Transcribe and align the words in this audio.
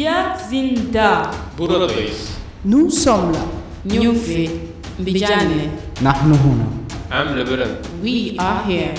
Wir 0.00 0.34
sind 0.48 0.94
da. 0.94 1.30
Burundis. 1.58 2.30
Nous 2.64 2.88
sommes 2.88 3.34
là. 3.34 3.40
Nyufi. 3.84 4.48
Bijane. 4.98 5.72
Nahnu 6.00 6.36
huna. 6.42 6.64
Amle 7.10 7.44
Bülent. 7.44 7.86
We 8.02 8.34
are 8.38 8.64
here. 8.66 8.94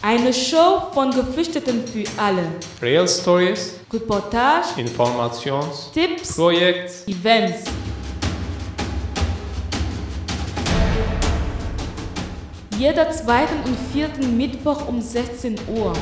Eine 0.00 0.32
Show 0.32 0.88
von 0.94 1.10
Geflüchteten 1.10 1.82
für 1.86 2.04
alle. 2.16 2.44
Real 2.80 3.06
Stories, 3.06 3.74
Reportage, 3.92 4.68
Informations, 4.78 5.90
Tipps, 5.92 6.36
Projekt, 6.36 7.06
Events. 7.06 7.64
Jeder 12.78 13.10
zweiten 13.10 13.62
und 13.66 13.76
vierten 13.92 14.38
Mittwoch 14.38 14.88
um 14.88 15.02
16 15.02 15.56
Uhr. 15.68 15.92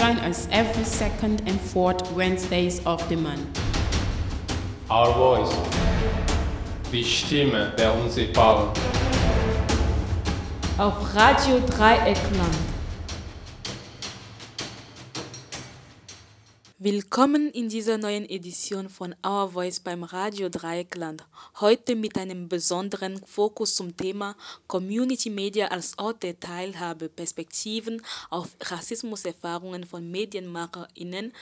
Join 0.00 0.16
us 0.20 0.48
every 0.50 0.84
second 0.84 1.42
and 1.44 1.60
fourth 1.60 2.10
Wednesdays 2.12 2.80
of 2.86 3.06
the 3.10 3.16
month. 3.16 3.60
Our 4.88 5.12
Voice. 5.12 5.54
Die 6.90 7.04
Stimme 7.04 7.74
der 7.76 7.94
Unsichtbaren. 7.94 8.70
Auf 10.78 11.14
Radio 11.14 11.60
Dreieckland. 11.68 12.69
Willkommen 16.82 17.50
in 17.50 17.68
dieser 17.68 17.98
neuen 17.98 18.26
Edition 18.26 18.88
von 18.88 19.14
Our 19.22 19.50
Voice 19.50 19.80
beim 19.80 20.02
Radio 20.02 20.48
Dreieckland. 20.48 21.26
Heute 21.60 21.94
mit 21.94 22.16
einem 22.16 22.48
besonderen 22.48 23.20
Fokus 23.26 23.74
zum 23.74 23.98
Thema 23.98 24.34
Community 24.66 25.28
Media 25.28 25.66
als 25.66 25.98
Ort 25.98 26.22
der 26.22 26.40
Teilhabe, 26.40 27.10
Perspektiven 27.10 28.00
auf 28.30 28.56
Rassismuserfahrungen 28.62 29.84
von 29.84 30.10
MedienmacherInnen. 30.10 31.34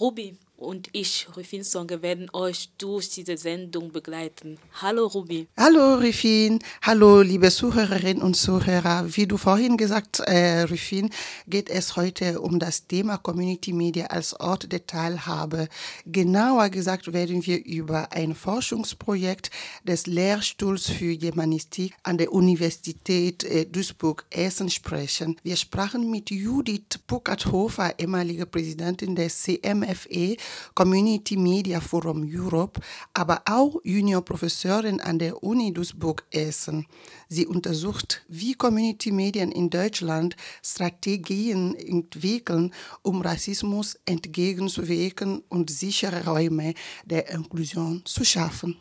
Ruby 0.00 0.38
und 0.56 0.88
ich, 0.92 1.26
Rufin 1.36 1.62
Songe, 1.62 2.02
werden 2.02 2.28
euch 2.32 2.70
durch 2.78 3.10
diese 3.10 3.36
Sendung 3.36 3.92
begleiten. 3.92 4.58
Hallo 4.80 5.06
Ruby. 5.06 5.48
Hallo 5.56 5.96
Rufin, 5.96 6.60
hallo 6.82 7.20
liebe 7.20 7.50
Zuhörerinnen 7.50 8.22
und 8.22 8.34
Zuhörer. 8.34 9.04
Wie 9.16 9.26
du 9.26 9.36
vorhin 9.36 9.76
gesagt, 9.76 10.20
äh, 10.20 10.62
Rufin, 10.62 11.10
geht 11.46 11.68
es 11.68 11.96
heute 11.96 12.40
um 12.40 12.58
das 12.58 12.86
Thema 12.86 13.18
Community 13.18 13.72
Media 13.72 14.06
als 14.06 14.38
Ort 14.40 14.72
der 14.72 14.86
Teilhabe. 14.86 15.68
Genauer 16.06 16.70
gesagt 16.70 17.12
werden 17.12 17.44
wir 17.44 17.64
über 17.64 18.12
ein 18.12 18.34
Forschungsprojekt 18.34 19.50
des 19.84 20.06
Lehrstuhls 20.06 20.88
für 20.88 21.16
Germanistik 21.16 21.94
an 22.02 22.16
der 22.16 22.32
Universität 22.32 23.44
äh, 23.44 23.66
Duisburg-Essen 23.66 24.70
sprechen. 24.70 25.36
Wir 25.42 25.56
sprachen 25.56 26.10
mit 26.10 26.30
Judith 26.30 26.98
Puckert-Hofer, 27.06 27.98
ehemalige 27.98 28.46
Präsidentin 28.46 29.14
des 29.14 29.42
CMFE, 29.42 30.36
Community 30.74 31.36
Media 31.36 31.80
Forum 31.80 32.28
Europe, 32.28 32.80
aber 33.14 33.42
auch 33.46 33.80
Juniorprofessorin 33.84 35.00
an 35.00 35.18
der 35.18 35.42
Uni 35.42 35.72
Duisburg-Essen. 35.72 36.86
Sie 37.28 37.46
untersucht, 37.46 38.22
wie 38.28 38.54
Community 38.54 39.12
Medien 39.12 39.52
in 39.52 39.70
Deutschland 39.70 40.36
Strategien 40.62 41.74
entwickeln, 41.74 42.72
um 43.02 43.22
Rassismus 43.22 43.98
entgegenzuwirken 44.04 45.42
und 45.48 45.70
sichere 45.70 46.24
Räume 46.24 46.74
der 47.04 47.30
Inklusion 47.30 48.02
zu 48.04 48.24
schaffen. 48.24 48.76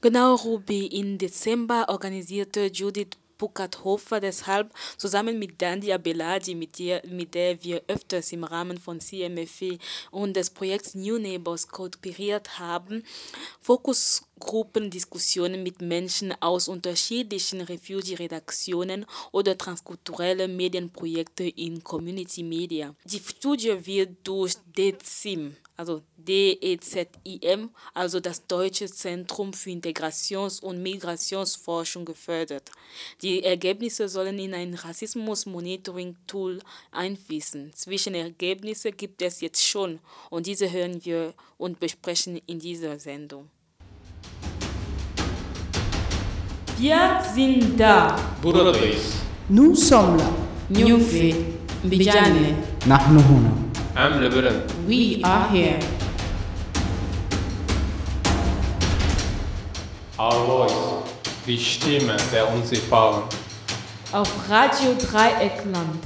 Genau, 0.00 0.34
Ruby. 0.36 0.86
Im 0.86 1.18
Dezember 1.18 1.86
organisierte 1.88 2.66
Judith 2.66 3.18
Puckert-Hofer 3.38 4.20
deshalb 4.20 4.72
zusammen 4.96 5.38
mit 5.38 5.60
Dandia 5.60 5.98
Beladi, 5.98 6.54
mit 6.54 6.78
der, 6.78 7.02
mit 7.06 7.34
der 7.34 7.62
wir 7.62 7.82
öfters 7.88 8.32
im 8.32 8.44
Rahmen 8.44 8.78
von 8.78 9.00
CMFE 9.00 9.78
und 10.10 10.36
des 10.36 10.50
Projekts 10.50 10.94
New 10.94 11.18
Neighbors 11.18 11.68
kooperiert 11.68 12.58
haben, 12.58 13.02
Fokusgruppendiskussionen 13.60 15.62
mit 15.62 15.80
Menschen 15.80 16.34
aus 16.40 16.68
unterschiedlichen 16.68 17.60
Refugee-Redaktionen 17.60 19.06
oder 19.32 19.58
transkulturelle 19.58 20.48
Medienprojekte 20.48 21.44
in 21.44 21.82
Community 21.82 22.42
Media. 22.42 22.94
Die 23.04 23.20
Studie 23.20 23.86
wird 23.86 24.16
durch 24.24 24.54
DEZIM, 24.76 25.56
also 25.76 26.02
DEZIM, 26.16 27.70
also 27.94 28.20
das 28.20 28.46
Deutsche 28.46 28.86
Zentrum 28.86 29.52
für 29.52 29.70
Integrations- 29.70 30.60
und 30.60 30.82
Migrationsforschung, 30.82 32.04
gefördert. 32.04 32.70
Die 33.22 33.42
Ergebnisse 33.42 34.08
sollen 34.08 34.38
in 34.38 34.54
ein 34.54 34.74
Rassismus-Monitoring-Tool 34.74 36.60
einfließen. 36.92 37.72
Zwischenergebnisse 37.72 38.92
gibt 38.92 39.22
es 39.22 39.40
jetzt 39.40 39.64
schon 39.64 39.98
und 40.30 40.46
diese 40.46 40.70
hören 40.70 41.04
wir 41.04 41.34
und 41.58 41.78
besprechen 41.80 42.40
in 42.46 42.58
dieser 42.58 42.98
Sendung. 42.98 43.50
Wir 46.78 47.22
sind 47.34 47.80
da. 47.80 48.16
Nous 49.48 49.88
sommes 49.88 50.20
là. 50.20 50.28
Nyufi. 50.68 51.34
Mbijane. 51.84 52.56
Nahnu 52.86 53.20
huna. 53.28 53.65
Emre 53.98 54.28
Beren. 54.28 54.62
we 54.86 55.22
are 55.24 55.48
here. 55.48 55.78
Our 60.18 60.46
Voice. 60.46 60.74
Die 61.46 61.58
Stimme 61.58 62.14
der 62.30 62.52
Unsichtbaren. 62.52 63.22
Auf 64.12 64.50
Radio 64.50 64.92
Dreieckland. 65.00 66.04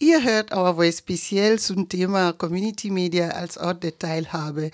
Ihr 0.00 0.24
hört 0.24 0.52
Our 0.52 0.74
Voice 0.74 0.98
speziell 0.98 1.58
zum 1.60 1.88
Thema 1.88 2.32
Community 2.32 2.90
Media 2.90 3.28
als 3.28 3.56
Ort 3.56 3.84
der 3.84 3.96
Teilhabe. 3.96 4.72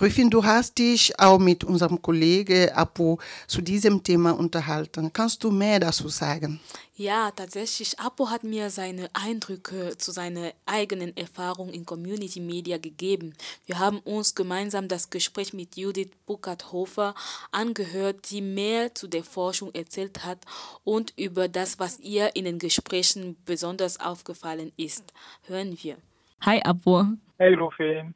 Rüfin, 0.00 0.30
du 0.30 0.44
hast 0.44 0.78
dich 0.78 1.18
auch 1.18 1.40
mit 1.40 1.64
unserem 1.64 2.00
Kollegen 2.00 2.70
Apo 2.70 3.18
zu 3.48 3.62
diesem 3.62 4.02
Thema 4.02 4.30
unterhalten. 4.30 5.12
Kannst 5.12 5.42
du 5.42 5.50
mehr 5.50 5.80
dazu 5.80 6.08
sagen? 6.08 6.60
Ja, 6.94 7.30
tatsächlich. 7.30 7.98
Apo 7.98 8.28
hat 8.28 8.44
mir 8.44 8.68
seine 8.68 9.08
Eindrücke 9.14 9.96
zu 9.96 10.12
seiner 10.12 10.52
eigenen 10.66 11.16
Erfahrung 11.16 11.70
in 11.70 11.86
Community 11.86 12.38
Media 12.38 12.76
gegeben. 12.76 13.32
Wir 13.64 13.78
haben 13.78 13.98
uns 14.00 14.34
gemeinsam 14.34 14.88
das 14.88 15.08
Gespräch 15.08 15.54
mit 15.54 15.76
Judith 15.76 16.10
Buckert-Hofer 16.26 17.14
angehört, 17.50 18.30
die 18.30 18.42
mehr 18.42 18.94
zu 18.94 19.08
der 19.08 19.24
Forschung 19.24 19.74
erzählt 19.74 20.26
hat 20.26 20.40
und 20.84 21.14
über 21.16 21.48
das, 21.48 21.78
was 21.78 21.98
ihr 21.98 22.36
in 22.36 22.44
den 22.44 22.58
Gesprächen 22.58 23.36
besonders 23.46 23.98
aufgefallen 23.98 24.70
ist. 24.76 25.14
Hören 25.46 25.78
wir. 25.82 25.96
Hi 26.42 26.60
Apo. 26.62 27.06
Hey 27.38 27.54
Rufin, 27.54 28.14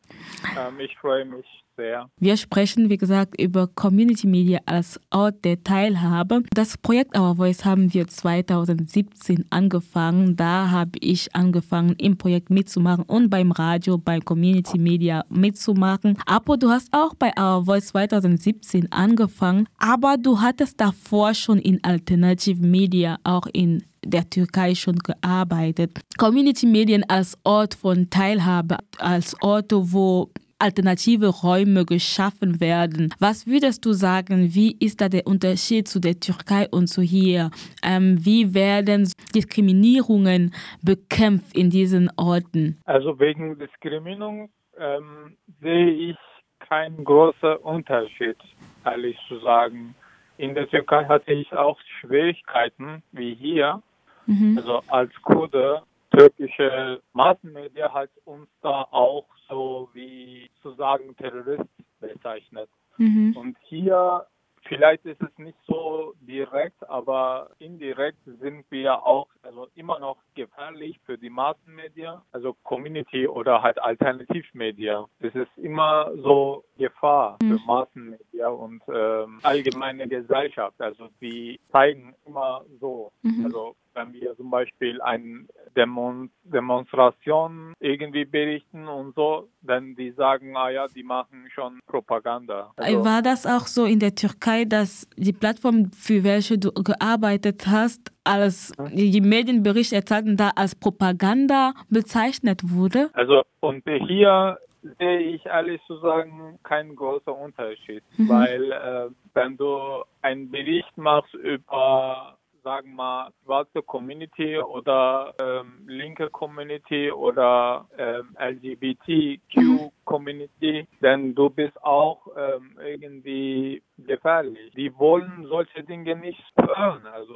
ähm, 0.59 0.81
ich 0.81 0.95
freue 0.99 1.25
mich 1.25 1.47
sehr. 1.77 2.11
Wir 2.19 2.37
sprechen, 2.37 2.91
wie 2.91 2.97
gesagt, 2.97 3.41
über 3.41 3.69
Community 3.69 4.27
Media 4.27 4.61
als 4.67 5.01
Ort 5.11 5.45
der 5.45 5.63
Teilhabe. 5.63 6.43
Das 6.55 6.77
Projekt 6.79 7.17
Our 7.17 7.37
Voice 7.37 7.65
haben 7.65 7.93
wir 7.93 8.09
2017 8.09 9.45
angefangen. 9.51 10.37
Da 10.37 10.71
habe 10.71 10.99
ich 11.01 11.35
angefangen, 11.35 11.95
im 11.99 12.17
Projekt 12.17 12.51
mitzumachen 12.51 13.05
und 13.05 13.31
beim 13.31 13.53
Radio, 13.53 13.99
bei 13.99 14.21
Community 14.21 14.79
Media 14.79 15.25
mitzumachen. 15.29 16.19
Apo, 16.27 16.57
du 16.57 16.71
hast 16.71 16.93
auch 16.93 17.15
bei 17.15 17.33
Our 17.39 17.65
Voice 17.65 17.89
2017 17.89 18.91
angefangen, 18.91 19.69
aber 19.79 20.17
du 20.17 20.41
hattest 20.41 20.81
davor 20.81 21.35
schon 21.35 21.59
in 21.59 21.83
Alternative 21.85 22.65
Media, 22.65 23.19
auch 23.25 23.47
in 23.53 23.85
der 24.05 24.29
Türkei 24.31 24.75
schon 24.75 24.99
gearbeitet. 24.99 25.99
Community 26.17 26.67
Medien 26.67 27.05
als 27.09 27.37
Ort 27.45 27.75
von 27.75 28.09
Teilhabe, 28.09 28.79
als 28.99 29.41
Ort, 29.43 29.73
wo 29.73 30.31
alternative 30.59 31.29
Räume 31.29 31.85
geschaffen 31.85 32.61
werden. 32.61 33.13
Was 33.19 33.47
würdest 33.47 33.85
du 33.85 33.93
sagen, 33.93 34.55
wie 34.55 34.77
ist 34.79 35.01
da 35.01 35.09
der 35.09 35.27
Unterschied 35.27 35.89
zu 35.89 36.01
der 36.01 36.19
Türkei 36.19 36.67
und 36.71 36.87
zu 36.87 37.03
hier? 37.03 37.51
Ähm, 37.83 38.19
wie 38.25 38.55
werden 38.55 39.11
Diskriminierungen 39.35 40.55
bekämpft 40.83 41.57
in 41.57 41.71
diesen 41.71 42.11
Orten? 42.17 42.79
Also 42.85 43.19
wegen 43.19 43.59
Diskriminierung 43.59 44.51
ähm, 44.79 45.37
sehe 45.61 46.11
ich 46.11 46.17
keinen 46.61 47.05
großen 47.05 47.57
Unterschied, 47.57 48.37
ehrlich 48.85 49.17
zu 49.29 49.39
sagen. 49.41 49.95
In 50.39 50.55
der 50.55 50.69
Türkei 50.69 51.05
hatte 51.05 51.33
ich 51.33 51.51
auch 51.53 51.79
Schwierigkeiten 52.01 53.03
wie 53.13 53.35
hier. 53.35 53.83
Mhm. 54.27 54.59
Also 54.59 54.83
als 54.89 55.13
Kurde, 55.23 55.83
türkische 56.11 57.01
Massenmedia 57.13 57.93
hat 57.93 58.11
uns 58.25 58.49
da 58.63 58.87
auch 58.91 59.25
so 59.49 59.89
wie 59.93 60.51
zu 60.63 60.73
sagen 60.73 61.17
Terrorist 61.17 61.71
bezeichnet. 62.01 62.69
Mhm. 62.99 63.37
Und 63.37 63.57
hier 63.63 64.27
vielleicht 64.69 65.05
ist 65.05 65.23
es 65.23 65.39
nicht 65.39 65.59
so 65.67 66.15
direkt, 66.21 66.89
aber 66.89 67.51
indirekt 67.59 68.25
sind 68.41 68.65
wir 68.71 69.05
auch 69.05 69.29
also 69.47 69.69
immer 69.75 69.99
noch 69.99 70.19
gefährlich 70.35 70.99
für 71.05 71.17
die 71.17 71.31
Massenmedien, 71.31 72.17
also 72.33 72.55
Community 72.63 73.27
oder 73.27 73.63
halt 73.63 73.81
Alternativmedia. 73.81 75.07
Es 75.21 75.35
ist 75.35 75.57
immer 75.57 76.11
so 76.23 76.65
Gefahr 76.79 77.39
für 77.41 77.59
Massenmedia 77.67 78.49
und 78.49 78.83
ähm, 78.93 79.39
allgemeine 79.43 80.09
Gesellschaft. 80.09 80.81
Also 80.81 81.09
die 81.21 81.59
zeigen 81.71 82.15
immer 82.27 82.65
so. 82.81 83.13
Also 83.45 83.77
wenn 83.97 84.13
wir 84.13 84.37
zum 84.37 84.51
Beispiel 84.51 85.01
eine 85.01 85.47
Demon 85.75 86.31
Demonstration 86.45 87.73
irgendwie 87.81 88.25
berichten 88.25 88.87
und 88.87 89.15
so, 89.15 89.49
dann 89.63 89.97
die 89.97 90.13
sagen, 90.13 90.57
ah 90.57 90.71
ja, 90.71 90.87
die 90.87 91.03
machen 91.03 91.49
schon 91.53 91.81
Propaganda. 91.87 92.73
Also, 92.77 93.05
War 93.05 93.23
das 93.23 93.47
auch 93.47 93.67
so 93.67 93.85
in 93.85 93.99
der 93.99 94.15
Türkei, 94.15 94.65
dass 94.65 95.09
die 95.17 95.33
Plattform, 95.33 95.91
für 95.93 96.23
welche 96.23 96.59
du 96.59 96.71
gearbeitet 96.73 97.67
hast, 97.67 98.13
als 98.27 98.73
die 98.93 99.21
Medienberichterstattung 99.21 100.37
da 100.37 100.51
als 100.57 100.75
Propaganda 100.75 101.73
bezeichnet 101.89 102.61
wurde? 102.65 103.11
Also 103.13 103.43
und 103.61 103.83
hier 103.85 104.59
sehe 104.99 105.19
ich 105.19 105.47
ehrlich 105.47 105.81
zu 105.87 105.99
sagen 105.99 106.59
keinen 106.63 106.95
großen 106.95 107.33
Unterschied, 107.33 108.03
weil 108.19 108.73
äh, 108.73 109.09
wenn 109.35 109.57
du 109.57 110.05
einen 110.23 110.51
Bericht 110.51 110.97
machst 110.97 111.35
über 111.35 112.37
sagen 112.63 112.91
wir 112.91 112.97
mal 112.97 113.31
schwarze 113.45 113.81
Community 113.81 114.59
oder 114.59 115.33
ähm, 115.41 115.85
linke 115.87 116.29
Community 116.31 117.13
oder 117.13 117.87
ähm, 117.97 118.37
LGBTQ 118.41 119.93
Community, 120.07 120.87
denn 121.03 121.35
du 121.35 121.51
bist 121.51 121.77
auch 121.85 122.21
ähm, 122.37 122.79
irgendwie 122.83 123.83
gefährlich. 123.99 124.73
Die 124.77 124.95
wollen 124.97 125.47
solche 125.49 125.83
Dinge 125.83 126.17
nicht 126.17 126.43
hören. 126.57 127.05
Also 127.07 127.35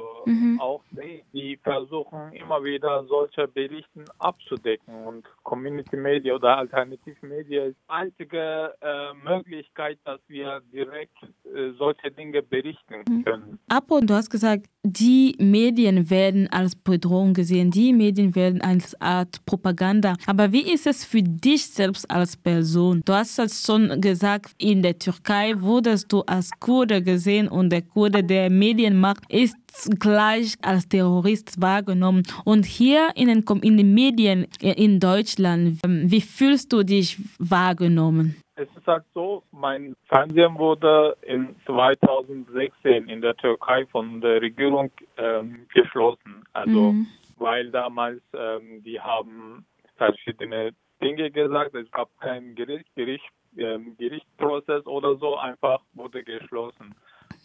auch 0.59 0.81
die, 0.91 1.23
die 1.33 1.57
versuchen 1.57 2.31
immer 2.33 2.63
wieder 2.63 3.03
solche 3.07 3.47
Berichten 3.47 4.05
abzudecken 4.19 5.05
und 5.05 5.25
Community 5.43 5.97
Media 5.97 6.35
oder 6.35 6.57
Alternativmedia 6.57 7.65
ist 7.65 7.77
die 7.77 7.89
einzige 7.89 8.73
äh, 8.81 9.13
Möglichkeit, 9.23 9.99
dass 10.05 10.19
wir 10.27 10.61
direkt 10.71 11.17
äh, 11.23 11.71
solche 11.77 12.11
Dinge 12.11 12.41
berichten 12.41 13.23
können. 13.23 13.59
Apo, 13.67 13.99
du 13.99 14.13
hast 14.13 14.29
gesagt, 14.29 14.67
die 14.83 15.35
Medien 15.39 16.09
werden 16.09 16.47
als 16.51 16.75
Bedrohung 16.75 17.33
gesehen, 17.33 17.69
die 17.71 17.91
Medien 17.91 18.33
werden 18.35 18.61
als 18.61 18.99
Art 19.01 19.43
Propaganda. 19.45 20.15
Aber 20.25 20.51
wie 20.51 20.71
ist 20.71 20.87
es 20.87 21.03
für 21.03 21.21
dich 21.21 21.67
selbst 21.67 22.09
als 22.09 22.37
Person? 22.37 22.60
Du 23.05 23.13
hast 23.13 23.39
es 23.39 23.65
schon 23.65 24.01
gesagt, 24.01 24.51
in 24.57 24.81
der 24.81 24.97
Türkei 24.97 25.53
wurdest 25.57 26.11
du 26.11 26.21
als 26.21 26.49
Kurde 26.59 27.01
gesehen 27.01 27.47
und 27.47 27.69
der 27.69 27.81
Kurde, 27.81 28.23
der 28.23 28.49
Medien 28.49 28.99
macht, 28.99 29.23
ist 29.29 29.55
gleich 29.99 30.55
als 30.61 30.87
Terrorist 30.87 31.61
wahrgenommen. 31.61 32.23
Und 32.45 32.65
hier 32.65 33.09
in 33.15 33.27
den, 33.27 33.43
in 33.61 33.77
den 33.77 33.93
Medien 33.93 34.47
in 34.61 34.99
Deutschland, 34.99 35.79
ähm, 35.83 36.03
wie 36.05 36.21
fühlst 36.21 36.71
du 36.73 36.83
dich 36.83 37.17
wahrgenommen? 37.39 38.35
Es 38.55 38.67
ist 38.77 38.85
halt 38.85 39.03
so, 39.13 39.43
mein 39.51 39.95
Fernsehen 40.07 40.57
wurde 40.57 41.15
in 41.21 41.55
2016 41.65 43.09
in 43.09 43.21
der 43.21 43.35
Türkei 43.37 43.85
von 43.87 44.21
der 44.21 44.41
Regierung 44.41 44.91
ähm, 45.17 45.65
geschlossen. 45.73 46.43
Also 46.53 46.93
weil 47.41 47.71
damals 47.71 48.21
ähm, 48.33 48.83
die 48.83 48.99
haben 48.99 49.65
verschiedene 49.97 50.71
Dinge 51.01 51.31
gesagt. 51.31 51.75
Es 51.75 51.89
gab 51.91 52.09
keinen 52.19 52.55
Gericht, 52.55 52.87
Gericht, 52.95 53.29
ähm, 53.57 53.95
Gerichtsprozess 53.97 54.85
oder 54.85 55.15
so, 55.17 55.37
einfach 55.37 55.81
wurde 55.93 56.23
geschlossen. 56.23 56.95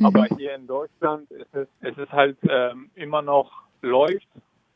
Aber 0.03 0.27
hier 0.37 0.55
in 0.55 0.67
Deutschland 0.67 1.31
ist 1.31 1.55
es, 1.55 1.69
es 1.81 1.97
ist 1.97 2.13
halt 2.13 2.37
ähm, 2.49 2.91
immer 2.95 3.23
noch 3.23 3.51
läuft 3.83 4.29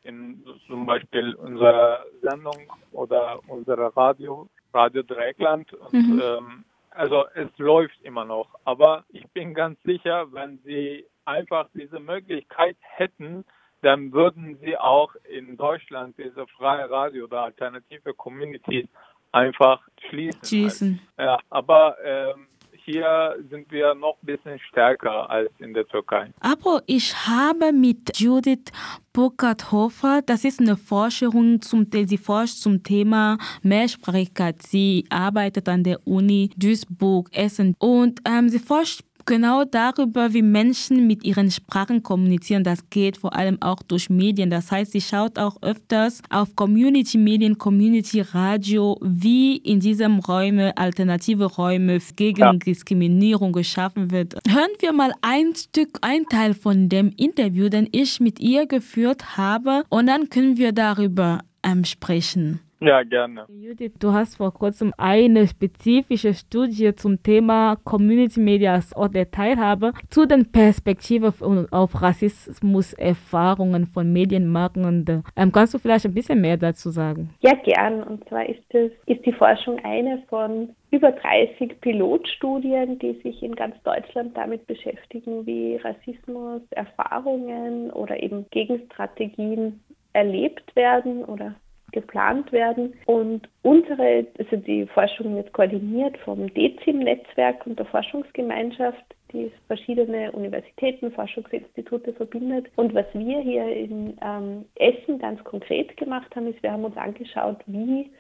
in 0.03 0.43
zum 0.67 0.87
Beispiel 0.87 1.35
unserer 1.35 2.05
Sendung 2.23 2.57
oder 2.93 3.39
unserer 3.49 3.95
Radio, 3.97 4.49
Radio 4.73 5.03
Dreckland. 5.03 5.73
Und, 5.75 6.23
ähm, 6.23 6.65
also 6.91 7.25
es 7.35 7.49
läuft 7.59 8.01
immer 8.03 8.25
noch. 8.25 8.49
Aber 8.65 9.05
ich 9.11 9.27
bin 9.33 9.55
ganz 9.55 9.81
sicher, 9.83 10.33
wenn 10.33 10.59
sie 10.65 11.05
einfach 11.25 11.69
diese 11.75 12.01
Möglichkeit 12.01 12.77
hätten, 12.81 13.45
dann 13.83 14.13
würden 14.13 14.59
sie 14.63 14.77
auch 14.77 15.15
in 15.29 15.57
Deutschland 15.57 16.17
diese 16.19 16.47
freie 16.59 16.91
Radio 16.91 17.25
oder 17.25 17.45
alternative 17.45 18.15
Communities 18.15 18.87
einfach 19.33 19.81
schließen. 20.09 20.45
Schließen. 20.45 21.01
Ja, 21.19 21.39
aber 21.51 21.97
ähm, 22.05 22.47
hier 22.85 23.37
sind 23.51 23.71
wir 23.71 23.95
noch 23.95 24.17
ein 24.23 24.27
bisschen 24.27 24.59
stärker 24.69 25.29
als 25.31 25.51
in 25.59 25.75
der 25.75 25.87
Türkei. 25.87 26.33
Aber 26.41 26.83
ich 26.87 27.15
habe 27.27 27.73
mit 27.73 28.19
Judith 28.19 28.73
Burkhardt-Hofer, 29.13 30.23
das 30.25 30.45
ist 30.45 30.61
eine 30.61 30.77
Forscherin, 30.77 31.61
zum, 31.61 31.87
sie 31.93 32.19
forscht 32.19 32.57
zum 32.57 32.83
Thema 32.83 33.39
Mehrsprachigkeit. 33.63 34.63
Sie 34.63 35.05
arbeitet 35.11 35.69
an 35.69 35.85
der 35.85 36.07
Uni 36.07 36.51
Duisburg-Essen 36.57 37.75
und 37.79 38.21
ähm, 38.27 38.49
sie 38.49 38.59
forscht 38.59 39.03
genau 39.31 39.65
darüber, 39.65 40.35
wie 40.35 40.43
Menschen 40.43 41.07
mit 41.07 41.25
ihren 41.25 41.53
Sprachen 41.53 42.03
kommunizieren. 42.03 42.65
Das 42.65 42.91
geht 42.91 43.17
vor 43.17 43.33
allem 43.37 43.63
auch 43.63 43.81
durch 43.85 44.11
Medien. 44.11 44.51
Das 44.51 44.73
heißt, 44.73 44.91
sie 44.91 45.01
schaut 45.01 45.39
auch 45.39 45.63
öfters 45.63 46.21
auf 46.31 46.57
Community-Medien, 46.57 47.57
Community-Radio, 47.57 48.99
wie 49.01 49.57
in 49.57 49.79
diesen 49.79 50.19
Räumen 50.19 50.73
alternative 50.77 51.45
Räume 51.45 52.01
gegen 52.17 52.41
Ja. 52.41 52.53
Diskriminierung 52.53 53.53
geschaffen 53.53 54.11
wird. 54.11 54.35
Hören 54.49 54.75
wir 54.81 54.93
mal 54.93 55.13
ein 55.23 55.55
Stück, 55.55 55.99
ein 56.01 56.27
Teil 56.29 56.53
von 56.53 56.89
dem 56.89 57.13
Interview, 57.17 57.69
den 57.69 57.89
ich 57.93 58.19
mit 58.19 58.41
ihr 58.41 58.67
geführt 58.67 59.37
habe, 59.37 59.85
und 59.91 60.09
dann 60.09 60.29
können 60.29 60.57
wir 60.57 60.73
darüber 60.73 61.43
ähm, 61.63 61.85
sprechen. 61.85 62.59
Ja, 62.83 63.03
gerne. 63.03 63.45
Judith, 63.49 63.93
du 63.99 64.13
hast 64.13 64.37
vor 64.37 64.55
kurzem 64.55 64.95
eine 64.97 65.47
spezifische 65.47 66.33
Studie 66.33 66.95
zum 66.95 67.23
Thema 67.23 67.77
Community 67.85 68.41
Media 68.41 68.73
als 68.73 68.97
Ort 68.97 69.15
der 69.15 69.31
Teilhabe 69.31 69.93
zu 70.09 70.25
den 70.25 70.51
Perspektiven 70.51 71.71
auf 71.73 72.01
Rassismus-Erfahrungen 72.01 73.87
von 73.87 74.11
Medienmarken. 74.11 75.25
Ähm, 75.37 75.53
kannst 75.53 75.75
du 75.75 75.79
vielleicht 75.79 76.07
ein 76.07 76.15
bisschen 76.15 76.41
mehr 76.41 76.57
dazu 76.57 76.89
sagen? 76.89 77.35
Ja, 77.41 77.53
gern. 77.53 78.03
Und 78.03 78.27
zwar 78.31 78.49
ist, 78.49 78.63
es, 78.71 78.93
ist 79.05 79.27
die 79.27 79.33
Forschung 79.33 79.79
eine 79.85 80.23
von 80.31 80.71
über 80.91 81.13
30 81.13 81.83
Pilotstudien, 81.83 82.99
die 82.99 83.13
sich 83.23 83.43
in 83.43 83.55
ganz 83.57 83.75
Deutschland 83.83 84.35
damit 84.35 84.67
beschäftigen, 84.67 85.45
wie 85.45 85.77
Rassismus, 85.77 86.63
Erfahrungen 86.71 87.91
oder 87.91 88.23
eben 88.23 88.47
Gegenstrategien 88.51 89.81
erlebt 90.15 90.75
werden 90.75 91.27
oder 91.27 91.55
geplant 91.93 92.53
werden. 92.53 92.95
Und 93.07 93.49
unsere, 93.63 94.27
also 94.39 94.57
die 94.57 94.87
Forschung 94.87 95.37
wird 95.37 95.53
koordiniert 95.53 96.17
vom 96.19 96.53
DECIM-Netzwerk 96.55 97.67
und 97.67 97.79
der 97.79 97.87
Forschungsgemeinschaft, 97.87 99.03
die 99.33 99.51
verschiedene 99.67 100.33
Universitäten, 100.33 101.13
Forschungsinstitute 101.13 102.13
verbindet. 102.13 102.67
Und 102.77 102.95
was 102.95 103.07
wir 103.15 103.41
hier 103.41 103.69
in 103.69 104.17
ähm, 104.23 104.65
Essen 104.77 105.19
ganz 105.19 105.43
konkret 105.45 105.97
gemacht 105.97 106.35
haben, 106.35 106.49
ist, 106.49 106.63
wir 106.63 106.73
haben 106.73 106.85
uns 106.85 106.97
angeschaut, 106.97 107.59
wie 107.67 108.11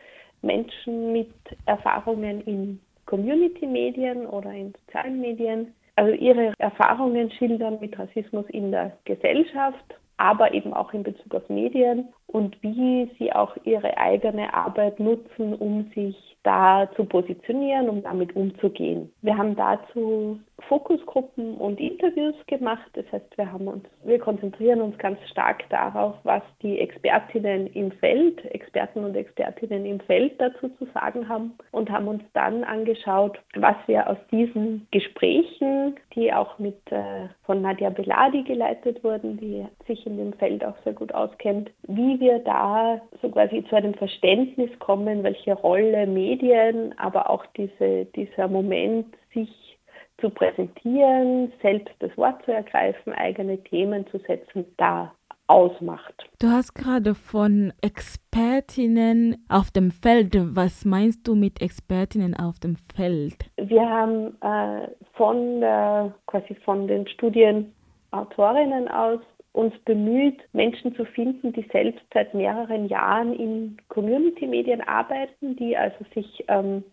Menschen 0.42 1.12
mit 1.12 1.32
Erfahrungen 1.66 2.42
in 2.42 2.80
Community-Medien 3.06 4.26
oder 4.26 4.52
in 4.52 4.72
sozialen 4.86 5.20
Medien, 5.20 5.74
also 5.96 6.12
ihre 6.12 6.54
Erfahrungen 6.58 7.30
schildern 7.32 7.78
mit 7.80 7.98
Rassismus 7.98 8.46
in 8.50 8.70
der 8.70 8.96
Gesellschaft, 9.04 9.84
aber 10.16 10.54
eben 10.54 10.72
auch 10.72 10.92
in 10.92 11.02
Bezug 11.02 11.34
auf 11.34 11.48
Medien 11.48 12.08
und 12.32 12.56
wie 12.62 13.10
sie 13.18 13.32
auch 13.32 13.56
ihre 13.64 13.98
eigene 13.98 14.54
Arbeit 14.54 15.00
nutzen, 15.00 15.54
um 15.54 15.90
sich 15.94 16.16
da 16.42 16.88
zu 16.96 17.04
positionieren, 17.04 17.88
um 17.88 18.02
damit 18.02 18.34
umzugehen. 18.34 19.12
Wir 19.20 19.36
haben 19.36 19.56
dazu 19.56 20.38
Fokusgruppen 20.68 21.56
und 21.56 21.80
Interviews 21.80 22.34
gemacht. 22.46 22.88
Das 22.92 23.04
heißt, 23.12 23.36
wir 23.36 23.50
haben 23.50 23.66
uns, 23.66 23.84
wir 24.04 24.18
konzentrieren 24.18 24.80
uns 24.80 24.96
ganz 24.98 25.18
stark 25.30 25.68
darauf, 25.70 26.14
was 26.22 26.42
die 26.62 26.78
Expertinnen 26.78 27.66
im 27.68 27.92
Feld, 27.92 28.44
Experten 28.46 29.04
und 29.04 29.16
Expertinnen 29.16 29.84
im 29.86 30.00
Feld 30.00 30.40
dazu 30.40 30.68
zu 30.78 30.86
sagen 30.94 31.28
haben 31.28 31.54
und 31.72 31.90
haben 31.90 32.08
uns 32.08 32.22
dann 32.34 32.64
angeschaut, 32.64 33.38
was 33.56 33.76
wir 33.86 34.08
aus 34.08 34.18
diesen 34.30 34.86
Gesprächen, 34.90 35.96
die 36.14 36.32
auch 36.32 36.58
mit 36.58 36.80
äh, 36.90 37.28
von 37.44 37.62
Nadia 37.62 37.90
Beladi 37.90 38.42
geleitet 38.42 39.02
wurden, 39.02 39.38
die 39.38 39.66
sich 39.86 40.06
in 40.06 40.16
dem 40.16 40.32
Feld 40.34 40.64
auch 40.64 40.76
sehr 40.84 40.92
gut 40.92 41.12
auskennt, 41.12 41.70
wie 41.88 42.19
wir 42.20 42.38
da 42.40 43.00
so 43.20 43.30
quasi 43.30 43.64
zu 43.68 43.76
einem 43.76 43.94
Verständnis 43.94 44.70
kommen, 44.78 45.22
welche 45.22 45.54
Rolle 45.54 46.06
Medien, 46.06 46.96
aber 46.98 47.28
auch 47.28 47.44
diese, 47.56 48.04
dieser 48.14 48.48
Moment, 48.48 49.06
sich 49.34 49.50
zu 50.20 50.30
präsentieren, 50.30 51.52
selbst 51.62 51.94
das 51.98 52.16
Wort 52.16 52.44
zu 52.44 52.52
ergreifen, 52.52 53.12
eigene 53.14 53.58
Themen 53.64 54.06
zu 54.08 54.18
setzen, 54.18 54.66
da 54.76 55.12
ausmacht. 55.50 56.14
Du 56.38 56.48
hast 56.48 56.74
gerade 56.74 57.14
von 57.16 57.72
Expertinnen 57.82 59.44
auf 59.48 59.72
dem 59.72 59.90
Feld. 59.90 60.36
Was 60.54 60.84
meinst 60.84 61.26
du 61.26 61.34
mit 61.34 61.60
Expertinnen 61.60 62.36
auf 62.36 62.60
dem 62.60 62.76
Feld? 62.94 63.34
Wir 63.56 63.88
haben 63.88 64.36
äh, 64.42 64.88
von 65.14 65.60
der, 65.60 66.14
quasi 66.26 66.54
von 66.64 66.86
den 66.86 67.08
Studienautorinnen 67.08 68.88
aus 68.88 69.20
uns 69.52 69.76
bemüht, 69.84 70.38
Menschen 70.52 70.94
zu 70.94 71.04
finden, 71.04 71.52
die 71.52 71.66
selbst 71.72 72.00
seit 72.14 72.34
mehreren 72.34 72.86
Jahren 72.86 73.32
in 73.34 73.76
Community-Medien 73.88 74.80
arbeiten, 74.80 75.56
die 75.56 75.76
also 75.76 76.04
sich 76.14 76.44
ähm, 76.48 76.84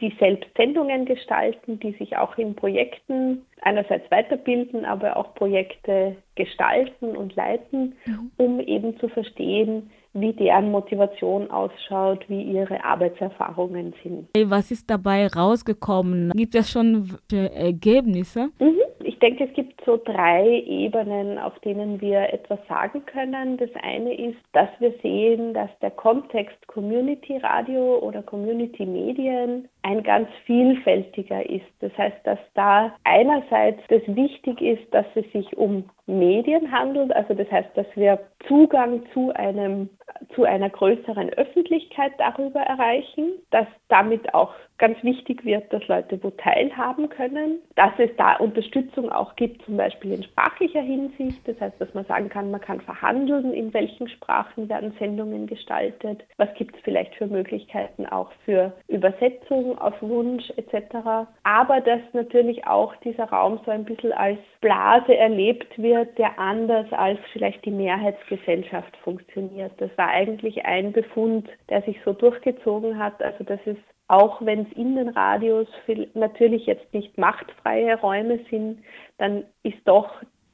die 0.00 0.14
selbst 0.20 0.48
Sendungen 0.56 1.06
gestalten, 1.06 1.80
die 1.80 1.92
sich 1.92 2.16
auch 2.16 2.38
in 2.38 2.54
Projekten 2.54 3.42
einerseits 3.62 4.08
weiterbilden, 4.10 4.84
aber 4.84 5.16
auch 5.16 5.34
Projekte 5.34 6.16
gestalten 6.36 7.16
und 7.16 7.34
leiten, 7.34 7.96
mhm. 8.06 8.30
um 8.36 8.60
eben 8.60 8.98
zu 9.00 9.08
verstehen, 9.08 9.90
wie 10.14 10.32
deren 10.32 10.70
Motivation 10.70 11.50
ausschaut, 11.50 12.24
wie 12.28 12.42
ihre 12.42 12.82
Arbeitserfahrungen 12.84 13.94
sind. 14.02 14.28
Was 14.48 14.70
ist 14.70 14.88
dabei 14.88 15.26
rausgekommen? 15.26 16.30
Gibt 16.30 16.54
es 16.54 16.70
schon 16.70 17.18
Ergebnisse? 17.30 18.50
Mhm. 18.60 18.87
Ich 19.18 19.20
denke, 19.20 19.46
es 19.46 19.52
gibt 19.54 19.84
so 19.84 19.96
drei 19.96 20.62
Ebenen, 20.64 21.40
auf 21.40 21.58
denen 21.58 22.00
wir 22.00 22.32
etwas 22.32 22.60
sagen 22.68 23.04
können. 23.04 23.56
Das 23.56 23.70
eine 23.82 24.14
ist, 24.14 24.38
dass 24.52 24.68
wir 24.78 24.94
sehen, 25.02 25.54
dass 25.54 25.70
der 25.82 25.90
Kontext 25.90 26.64
Community 26.68 27.38
Radio 27.38 27.98
oder 27.98 28.22
Community 28.22 28.86
Medien 28.86 29.68
ein 29.88 30.02
ganz 30.02 30.28
vielfältiger 30.44 31.48
ist. 31.48 31.64
Das 31.80 31.96
heißt, 31.96 32.18
dass 32.24 32.38
da 32.52 32.94
einerseits 33.04 33.80
das 33.88 34.02
wichtig 34.06 34.60
ist, 34.60 34.92
dass 34.92 35.06
es 35.14 35.24
sich 35.32 35.56
um 35.56 35.88
Medien 36.06 36.70
handelt, 36.70 37.10
also 37.14 37.32
das 37.32 37.50
heißt, 37.50 37.70
dass 37.74 37.86
wir 37.94 38.18
Zugang 38.46 39.02
zu 39.14 39.32
einem 39.34 39.88
zu 40.34 40.44
einer 40.44 40.70
größeren 40.70 41.30
Öffentlichkeit 41.30 42.12
darüber 42.18 42.60
erreichen, 42.60 43.34
dass 43.50 43.66
damit 43.88 44.34
auch 44.34 44.52
ganz 44.78 45.02
wichtig 45.02 45.44
wird, 45.44 45.72
dass 45.72 45.86
Leute 45.88 46.22
wo 46.22 46.30
teilhaben 46.30 47.08
können, 47.08 47.58
dass 47.74 47.92
es 47.98 48.10
da 48.16 48.36
Unterstützung 48.36 49.10
auch 49.10 49.34
gibt, 49.36 49.64
zum 49.64 49.76
Beispiel 49.76 50.12
in 50.12 50.22
sprachlicher 50.22 50.80
Hinsicht. 50.80 51.46
Das 51.46 51.60
heißt, 51.60 51.80
dass 51.80 51.92
man 51.94 52.04
sagen 52.06 52.28
kann, 52.28 52.50
man 52.50 52.60
kann 52.60 52.80
verhandeln, 52.80 53.52
in 53.52 53.74
welchen 53.74 54.08
Sprachen 54.08 54.68
werden 54.68 54.94
Sendungen 54.98 55.46
gestaltet, 55.46 56.24
was 56.36 56.52
gibt 56.54 56.76
es 56.76 56.82
vielleicht 56.82 57.14
für 57.16 57.26
Möglichkeiten 57.26 58.06
auch 58.06 58.30
für 58.44 58.72
Übersetzung 58.86 59.77
auf 59.80 59.94
Wunsch 60.02 60.50
etc. 60.56 61.28
Aber 61.42 61.80
dass 61.80 62.00
natürlich 62.12 62.66
auch 62.66 62.94
dieser 62.96 63.24
Raum 63.24 63.60
so 63.64 63.70
ein 63.70 63.84
bisschen 63.84 64.12
als 64.12 64.38
Blase 64.60 65.16
erlebt 65.16 65.78
wird, 65.78 66.16
der 66.18 66.38
anders 66.38 66.86
als 66.92 67.18
vielleicht 67.32 67.64
die 67.64 67.70
Mehrheitsgesellschaft 67.70 68.96
funktioniert. 68.98 69.72
Das 69.78 69.90
war 69.96 70.08
eigentlich 70.08 70.64
ein 70.64 70.92
Befund, 70.92 71.48
der 71.68 71.82
sich 71.82 71.98
so 72.04 72.12
durchgezogen 72.12 72.98
hat. 72.98 73.22
Also 73.22 73.44
dass 73.44 73.60
es 73.66 73.76
auch 74.08 74.40
wenn 74.40 74.60
es 74.60 74.72
in 74.72 74.96
den 74.96 75.10
Radios 75.10 75.68
natürlich 76.14 76.64
jetzt 76.66 76.92
nicht 76.94 77.18
machtfreie 77.18 78.00
Räume 78.00 78.40
sind, 78.50 78.82
dann 79.18 79.44
ist 79.62 79.78
doch 79.84 80.10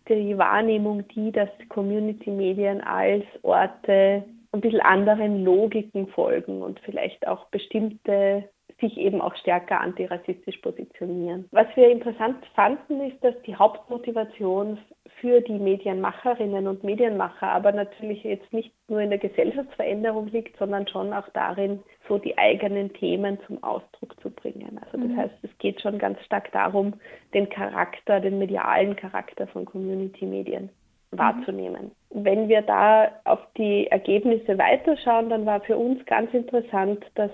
die 0.08 0.36
Wahrnehmung 0.36 1.06
die, 1.08 1.32
dass 1.32 1.48
Community-Medien 1.68 2.80
als 2.82 3.24
Orte 3.42 4.24
ein 4.52 4.60
bisschen 4.60 4.80
anderen 4.80 5.44
Logiken 5.44 6.08
folgen 6.08 6.62
und 6.62 6.80
vielleicht 6.80 7.26
auch 7.26 7.46
bestimmte 7.46 8.48
sich 8.80 8.96
eben 8.98 9.20
auch 9.20 9.34
stärker 9.36 9.80
antirassistisch 9.80 10.58
positionieren. 10.58 11.48
Was 11.52 11.66
wir 11.74 11.90
interessant 11.90 12.44
fanden, 12.54 13.00
ist, 13.00 13.22
dass 13.22 13.34
die 13.42 13.56
Hauptmotivation 13.56 14.78
für 15.20 15.40
die 15.40 15.58
Medienmacherinnen 15.58 16.66
und 16.66 16.84
Medienmacher 16.84 17.48
aber 17.48 17.72
natürlich 17.72 18.24
jetzt 18.24 18.52
nicht 18.52 18.72
nur 18.88 19.00
in 19.00 19.10
der 19.10 19.18
Gesellschaftsveränderung 19.18 20.26
liegt, 20.28 20.56
sondern 20.58 20.86
schon 20.88 21.12
auch 21.12 21.28
darin, 21.30 21.80
so 22.08 22.18
die 22.18 22.36
eigenen 22.36 22.92
Themen 22.94 23.38
zum 23.46 23.62
Ausdruck 23.62 24.20
zu 24.20 24.30
bringen. 24.30 24.78
Also 24.84 24.98
das 24.98 25.08
mhm. 25.08 25.16
heißt, 25.16 25.34
es 25.42 25.58
geht 25.58 25.80
schon 25.80 25.98
ganz 25.98 26.20
stark 26.24 26.52
darum, 26.52 26.94
den 27.32 27.48
Charakter, 27.48 28.20
den 28.20 28.38
medialen 28.38 28.96
Charakter 28.96 29.46
von 29.46 29.64
Community-Medien 29.64 30.70
mhm. 31.10 31.18
wahrzunehmen. 31.18 31.92
Wenn 32.10 32.48
wir 32.48 32.62
da 32.62 33.10
auf 33.24 33.40
die 33.56 33.86
Ergebnisse 33.86 34.58
weiterschauen, 34.58 35.30
dann 35.30 35.46
war 35.46 35.60
für 35.60 35.76
uns 35.76 36.04
ganz 36.06 36.32
interessant, 36.34 37.04
dass 37.14 37.30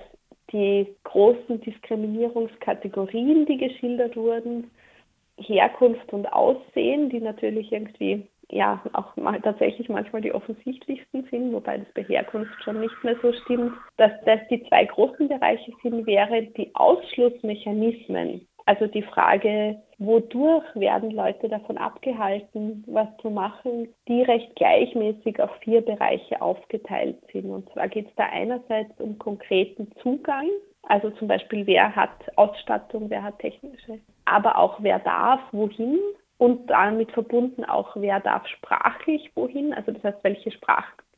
die 0.53 0.87
großen 1.05 1.61
Diskriminierungskategorien, 1.61 3.47
die 3.47 3.57
geschildert 3.57 4.17
wurden, 4.17 4.71
Herkunft 5.37 6.13
und 6.13 6.27
Aussehen, 6.33 7.09
die 7.09 7.21
natürlich 7.21 7.73
irgendwie 7.73 8.27
ja 8.51 8.83
auch 8.93 9.17
mal 9.17 9.41
tatsächlich 9.41 9.89
manchmal 9.89 10.23
die 10.23 10.33
offensichtlichsten 10.33 11.27
sind, 11.31 11.53
wobei 11.53 11.79
das 11.79 11.87
bei 11.95 12.03
Herkunft 12.03 12.53
schon 12.63 12.81
nicht 12.81 13.05
mehr 13.05 13.17
so 13.23 13.33
stimmt, 13.33 13.73
dass 13.97 14.13
das 14.27 14.41
die 14.51 14.63
zwei 14.69 14.85
großen 14.85 15.29
Bereiche 15.29 15.73
sind, 15.83 16.07
wäre 16.07 16.43
die 16.43 16.75
Ausschlussmechanismen. 16.75 18.47
Also 18.67 18.87
die 18.87 19.03
Frage, 19.03 19.81
wodurch 20.01 20.65
werden 20.75 21.11
Leute 21.11 21.49
davon 21.49 21.77
abgehalten, 21.77 22.83
was 22.87 23.07
zu 23.21 23.31
machen, 23.31 23.87
die 24.09 24.23
recht 24.23 24.57
gleichmäßig 24.57 25.41
auf 25.41 25.51
vier 25.63 25.83
Bereiche 25.83 26.41
aufgeteilt 26.41 27.19
sind. 27.33 27.51
Und 27.51 27.71
zwar 27.73 27.87
geht 27.87 28.09
es 28.09 28.15
da 28.17 28.25
einerseits 28.25 28.99
um 28.99 29.19
konkreten 29.19 29.93
Zugang, 30.03 30.49
also 30.85 31.11
zum 31.11 31.29
Beispiel, 31.29 31.67
wer 31.67 31.95
hat 31.95 32.11
Ausstattung, 32.37 33.11
wer 33.11 33.23
hat 33.23 33.39
technische, 33.41 34.01
aber 34.25 34.57
auch 34.57 34.79
wer 34.81 34.99
darf 34.99 35.41
wohin 35.53 35.99
und 36.39 36.71
damit 36.71 37.13
verbunden 37.13 37.67
auch, 37.67 37.95
wer 37.97 38.21
darf 38.21 38.47
sprachlich 38.49 39.31
wohin, 39.35 39.75
also 39.75 39.93
das 39.93 40.03
heißt, 40.03 40.25
welche 40.25 40.51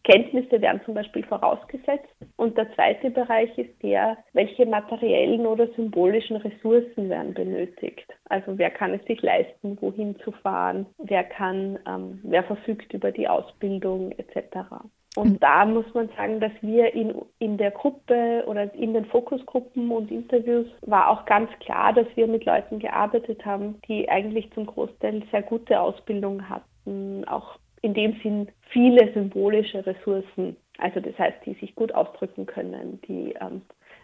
Sprachkenntnisse 0.02 0.60
werden 0.60 0.80
zum 0.84 0.94
Beispiel 0.94 1.24
vorausgesetzt. 1.24 2.08
Und 2.36 2.56
der 2.56 2.72
zweite 2.74 3.10
Bereich 3.10 3.56
ist 3.56 3.82
der, 3.82 4.16
welche 4.32 4.66
materiellen 4.66 5.46
oder 5.46 5.68
symbolischen 5.68 6.36
Ressourcen 6.36 7.08
werden 7.08 7.34
benötigt. 7.34 8.06
Also 8.28 8.58
wer 8.58 8.70
kann 8.70 8.94
es 8.94 9.04
sich 9.06 9.20
leisten, 9.22 9.78
wohin 9.80 10.16
zu 10.20 10.32
fahren, 10.32 10.86
wer 10.98 11.24
kann, 11.24 11.78
ähm, 11.86 12.20
wer 12.24 12.42
verfügt 12.44 12.92
über 12.92 13.12
die 13.12 13.28
Ausbildung 13.28 14.12
etc. 14.12 14.56
Und 15.14 15.32
mhm. 15.32 15.40
da 15.40 15.64
muss 15.66 15.84
man 15.94 16.08
sagen, 16.16 16.40
dass 16.40 16.52
wir 16.62 16.94
in, 16.94 17.14
in 17.38 17.58
der 17.58 17.70
Gruppe 17.70 18.44
oder 18.46 18.72
in 18.74 18.94
den 18.94 19.04
Fokusgruppen 19.06 19.90
und 19.90 20.10
Interviews 20.10 20.66
war 20.82 21.10
auch 21.10 21.26
ganz 21.26 21.50
klar, 21.60 21.92
dass 21.92 22.06
wir 22.14 22.26
mit 22.26 22.44
Leuten 22.44 22.78
gearbeitet 22.78 23.44
haben, 23.44 23.78
die 23.88 24.08
eigentlich 24.08 24.50
zum 24.52 24.66
Großteil 24.66 25.22
sehr 25.30 25.42
gute 25.42 25.80
Ausbildung 25.80 26.48
hatten, 26.48 27.24
auch 27.28 27.58
in 27.82 27.94
dem 27.94 28.18
Sinn 28.22 28.48
viele 28.72 29.12
symbolische 29.12 29.84
Ressourcen. 29.86 30.56
Also 30.78 31.00
das 31.00 31.18
heißt, 31.18 31.44
die 31.46 31.54
sich 31.54 31.74
gut 31.74 31.92
ausdrücken 31.94 32.46
können, 32.46 33.00
die 33.06 33.34
ähm, 33.40 33.62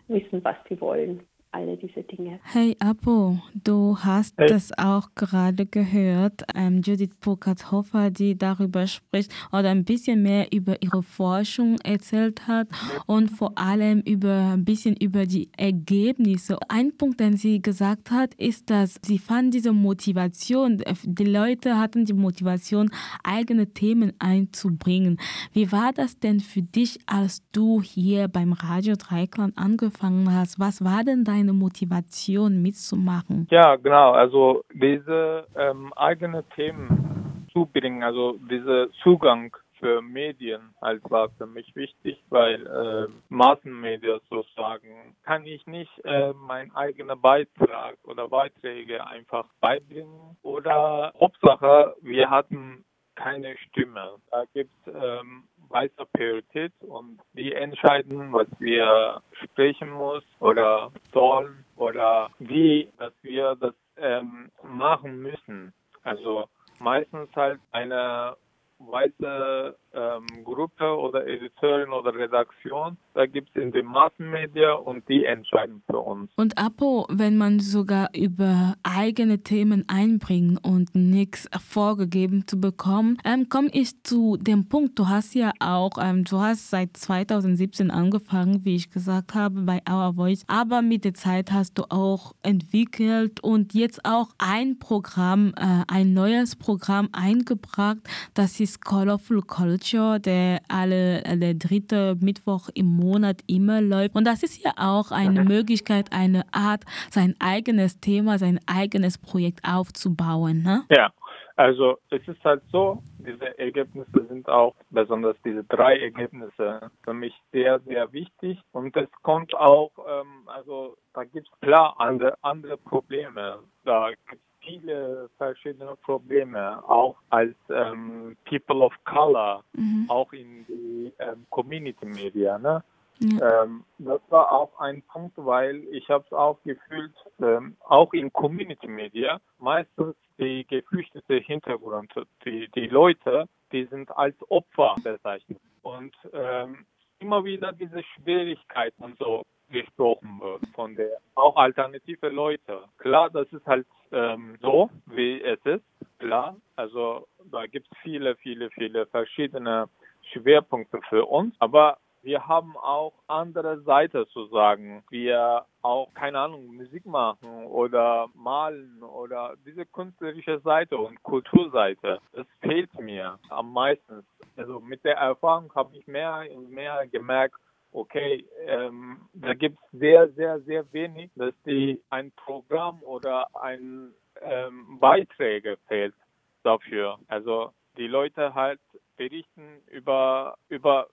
wissen, 0.09 0.45
was 0.45 0.57
sie 0.69 0.81
wollen 0.81 1.21
alle 1.51 1.77
diese 1.77 2.03
Dinge. 2.03 2.41
Hey 2.43 2.77
Apo, 2.79 3.39
du 3.55 3.97
hast 3.99 4.35
hey. 4.37 4.49
das 4.49 4.71
auch 4.77 5.09
gerade 5.15 5.67
gehört, 5.67 6.45
ähm, 6.55 6.83
Judith 6.83 7.15
Burkhardt-Hoffer, 7.21 8.11
die 8.11 8.37
darüber 8.37 8.87
spricht 8.87 9.33
oder 9.51 9.71
ein 9.71 9.85
bisschen 9.85 10.23
mehr 10.23 10.53
über 10.53 10.83
ihre 10.83 11.03
Forschung 11.03 11.79
erzählt 11.85 12.47
hat 12.47 12.69
und 13.07 13.31
vor 13.31 13.57
allem 13.59 14.01
über 14.01 14.53
ein 14.53 14.65
bisschen 14.65 14.95
über 14.97 15.27
die 15.27 15.49
Ergebnisse. 15.57 16.59
Ein 16.69 16.97
Punkt, 16.97 17.21
den 17.21 17.37
sie 17.37 17.63
gesagt 17.63 18.11
hat, 18.11 18.35
ist, 18.35 18.69
dass 18.71 18.97
sie 19.03 19.19
fand 19.19 19.55
diese 19.55 19.73
Motivation, 19.73 20.83
die 21.05 21.25
Leute 21.25 21.79
hatten 21.79 22.05
die 22.05 22.13
Motivation, 22.13 22.91
eigene 23.25 23.73
Themen 23.73 24.13
einzubringen. 24.19 25.19
Wie 25.53 25.73
war 25.73 25.93
das 25.93 26.19
denn 26.19 26.41
für 26.41 26.63
dich, 26.63 26.99
als 27.07 27.43
du 27.53 27.81
hier 27.81 28.29
beim 28.29 28.53
Radio 28.53 28.97
Dreikland 28.97 29.57
angefangen 29.57 30.33
hast? 30.33 30.59
Was 30.59 30.85
war 30.85 31.05
denn 31.05 31.25
dein 31.25 31.38
deine 31.39 31.53
Motivation 31.53 32.61
mitzumachen? 32.63 33.47
Ja, 33.51 33.77
genau. 33.77 34.13
Also 34.13 34.65
diese 34.73 35.47
ähm, 35.57 35.93
eigene 35.95 36.45
Themen 36.55 37.47
zu 37.53 37.67
bringen, 37.67 38.03
also 38.03 38.39
dieser 38.51 38.91
Zugang 39.03 39.57
für 39.79 40.03
Medien 40.03 40.75
halt 40.83 41.09
war 41.09 41.29
für 41.39 41.47
mich 41.47 41.75
wichtig, 41.77 42.21
weil 42.31 42.67
äh, 42.67 43.07
Massenmedien 43.29 44.21
sozusagen 44.29 45.15
kann 45.23 45.47
ich 45.47 45.65
nicht 45.67 45.93
äh, 46.05 46.33
meinen 46.33 46.75
eigenen 46.75 47.21
Beitrag 47.21 47.97
oder 48.03 48.29
Beiträge 48.29 49.07
einfach 49.07 49.47
beibringen 49.61 50.37
oder 50.43 51.13
Hauptsache 51.21 51.95
wir 52.03 52.29
hatten 52.29 52.85
keine 53.15 53.57
Stimme. 53.59 54.17
Da 54.31 54.45
gibt 54.53 54.71
es 54.87 54.95
ähm, 54.95 55.45
weißer 55.69 56.07
Priorität 56.13 56.73
und 56.81 57.21
die 57.33 57.53
entscheiden, 57.53 58.33
was 58.33 58.49
wir 58.59 59.23
sprechen 59.45 59.91
muss 59.91 60.25
oder 60.41 60.91
sollen 61.13 61.65
oder 61.77 62.31
wie, 62.39 62.89
dass 62.99 63.13
wir 63.23 63.57
das 63.57 63.75
ähm, 63.97 64.51
machen 64.63 65.21
müssen. 65.21 65.73
Also 66.03 66.49
meistens 66.79 67.29
halt 67.35 67.61
eine 67.73 68.37
weiße 68.79 69.77
ähm, 69.95 70.27
Gruppe 70.45 70.85
oder 70.97 71.27
Editeurin 71.27 71.91
oder 71.91 72.15
Redaktion. 72.15 72.97
Da 73.15 73.27
gibt 73.27 73.51
es 73.55 73.63
in 73.63 73.73
den 73.73 73.87
Massenmedien 73.87 74.77
und 74.85 75.09
die 75.09 75.25
entscheiden 75.25 75.83
für 75.87 75.99
uns. 75.99 76.31
Und 76.37 76.59
Apo, 76.59 77.07
wenn 77.11 77.37
man 77.37 77.61
sogar 77.61 78.11
über 78.15 78.75
eigene 78.83 79.43
Themen 79.43 79.85
einbringt 79.89 80.65
und 80.65 80.95
nichts 80.95 81.49
vorgegeben 81.59 82.47
zu 82.47 82.61
bekommen, 82.61 83.19
ähm, 83.25 83.49
komme 83.49 83.71
ich 83.73 84.03
zu 84.03 84.37
dem 84.37 84.69
Punkt, 84.69 84.99
du 84.99 85.09
hast 85.09 85.35
ja 85.35 85.53
auch, 85.61 85.93
ähm, 86.01 86.25
du 86.25 86.39
hast 86.39 86.71
seit 86.71 86.97
2017 86.97 87.91
angefangen, 87.91 88.65
wie 88.65 88.77
ich 88.77 88.91
gesagt 88.91 89.35
habe, 89.35 89.63
bei 89.63 89.81
Our 89.91 90.15
Voice, 90.15 90.45
aber 90.49 90.83
mit 90.83 91.05
der 91.05 91.15
Zeit 91.15 91.51
hast 91.51 91.79
du 91.79 91.85
auch 91.89 92.35
entwickelt 92.43 93.43
und 93.43 93.75
jetzt 93.75 94.05
auch 94.05 94.29
ein 94.39 94.79
Programm, 94.79 95.55
äh, 95.57 95.85
ein 95.89 96.13
neues 96.13 96.57
Programm 96.57 97.09
eingebracht, 97.13 97.99
das 98.35 98.61
ist 98.61 98.85
Colorful 98.85 99.43
Culture, 99.79 100.21
der 100.21 100.61
alle 100.69 101.23
der 101.23 101.55
dritte 101.55 102.17
Mittwoch 102.21 102.69
im 102.75 102.87
Monat 102.87 103.43
immer 103.47 103.81
läuft. 103.81 104.15
Und 104.15 104.27
das 104.27 104.43
ist 104.43 104.63
ja 104.65 104.73
auch 104.77 105.11
eine. 105.11 105.39
Möglichkeit, 105.49 106.13
eine 106.13 106.43
Art, 106.53 106.85
sein 107.11 107.35
eigenes 107.39 108.01
Thema, 108.01 108.39
sein 108.39 108.59
eigenes 108.67 109.19
Projekt 109.19 109.61
aufzubauen. 109.65 110.63
Ne? 110.63 110.85
Ja, 110.91 111.11
also 111.57 111.99
es 112.11 112.27
ist 112.27 112.43
halt 112.45 112.63
so, 112.71 113.03
diese 113.19 113.59
Ergebnisse 113.59 114.27
sind 114.29 114.49
auch, 114.49 114.75
besonders 114.91 115.37
diese 115.45 115.65
drei 115.65 115.99
Ergebnisse, 115.99 116.91
für 117.03 117.15
mich 117.15 117.35
sehr, 117.53 117.81
sehr 117.81 118.13
wichtig. 118.13 118.59
Und 118.73 118.97
es 118.97 119.09
kommt 119.23 119.55
auch, 119.55 119.91
ähm, 120.09 120.47
also 120.47 120.97
da 121.15 121.25
gibt 121.25 121.49
es 121.49 121.61
klar 121.61 121.95
andere, 121.99 122.37
andere 122.43 122.77
Probleme. 122.77 123.61
Da 123.85 124.11
gibt 124.29 124.43
viele 124.69 125.31
verschiedene 125.39 125.97
Probleme, 125.97 126.83
auch 126.89 127.17
als 127.31 127.55
ähm, 127.71 128.37
People 128.45 128.85
of 128.85 128.93
Color, 129.05 129.65
mhm. 129.73 130.07
auch 130.09 130.33
in 130.33 130.67
die 130.67 131.13
ähm, 131.19 131.47
Community 131.51 132.07
Media. 132.07 132.59
Ne? 132.59 132.83
Ja. 133.21 133.65
Ähm, 133.65 133.85
das 133.99 134.21
war 134.29 134.53
auch 134.53 134.79
ein 134.79 135.03
Punkt, 135.03 135.35
weil 135.37 135.83
ich 135.91 136.09
habe 136.09 136.25
es 136.27 136.33
auch 136.33 136.59
gefühlt, 136.65 137.15
ähm, 137.41 137.77
auch 137.85 138.13
in 138.13 138.33
Community 138.33 138.87
Media, 138.87 139.41
meistens 139.59 140.15
die 140.39 140.65
geflüchtete 140.67 141.37
Hintergrund, 141.39 142.13
die, 142.45 142.69
die 142.75 142.87
Leute, 142.87 143.47
die 143.73 143.87
sind 143.87 144.17
als 144.17 144.37
Opfer 144.51 144.95
bezeichnet. 145.03 145.61
Und 145.83 146.15
ähm, 146.33 146.87
immer 147.19 147.45
wieder 147.45 147.73
diese 147.73 148.03
Schwierigkeiten 148.03 149.17
so 149.19 149.43
gesprochen 149.71 150.41
wird 150.41 150.63
von 150.75 150.95
der 150.95 151.19
auch 151.35 151.57
alternative 151.57 152.29
Leute. 152.29 152.85
Klar, 152.99 153.31
das 153.31 153.47
ist 153.53 153.67
halt 153.67 153.87
ähm, 154.13 154.57
so, 154.61 154.91
wie 155.07 155.41
es 155.43 155.59
ist, 155.65 155.85
klar. 156.19 156.57
Also 156.77 157.27
da 157.51 157.67
gibt 157.67 157.87
es 157.91 157.99
viele, 158.03 158.37
viele, 158.37 158.71
viele 158.71 159.07
verschiedene 159.07 159.89
Schwerpunkte 160.33 161.01
für 161.09 161.25
uns. 161.27 161.55
Aber 161.59 161.99
wir 162.23 162.47
haben 162.47 162.77
auch 162.77 163.13
andere 163.27 163.81
Seite 163.83 164.27
zu 164.29 164.47
sagen. 164.47 165.03
Wir 165.11 165.65
auch, 165.83 166.13
keine 166.15 166.41
Ahnung, 166.41 166.77
Musik 166.77 167.07
machen 167.07 167.67
oder 167.67 168.29
malen 168.35 169.03
oder 169.03 169.55
diese 169.65 169.87
künstlerische 169.87 170.59
Seite 170.61 170.99
und 170.99 171.23
Kulturseite. 171.23 172.21
Das 172.33 172.47
fehlt 172.61 172.93
mir 173.01 173.39
am 173.49 173.73
meisten. 173.73 174.27
Also 174.57 174.81
mit 174.81 175.05
der 175.05 175.17
Erfahrung 175.17 175.73
habe 175.75 175.97
ich 175.97 176.07
mehr 176.07 176.45
und 176.55 176.71
mehr 176.71 177.07
gemerkt, 177.07 177.55
okay, 177.93 178.47
ähm, 178.67 179.29
da 179.35 179.55
gibt 179.55 179.79
es 179.81 179.99
sehr, 179.99 180.29
sehr, 180.33 180.61
sehr 180.61 180.93
wenig, 180.93 181.31
dass 181.35 181.55
die 181.65 182.01
ein 182.11 182.33
Programm 182.33 183.03
oder 183.03 183.47
ein 183.61 184.13
ähm, 184.43 184.99
Beiträge 184.99 185.79
fehlt 185.89 186.15
dafür. 186.63 187.19
Also 187.29 187.73
die 187.97 188.07
Leute 188.07 188.55
halt 188.55 188.81
berichten 189.17 189.83
über 189.87 190.57
über 190.69 191.09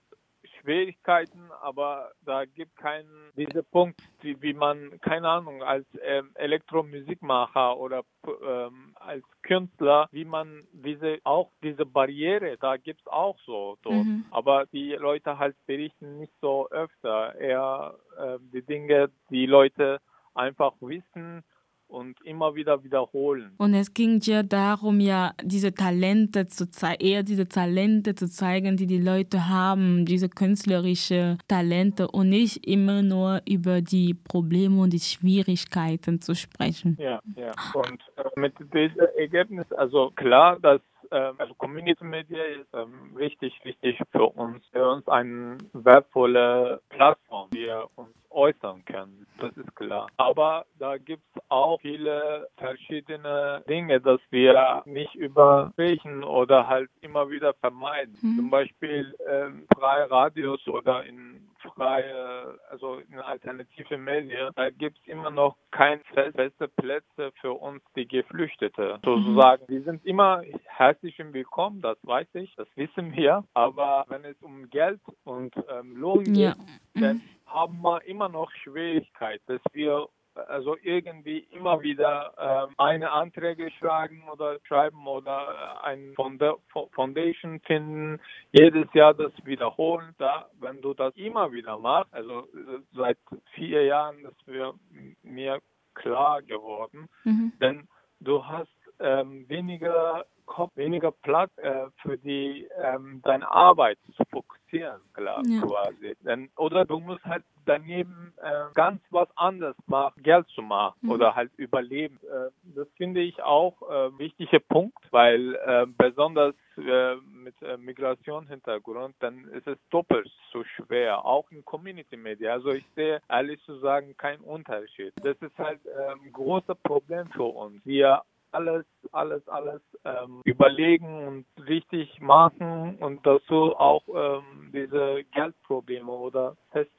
Schwierigkeiten, 0.66 1.50
aber 1.62 2.10
da 2.24 2.44
gibt 2.44 2.76
keinen 2.76 3.30
diese 3.36 3.62
Punkt, 3.62 4.00
wie, 4.20 4.40
wie 4.42 4.52
man 4.52 4.98
keine 5.00 5.28
Ahnung 5.28 5.62
als 5.62 5.86
ähm, 6.02 6.30
Elektromusikmacher 6.34 7.76
oder 7.76 8.02
ähm, 8.26 8.94
als 8.96 9.24
Künstler, 9.42 10.08
wie 10.10 10.24
man 10.24 10.66
diese 10.72 11.18
auch 11.22 11.52
diese 11.62 11.86
Barriere, 11.86 12.56
da 12.58 12.76
gibt 12.76 13.00
es 13.00 13.06
auch 13.06 13.38
so 13.46 13.78
dort. 13.82 14.04
Mhm. 14.04 14.24
Aber 14.32 14.66
die 14.66 14.92
Leute 14.94 15.38
halt 15.38 15.56
berichten 15.66 16.18
nicht 16.18 16.34
so 16.40 16.68
öfter, 16.70 17.36
eher 17.36 17.94
äh, 18.18 18.38
die 18.52 18.62
Dinge, 18.62 19.10
die 19.30 19.46
Leute 19.46 20.00
einfach 20.34 20.72
wissen 20.80 21.44
und 21.88 22.16
immer 22.24 22.54
wieder 22.54 22.82
wiederholen. 22.82 23.52
Und 23.58 23.74
es 23.74 23.94
ging 23.94 24.20
ja 24.22 24.42
darum, 24.42 25.00
ja, 25.00 25.32
diese 25.42 25.72
Talente 25.72 26.46
zu 26.46 26.70
zeigen, 26.70 27.04
eher 27.04 27.22
diese 27.22 27.48
Talente 27.48 28.14
zu 28.14 28.28
zeigen, 28.28 28.76
die 28.76 28.86
die 28.86 29.00
Leute 29.00 29.48
haben, 29.48 30.04
diese 30.04 30.28
künstlerische 30.28 31.38
Talente 31.48 32.08
und 32.08 32.28
nicht 32.28 32.66
immer 32.66 33.02
nur 33.02 33.40
über 33.48 33.80
die 33.80 34.14
Probleme 34.14 34.80
und 34.80 34.92
die 34.92 35.00
Schwierigkeiten 35.00 36.20
zu 36.20 36.34
sprechen. 36.34 36.96
Ja, 37.00 37.20
ja. 37.36 37.52
Und 37.74 38.00
äh, 38.16 38.40
mit 38.40 38.54
diesem 38.72 39.06
Ergebnis, 39.16 39.70
also 39.72 40.10
klar, 40.16 40.58
dass 40.60 40.80
ähm, 41.10 41.34
also 41.38 41.54
Community 41.54 42.04
Media 42.04 42.42
ist 42.42 42.72
ähm, 42.74 43.14
richtig 43.16 43.58
wichtig 43.64 43.98
für 44.10 44.26
uns, 44.26 44.66
für 44.72 44.88
uns 44.88 45.06
eine 45.08 45.58
wertvolle 45.72 46.80
Plattform, 46.88 47.50
die 47.50 47.66
wir 47.66 47.88
uns 47.96 48.14
äußern 48.30 48.84
können. 48.84 49.26
Das 49.38 49.56
ist 49.56 49.74
klar. 49.74 50.08
Aber 50.18 50.66
da 50.78 50.98
gibt 50.98 51.22
es 51.34 51.42
auch 51.48 51.80
viele 51.80 52.48
verschiedene 52.58 53.64
Dinge, 53.68 54.00
dass 54.00 54.20
wir 54.30 54.82
nicht 54.84 55.14
übersprechen 55.14 56.22
oder 56.22 56.66
halt 56.66 56.90
immer 57.00 57.30
wieder 57.30 57.54
vermeiden. 57.54 58.16
Mhm. 58.20 58.36
Zum 58.36 58.50
Beispiel 58.50 59.14
ähm, 59.28 59.66
freie 59.74 60.10
Radios 60.10 60.66
oder 60.68 61.04
in 61.04 61.48
freie, 61.74 62.58
also 62.70 62.98
in 62.98 63.18
alternative 63.18 63.96
Medien, 63.96 64.50
da 64.54 64.70
gibt 64.70 64.98
es 64.98 65.06
immer 65.06 65.30
noch 65.30 65.56
keine 65.70 66.00
feste 66.34 66.68
Plätze 66.68 67.32
für 67.40 67.52
uns, 67.52 67.82
die 67.94 68.06
Geflüchtete. 68.06 68.98
Sozusagen, 69.04 69.62
mhm. 69.68 69.74
die 69.74 69.80
sind 69.80 70.04
immer 70.04 70.42
herzlich 70.64 71.18
willkommen, 71.18 71.80
das 71.80 71.98
weiß 72.02 72.28
ich, 72.34 72.54
das 72.56 72.68
wissen 72.76 73.14
wir. 73.14 73.44
Aber 73.54 74.04
wenn 74.08 74.24
es 74.24 74.40
um 74.42 74.68
Geld 74.70 75.00
und 75.24 75.54
ähm, 75.68 75.96
Lohn 75.96 76.24
geht, 76.24 76.36
ja. 76.36 76.54
dann 76.94 77.16
mhm. 77.16 77.22
haben 77.46 77.82
wir 77.82 78.04
immer 78.06 78.28
noch 78.28 78.50
Schwierigkeit, 78.52 79.40
dass 79.46 79.60
wir 79.72 80.08
also 80.48 80.76
irgendwie 80.82 81.46
immer 81.50 81.82
wieder 81.82 82.32
ähm, 82.38 82.74
eine 82.78 83.12
Anträge 83.12 83.70
schreiben 83.78 84.22
oder 84.30 84.58
schreiben 84.64 85.06
oder 85.06 85.84
ein 85.84 86.14
Foundation 86.14 87.60
finden, 87.60 88.20
jedes 88.52 88.92
Jahr 88.92 89.14
das 89.14 89.32
wiederholen. 89.44 90.14
Da, 90.18 90.48
wenn 90.60 90.80
du 90.80 90.94
das 90.94 91.14
immer 91.16 91.52
wieder 91.52 91.78
machst, 91.78 92.12
also 92.12 92.40
äh, 92.40 92.80
seit 92.94 93.18
vier 93.54 93.84
Jahren, 93.84 94.22
das 94.22 94.34
wäre 94.46 94.74
mir 95.22 95.60
klar 95.94 96.42
geworden, 96.42 97.08
mhm. 97.24 97.52
denn 97.60 97.88
du 98.20 98.44
hast 98.44 98.68
ähm, 99.00 99.48
weniger 99.48 100.24
Kopf, 100.46 100.76
weniger 100.76 101.12
Platz 101.12 101.50
äh, 101.58 101.86
für 102.02 102.16
die 102.18 102.68
ähm, 102.82 103.20
deine 103.24 103.50
Arbeit 103.50 103.98
zu 104.16 104.22
fokussieren, 104.30 105.00
klar, 105.12 105.42
ja. 105.46 105.60
quasi. 105.60 106.16
Denn, 106.24 106.50
oder 106.56 106.84
du 106.84 107.00
musst 107.00 107.24
halt 107.24 107.44
daneben 107.66 108.32
äh, 108.42 108.72
ganz 108.74 109.02
was 109.10 109.28
anderes 109.36 109.76
machen, 109.86 110.22
Geld 110.22 110.46
zu 110.48 110.62
machen 110.62 110.98
mhm. 111.02 111.10
oder 111.10 111.34
halt 111.34 111.50
überleben. 111.56 112.18
Äh, 112.22 112.50
das 112.76 112.88
finde 112.96 113.20
ich 113.20 113.42
auch 113.42 113.82
äh, 113.82 114.18
wichtiger 114.18 114.60
Punkt, 114.60 114.98
weil 115.10 115.56
äh, 115.56 115.86
besonders 115.86 116.54
äh, 116.78 117.16
mit 117.16 117.60
äh, 117.62 117.76
Migrationshintergrund, 117.76 119.16
dann 119.20 119.48
ist 119.48 119.66
es 119.66 119.78
doppelt 119.90 120.30
so 120.52 120.62
schwer, 120.64 121.24
auch 121.24 121.50
in 121.50 121.64
Community 121.64 122.16
Media. 122.16 122.52
Also 122.52 122.70
ich 122.70 122.84
sehe 122.94 123.20
ehrlich 123.28 123.60
zu 123.64 123.78
sagen 123.78 124.16
keinen 124.16 124.42
Unterschied. 124.42 125.12
Das 125.22 125.36
ist 125.40 125.58
halt 125.58 125.80
ein 125.86 126.18
ähm, 126.24 126.32
großes 126.32 126.76
Problem 126.82 127.28
für 127.30 127.44
uns. 127.44 127.84
Wir 127.84 128.22
alles, 128.56 128.86
alles, 129.12 129.46
alles 129.48 129.82
ähm, 130.04 130.40
überlegen 130.44 131.28
und 131.28 131.68
richtig 131.68 132.20
machen 132.20 132.96
und 132.98 133.24
dazu 133.26 133.76
auch 133.76 134.02
ähm, 134.14 134.70
diese 134.72 135.24
Geldprobleme 135.32 136.10
oder 136.10 136.56
Fest 136.70 136.90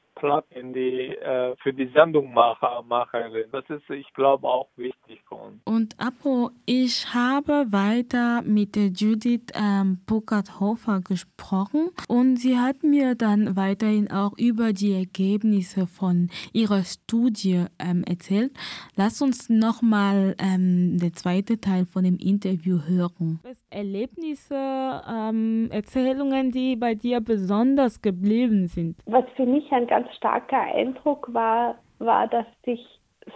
in 0.50 0.72
die, 0.72 1.08
äh, 1.16 1.54
für 1.62 1.72
die 1.72 1.86
Sendungmacher, 1.94 2.82
Macherin. 2.86 3.44
Das 3.52 3.64
ist, 3.68 3.88
ich 3.90 4.12
glaube, 4.14 4.46
auch 4.48 4.68
wichtig 4.76 5.20
für 5.28 5.36
uns. 5.36 5.62
Und 5.64 5.94
Apo, 5.98 6.50
ich 6.66 7.14
habe 7.14 7.66
weiter 7.70 8.42
mit 8.42 8.76
der 8.76 8.88
Judith 8.88 9.52
ähm, 9.54 10.00
Burkhardt-Hofer 10.06 11.00
gesprochen 11.00 11.90
und 12.08 12.36
sie 12.36 12.58
hat 12.58 12.82
mir 12.82 13.14
dann 13.14 13.56
weiterhin 13.56 14.10
auch 14.10 14.36
über 14.38 14.72
die 14.72 14.94
Ergebnisse 14.94 15.86
von 15.86 16.30
ihrer 16.52 16.84
Studie 16.84 17.66
ähm, 17.78 18.04
erzählt. 18.04 18.52
Lass 18.96 19.22
uns 19.22 19.48
nochmal 19.48 20.34
ähm, 20.38 20.98
den 20.98 21.14
zweiten 21.14 21.60
Teil 21.60 21.86
von 21.86 22.04
dem 22.04 22.18
Interview 22.18 22.80
hören. 22.86 23.40
Erlebnisse, 23.70 24.54
ähm, 24.54 25.68
Erzählungen, 25.70 26.50
die 26.50 26.76
bei 26.76 26.94
dir 26.94 27.20
besonders 27.20 28.02
geblieben 28.02 28.66
sind? 28.66 28.96
Was 29.06 29.24
für 29.36 29.46
mich 29.46 29.70
ein 29.72 29.86
ganz 29.86 30.12
starker 30.16 30.60
Eindruck 30.60 31.32
war, 31.32 31.76
war, 31.98 32.28
dass 32.28 32.46
sich 32.64 32.84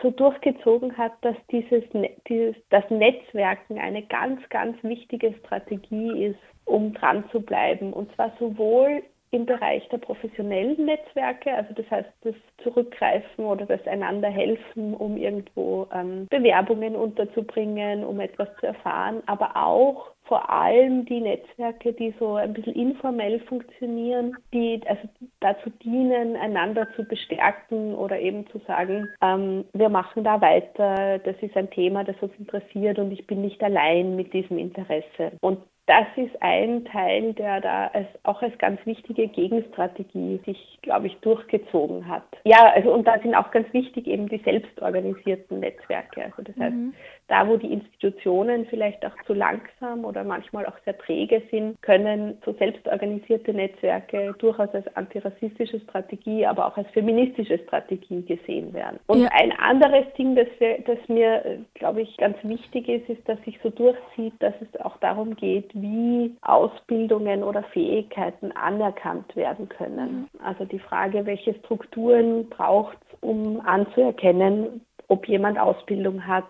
so 0.01 0.11
durchgezogen 0.11 0.97
hat, 0.97 1.12
dass 1.21 1.37
dieses, 1.51 1.85
dieses 2.29 2.57
das 2.71 2.88
Netzwerken 2.90 3.79
eine 3.79 4.03
ganz, 4.03 4.40
ganz 4.49 4.83
wichtige 4.83 5.35
Strategie 5.45 6.27
ist, 6.27 6.38
um 6.64 6.95
dran 6.95 7.25
zu 7.31 7.40
bleiben. 7.40 7.92
Und 7.92 8.14
zwar 8.14 8.33
sowohl 8.38 9.03
im 9.33 9.47
Bereich 9.47 9.88
der 9.88 9.99
professionellen 9.99 10.85
Netzwerke, 10.85 11.53
also 11.55 11.73
das 11.75 11.90
heißt 11.90 12.11
das 12.23 12.35
Zurückgreifen 12.62 13.45
oder 13.47 13.64
das 13.64 13.85
einander 13.87 14.29
helfen, 14.29 14.95
um 14.95 15.16
irgendwo 15.16 15.88
ähm, 15.92 16.27
Bewerbungen 16.29 16.95
unterzubringen, 16.95 18.05
um 18.05 18.21
etwas 18.21 18.49
zu 18.61 18.66
erfahren, 18.66 19.23
aber 19.27 19.57
auch 19.57 20.12
vor 20.25 20.51
allem 20.51 21.05
die 21.07 21.21
Netzwerke, 21.21 21.92
die 21.92 22.14
so 22.18 22.37
ein 22.37 22.53
bisschen 22.53 22.75
informell 22.75 23.40
funktionieren, 23.40 24.37
die 24.53 24.81
also 24.87 25.09
dazu 25.40 25.71
dienen, 25.83 26.37
einander 26.37 26.87
zu 26.95 27.05
bestärken 27.05 27.95
oder 27.95 28.21
eben 28.21 28.47
zu 28.49 28.59
sagen, 28.66 29.09
ähm, 29.23 29.64
wir 29.73 29.88
machen 29.88 30.25
da 30.25 30.40
weiter, 30.40 31.18
das 31.18 31.37
ist 31.40 31.57
ein 31.57 31.71
Thema, 31.71 32.05
das 32.05 32.16
uns 32.21 32.33
interessiert 32.38 32.99
und 32.99 33.12
ich 33.12 33.27
bin 33.27 33.42
nicht 33.42 33.62
allein 33.62 34.14
mit 34.14 34.33
diesem 34.33 34.59
Interesse. 34.59 35.33
Und 35.40 35.59
das 35.87 36.07
ist 36.16 36.40
ein 36.40 36.85
Teil, 36.85 37.33
der 37.35 37.61
da 37.61 37.88
als, 37.88 38.07
auch 38.23 38.40
als 38.40 38.57
ganz 38.59 38.85
wichtige 38.87 39.27
Gegenstrategie 39.27 40.40
sich, 40.47 40.79
glaube 40.83 41.09
ich, 41.09 41.16
durchgezogen 41.18 42.07
hat. 42.07 42.23
Ja, 42.45 42.73
also 42.73 42.92
und 42.92 43.07
da 43.07 43.18
sind 43.18 43.35
auch 43.35 43.51
ganz 43.51 43.73
wichtig 43.73 44.07
eben 44.07 44.29
die 44.29 44.40
selbstorganisierten 44.45 45.59
Netzwerke. 45.59 46.25
Also 46.25 46.42
das 46.42 46.57
heißt, 46.57 46.75
mhm. 46.75 46.95
Da 47.33 47.49
wo 47.49 47.57
die 47.57 47.73
Institutionen 47.73 48.66
vielleicht 48.66 49.03
auch 49.07 49.16
zu 49.27 49.33
langsam 49.33 50.05
oder 50.05 50.23
manchmal 50.23 50.66
auch 50.66 50.77
sehr 50.85 50.99
träge 50.99 51.40
sind, 51.51 51.81
können 51.81 52.37
so 52.45 52.53
selbstorganisierte 52.53 53.55
Netzwerke 53.55 54.35
durchaus 54.38 54.68
als 54.75 54.87
antirassistische 54.97 55.81
Strategie, 55.81 56.45
aber 56.45 56.66
auch 56.66 56.77
als 56.77 56.90
feministische 56.90 57.59
Strategie 57.61 58.21
gesehen 58.21 58.75
werden. 58.75 59.01
Und 59.07 59.23
ja. 59.23 59.31
ein 59.33 59.51
anderes 59.53 60.05
Ding, 60.18 60.37
das, 60.37 60.47
wir, 60.59 60.81
das 60.81 60.99
mir, 61.09 61.64
glaube 61.73 62.03
ich, 62.03 62.14
ganz 62.18 62.37
wichtig 62.42 62.87
ist, 62.87 63.09
ist, 63.09 63.27
dass 63.27 63.42
sich 63.45 63.59
so 63.62 63.71
durchzieht, 63.71 64.35
dass 64.40 64.53
es 64.61 64.81
auch 64.83 64.99
darum 64.99 65.35
geht, 65.35 65.71
wie 65.73 66.37
Ausbildungen 66.42 67.45
oder 67.45 67.62
Fähigkeiten 67.62 68.53
anerkannt 68.53 69.35
werden 69.37 69.71
können. 69.71 70.29
Mhm. 70.35 70.40
Also 70.45 70.66
die 70.66 70.81
Frage, 70.81 71.25
welche 71.25 71.55
Strukturen 71.55 72.51
braucht 72.51 72.99
es, 73.09 73.18
um 73.23 73.62
anzuerkennen, 73.64 74.83
ob 75.09 75.27
jemand 75.27 75.59
Ausbildung 75.59 76.27
hat, 76.27 76.45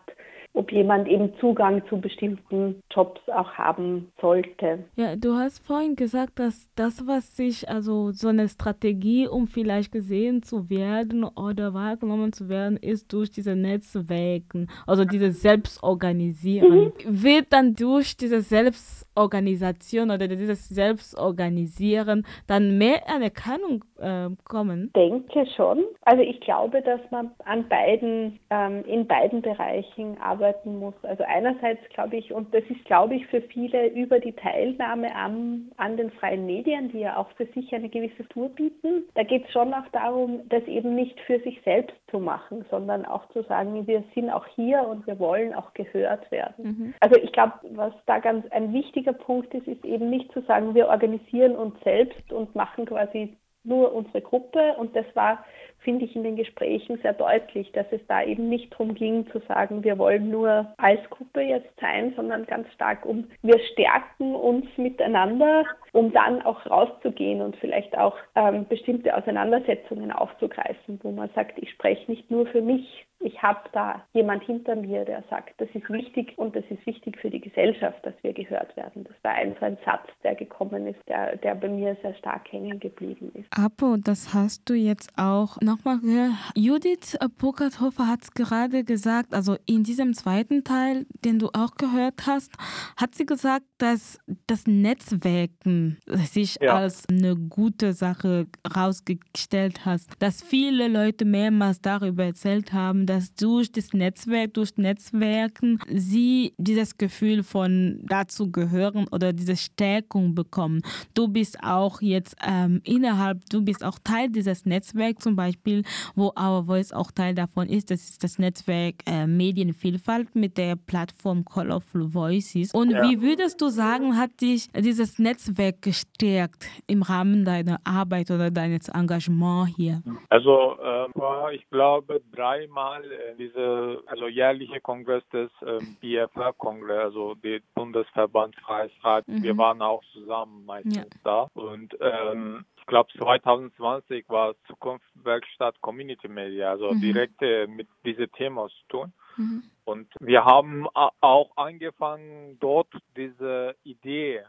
ob 0.54 0.70
jemand 0.70 1.08
eben 1.08 1.32
Zugang 1.40 1.82
zu 1.88 2.00
bestimmten 2.00 2.82
Jobs 2.90 3.20
auch 3.28 3.52
haben 3.52 4.12
sollte. 4.20 4.84
Ja, 4.96 5.16
du 5.16 5.34
hast 5.34 5.66
vorhin 5.66 5.96
gesagt, 5.96 6.38
dass 6.38 6.68
das, 6.74 7.06
was 7.06 7.36
sich, 7.36 7.68
also 7.68 8.12
so 8.12 8.28
eine 8.28 8.48
Strategie, 8.48 9.26
um 9.26 9.46
vielleicht 9.46 9.92
gesehen 9.92 10.42
zu 10.42 10.68
werden 10.68 11.24
oder 11.24 11.72
wahrgenommen 11.72 12.32
zu 12.32 12.48
werden, 12.48 12.76
ist 12.76 13.12
durch 13.12 13.30
diese 13.30 13.56
Netzwerke, 13.56 14.66
also 14.86 15.04
diese 15.04 15.30
Selbstorganisieren. 15.30 16.84
Mhm. 16.84 16.92
Wird 17.04 17.46
dann 17.50 17.74
durch 17.74 18.16
diese 18.16 18.42
Selbstorganisation 18.42 20.10
oder 20.10 20.28
dieses 20.28 20.68
Selbstorganisieren 20.68 22.26
dann 22.46 22.76
mehr 22.76 23.08
Anerkennung 23.08 23.84
äh, 23.98 24.28
kommen? 24.44 24.86
Ich 24.86 24.92
denke 24.92 25.46
schon. 25.56 25.84
Also 26.02 26.22
ich 26.22 26.40
glaube, 26.40 26.82
dass 26.82 27.00
man 27.10 27.30
an 27.44 27.66
beiden, 27.68 28.38
ähm, 28.50 28.84
in 28.86 29.06
beiden 29.06 29.40
Bereichen 29.40 30.18
arbeitet 30.20 30.41
arbeiten 30.42 30.78
muss. 30.78 30.94
Also 31.02 31.24
einerseits 31.26 31.80
glaube 31.90 32.16
ich, 32.16 32.32
und 32.32 32.52
das 32.52 32.64
ist, 32.68 32.84
glaube 32.84 33.14
ich, 33.14 33.26
für 33.28 33.40
viele 33.42 33.88
über 33.88 34.18
die 34.18 34.32
Teilnahme 34.32 35.14
an, 35.14 35.70
an 35.76 35.96
den 35.96 36.10
freien 36.10 36.46
Medien, 36.46 36.90
die 36.90 37.00
ja 37.00 37.16
auch 37.16 37.30
für 37.36 37.46
sich 37.46 37.72
eine 37.72 37.88
gewisse 37.88 38.26
Tour 38.28 38.48
bieten, 38.48 39.04
da 39.14 39.22
geht 39.22 39.44
es 39.44 39.52
schon 39.52 39.72
auch 39.72 39.86
darum, 39.92 40.40
das 40.48 40.64
eben 40.64 40.94
nicht 40.94 41.18
für 41.20 41.38
sich 41.40 41.60
selbst 41.64 41.96
zu 42.10 42.18
machen, 42.18 42.64
sondern 42.70 43.04
auch 43.04 43.28
zu 43.28 43.42
sagen, 43.44 43.86
wir 43.86 44.02
sind 44.14 44.30
auch 44.30 44.46
hier 44.54 44.86
und 44.86 45.06
wir 45.06 45.18
wollen 45.18 45.54
auch 45.54 45.72
gehört 45.74 46.30
werden. 46.30 46.64
Mhm. 46.64 46.94
Also 47.00 47.16
ich 47.16 47.32
glaube, 47.32 47.54
was 47.70 47.92
da 48.06 48.18
ganz 48.18 48.44
ein 48.50 48.72
wichtiger 48.72 49.12
Punkt 49.12 49.54
ist, 49.54 49.68
ist 49.68 49.84
eben 49.84 50.10
nicht 50.10 50.32
zu 50.32 50.40
sagen, 50.42 50.74
wir 50.74 50.88
organisieren 50.88 51.54
uns 51.54 51.74
selbst 51.84 52.32
und 52.32 52.54
machen 52.54 52.86
quasi 52.86 53.36
nur 53.64 53.94
unsere 53.94 54.20
Gruppe 54.20 54.74
und 54.76 54.96
das 54.96 55.06
war 55.14 55.44
finde 55.82 56.04
ich 56.04 56.16
in 56.16 56.22
den 56.22 56.36
Gesprächen 56.36 56.98
sehr 57.02 57.12
deutlich, 57.12 57.70
dass 57.72 57.86
es 57.90 58.00
da 58.08 58.22
eben 58.22 58.48
nicht 58.48 58.72
darum 58.72 58.94
ging 58.94 59.26
zu 59.30 59.40
sagen, 59.48 59.84
wir 59.84 59.98
wollen 59.98 60.30
nur 60.30 60.72
als 60.78 61.00
Gruppe 61.10 61.40
jetzt 61.40 61.72
sein, 61.80 62.12
sondern 62.16 62.46
ganz 62.46 62.72
stark 62.72 63.04
um, 63.04 63.28
wir 63.42 63.58
stärken 63.72 64.34
uns 64.34 64.66
miteinander, 64.76 65.64
um 65.92 66.12
dann 66.12 66.42
auch 66.42 66.64
rauszugehen 66.66 67.40
und 67.40 67.56
vielleicht 67.56 67.96
auch 67.96 68.16
ähm, 68.34 68.66
bestimmte 68.68 69.16
Auseinandersetzungen 69.16 70.12
aufzugreifen, 70.12 71.00
wo 71.02 71.10
man 71.10 71.30
sagt, 71.34 71.58
ich 71.58 71.70
spreche 71.70 72.10
nicht 72.10 72.30
nur 72.30 72.46
für 72.46 72.62
mich, 72.62 73.06
ich 73.22 73.42
habe 73.42 73.60
da 73.72 74.02
jemand 74.12 74.44
hinter 74.44 74.76
mir, 74.76 75.04
der 75.04 75.22
sagt, 75.30 75.54
das 75.58 75.68
ist 75.74 75.88
wichtig 75.88 76.36
und 76.36 76.54
das 76.56 76.64
ist 76.70 76.84
wichtig 76.86 77.18
für 77.18 77.30
die 77.30 77.40
Gesellschaft, 77.40 78.04
dass 78.04 78.14
wir 78.22 78.32
gehört 78.32 78.76
werden. 78.76 79.04
Das 79.04 79.14
war 79.22 79.32
einfach 79.32 79.62
ein 79.62 79.78
Satz, 79.84 80.08
der 80.22 80.34
gekommen 80.34 80.86
ist, 80.86 80.98
der, 81.08 81.36
der 81.36 81.54
bei 81.54 81.68
mir 81.68 81.96
sehr 82.02 82.14
stark 82.14 82.50
hängen 82.52 82.80
geblieben 82.80 83.30
ist. 83.34 83.46
Apo, 83.50 83.96
das 83.96 84.34
hast 84.34 84.68
du 84.68 84.74
jetzt 84.74 85.12
auch 85.16 85.60
nochmal 85.60 86.00
gehört. 86.00 86.32
Judith 86.54 87.16
Burkhardt-Hofer 87.38 88.08
hat 88.08 88.22
es 88.22 88.32
gerade 88.32 88.84
gesagt, 88.84 89.34
also 89.34 89.56
in 89.66 89.84
diesem 89.84 90.14
zweiten 90.14 90.64
Teil, 90.64 91.06
den 91.24 91.38
du 91.38 91.48
auch 91.52 91.74
gehört 91.76 92.26
hast, 92.26 92.52
hat 92.96 93.14
sie 93.14 93.26
gesagt, 93.26 93.64
dass 93.78 94.18
das 94.46 94.66
Netzwerken 94.66 95.98
sich 96.06 96.56
ja. 96.60 96.76
als 96.76 97.04
eine 97.08 97.36
gute 97.36 97.92
Sache 97.92 98.46
herausgestellt 98.66 99.84
hat, 99.84 100.00
dass 100.18 100.42
viele 100.42 100.88
Leute 100.88 101.24
mehrmals 101.24 101.80
darüber 101.80 102.24
erzählt 102.24 102.72
haben, 102.72 103.06
dass 103.12 103.34
durch 103.34 103.70
das 103.70 103.92
Netzwerk, 103.92 104.54
durch 104.54 104.78
Netzwerken 104.78 105.78
sie 105.86 106.54
dieses 106.56 106.96
Gefühl 106.96 107.42
von 107.42 108.00
dazu 108.04 108.50
gehören 108.50 109.06
oder 109.12 109.34
diese 109.34 109.54
Stärkung 109.56 110.34
bekommen. 110.34 110.80
Du 111.12 111.28
bist 111.28 111.58
auch 111.62 112.00
jetzt 112.00 112.34
ähm, 112.42 112.80
innerhalb, 112.84 113.44
du 113.50 113.62
bist 113.62 113.84
auch 113.84 113.98
Teil 114.02 114.30
dieses 114.30 114.64
Netzwerks 114.64 115.24
zum 115.24 115.36
Beispiel, 115.36 115.82
wo 116.14 116.32
Our 116.40 116.64
Voice 116.64 116.92
auch 116.92 117.10
Teil 117.10 117.34
davon 117.34 117.68
ist. 117.68 117.90
Das 117.90 118.02
ist 118.02 118.24
das 118.24 118.38
Netzwerk 118.38 118.94
äh, 119.04 119.26
Medienvielfalt 119.26 120.34
mit 120.34 120.56
der 120.56 120.76
Plattform 120.76 121.44
Colorful 121.44 122.14
Voices. 122.14 122.72
Und 122.72 122.92
ja. 122.92 123.02
wie 123.02 123.20
würdest 123.20 123.60
du 123.60 123.68
sagen, 123.68 124.16
hat 124.16 124.40
dich 124.40 124.70
dieses 124.72 125.18
Netzwerk 125.18 125.82
gestärkt 125.82 126.66
im 126.86 127.02
Rahmen 127.02 127.44
deiner 127.44 127.78
Arbeit 127.84 128.30
oder 128.30 128.50
deines 128.50 128.88
Engagements 128.88 129.76
hier? 129.76 130.02
Also 130.30 130.78
äh, 130.82 131.54
ich 131.54 131.68
glaube 131.68 132.22
dreimal 132.34 132.91
äh, 133.00 133.34
diese 133.36 134.02
also 134.06 134.28
jährliche 134.28 134.80
Kongress 134.80 135.22
des 135.30 135.50
äh, 135.62 135.78
BFR-Kongress, 136.00 137.04
also 137.04 137.34
der 137.34 137.60
Bundesverband 137.74 138.56
Freies 138.56 138.92
Radio. 139.02 139.34
Mhm. 139.34 139.42
Wir 139.42 139.56
waren 139.56 139.82
auch 139.82 140.02
zusammen 140.12 140.64
meistens 140.64 140.96
ja. 140.96 141.04
da 141.24 141.48
und 141.54 141.96
ähm, 142.00 142.64
ich 142.76 142.86
glaube 142.86 143.10
2020 143.16 144.28
war 144.28 144.54
Zukunftswerkstatt 144.66 145.80
Community 145.80 146.28
Media, 146.28 146.70
also 146.70 146.90
mhm. 146.92 147.00
direkt 147.00 147.40
äh, 147.40 147.66
mit 147.66 147.88
diesem 148.04 148.30
Thema 148.32 148.68
zu 148.68 148.88
tun. 148.88 149.12
Mhm. 149.36 149.62
Und 149.84 150.08
wir 150.20 150.44
haben 150.44 150.86
auch 150.92 151.56
angefangen, 151.56 152.58
dort 152.60 152.88
diese 153.16 153.76
Idee 153.84 154.42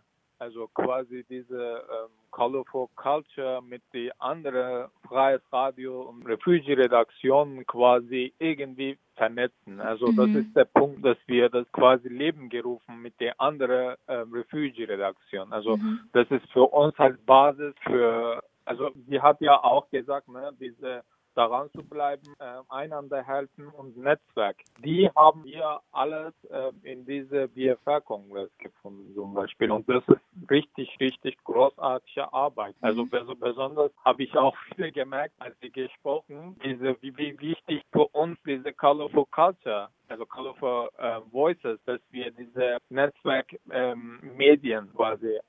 also 0.43 0.67
quasi 0.73 1.23
diese 1.29 1.85
ähm, 1.89 2.11
Colorful 2.31 2.87
Culture 2.95 3.61
mit 3.61 3.81
den 3.93 4.11
anderen 4.19 4.89
Freies 5.07 5.41
Radio 5.53 6.01
und 6.09 6.25
Refugie-Redaktionen 6.25 7.65
quasi 7.65 8.33
irgendwie 8.39 8.97
vernetzen. 9.15 9.79
Also 9.79 10.07
mhm. 10.07 10.17
das 10.17 10.29
ist 10.43 10.55
der 10.55 10.65
Punkt, 10.65 11.05
dass 11.05 11.17
wir 11.27 11.47
das 11.49 11.65
quasi 11.71 12.09
Leben 12.09 12.49
gerufen 12.49 13.01
mit 13.01 13.17
der 13.21 13.39
anderen 13.39 13.95
ähm, 14.09 14.33
Refugie-Redaktion. 14.33 15.53
Also 15.53 15.77
mhm. 15.77 16.01
das 16.11 16.29
ist 16.29 16.51
für 16.51 16.67
uns 16.73 16.93
als 16.97 17.17
Basis 17.21 17.73
für, 17.83 18.43
also 18.65 18.91
sie 19.07 19.21
hat 19.21 19.39
ja 19.39 19.63
auch 19.63 19.89
gesagt, 19.91 20.27
ne, 20.27 20.51
diese 20.59 21.03
daran 21.35 21.69
zu 21.71 21.83
bleiben, 21.83 22.23
äh, 22.39 22.61
einander 22.69 23.23
helfen 23.23 23.67
und 23.69 23.97
Netzwerk. 23.97 24.57
Die 24.83 25.09
haben 25.15 25.43
wir 25.43 25.79
alles 25.91 26.33
äh, 26.49 26.71
in 26.83 27.05
diese 27.05 27.47
BFR-Kongress 27.47 28.49
gefunden 28.57 29.13
zum 29.15 29.33
Beispiel. 29.33 29.71
Und 29.71 29.87
das 29.89 30.03
ist 30.07 30.49
richtig, 30.49 30.95
richtig 30.99 31.37
großartige 31.43 32.31
Arbeit. 32.33 32.75
Also 32.81 33.05
mhm. 33.05 33.39
besonders 33.39 33.91
habe 34.03 34.23
ich 34.23 34.35
auch 34.37 34.55
viele 34.75 34.91
gemerkt, 34.91 35.33
als 35.39 35.55
sie 35.61 35.69
gesprochen, 35.69 36.59
diese, 36.63 36.95
wie, 37.01 37.15
wie 37.17 37.39
wichtig 37.39 37.83
für 37.91 38.07
uns 38.07 38.37
diese 38.45 38.73
Colorful 38.73 39.25
Culture 39.31 39.89
also 40.13 40.25
Colorful 40.25 40.89
äh, 40.97 41.19
Voices, 41.31 41.79
dass 41.85 41.99
wir 42.11 42.31
diese 42.31 42.77
Netzwerkmedien 42.89 44.83
ähm, 44.83 44.95
quasi 44.95 45.39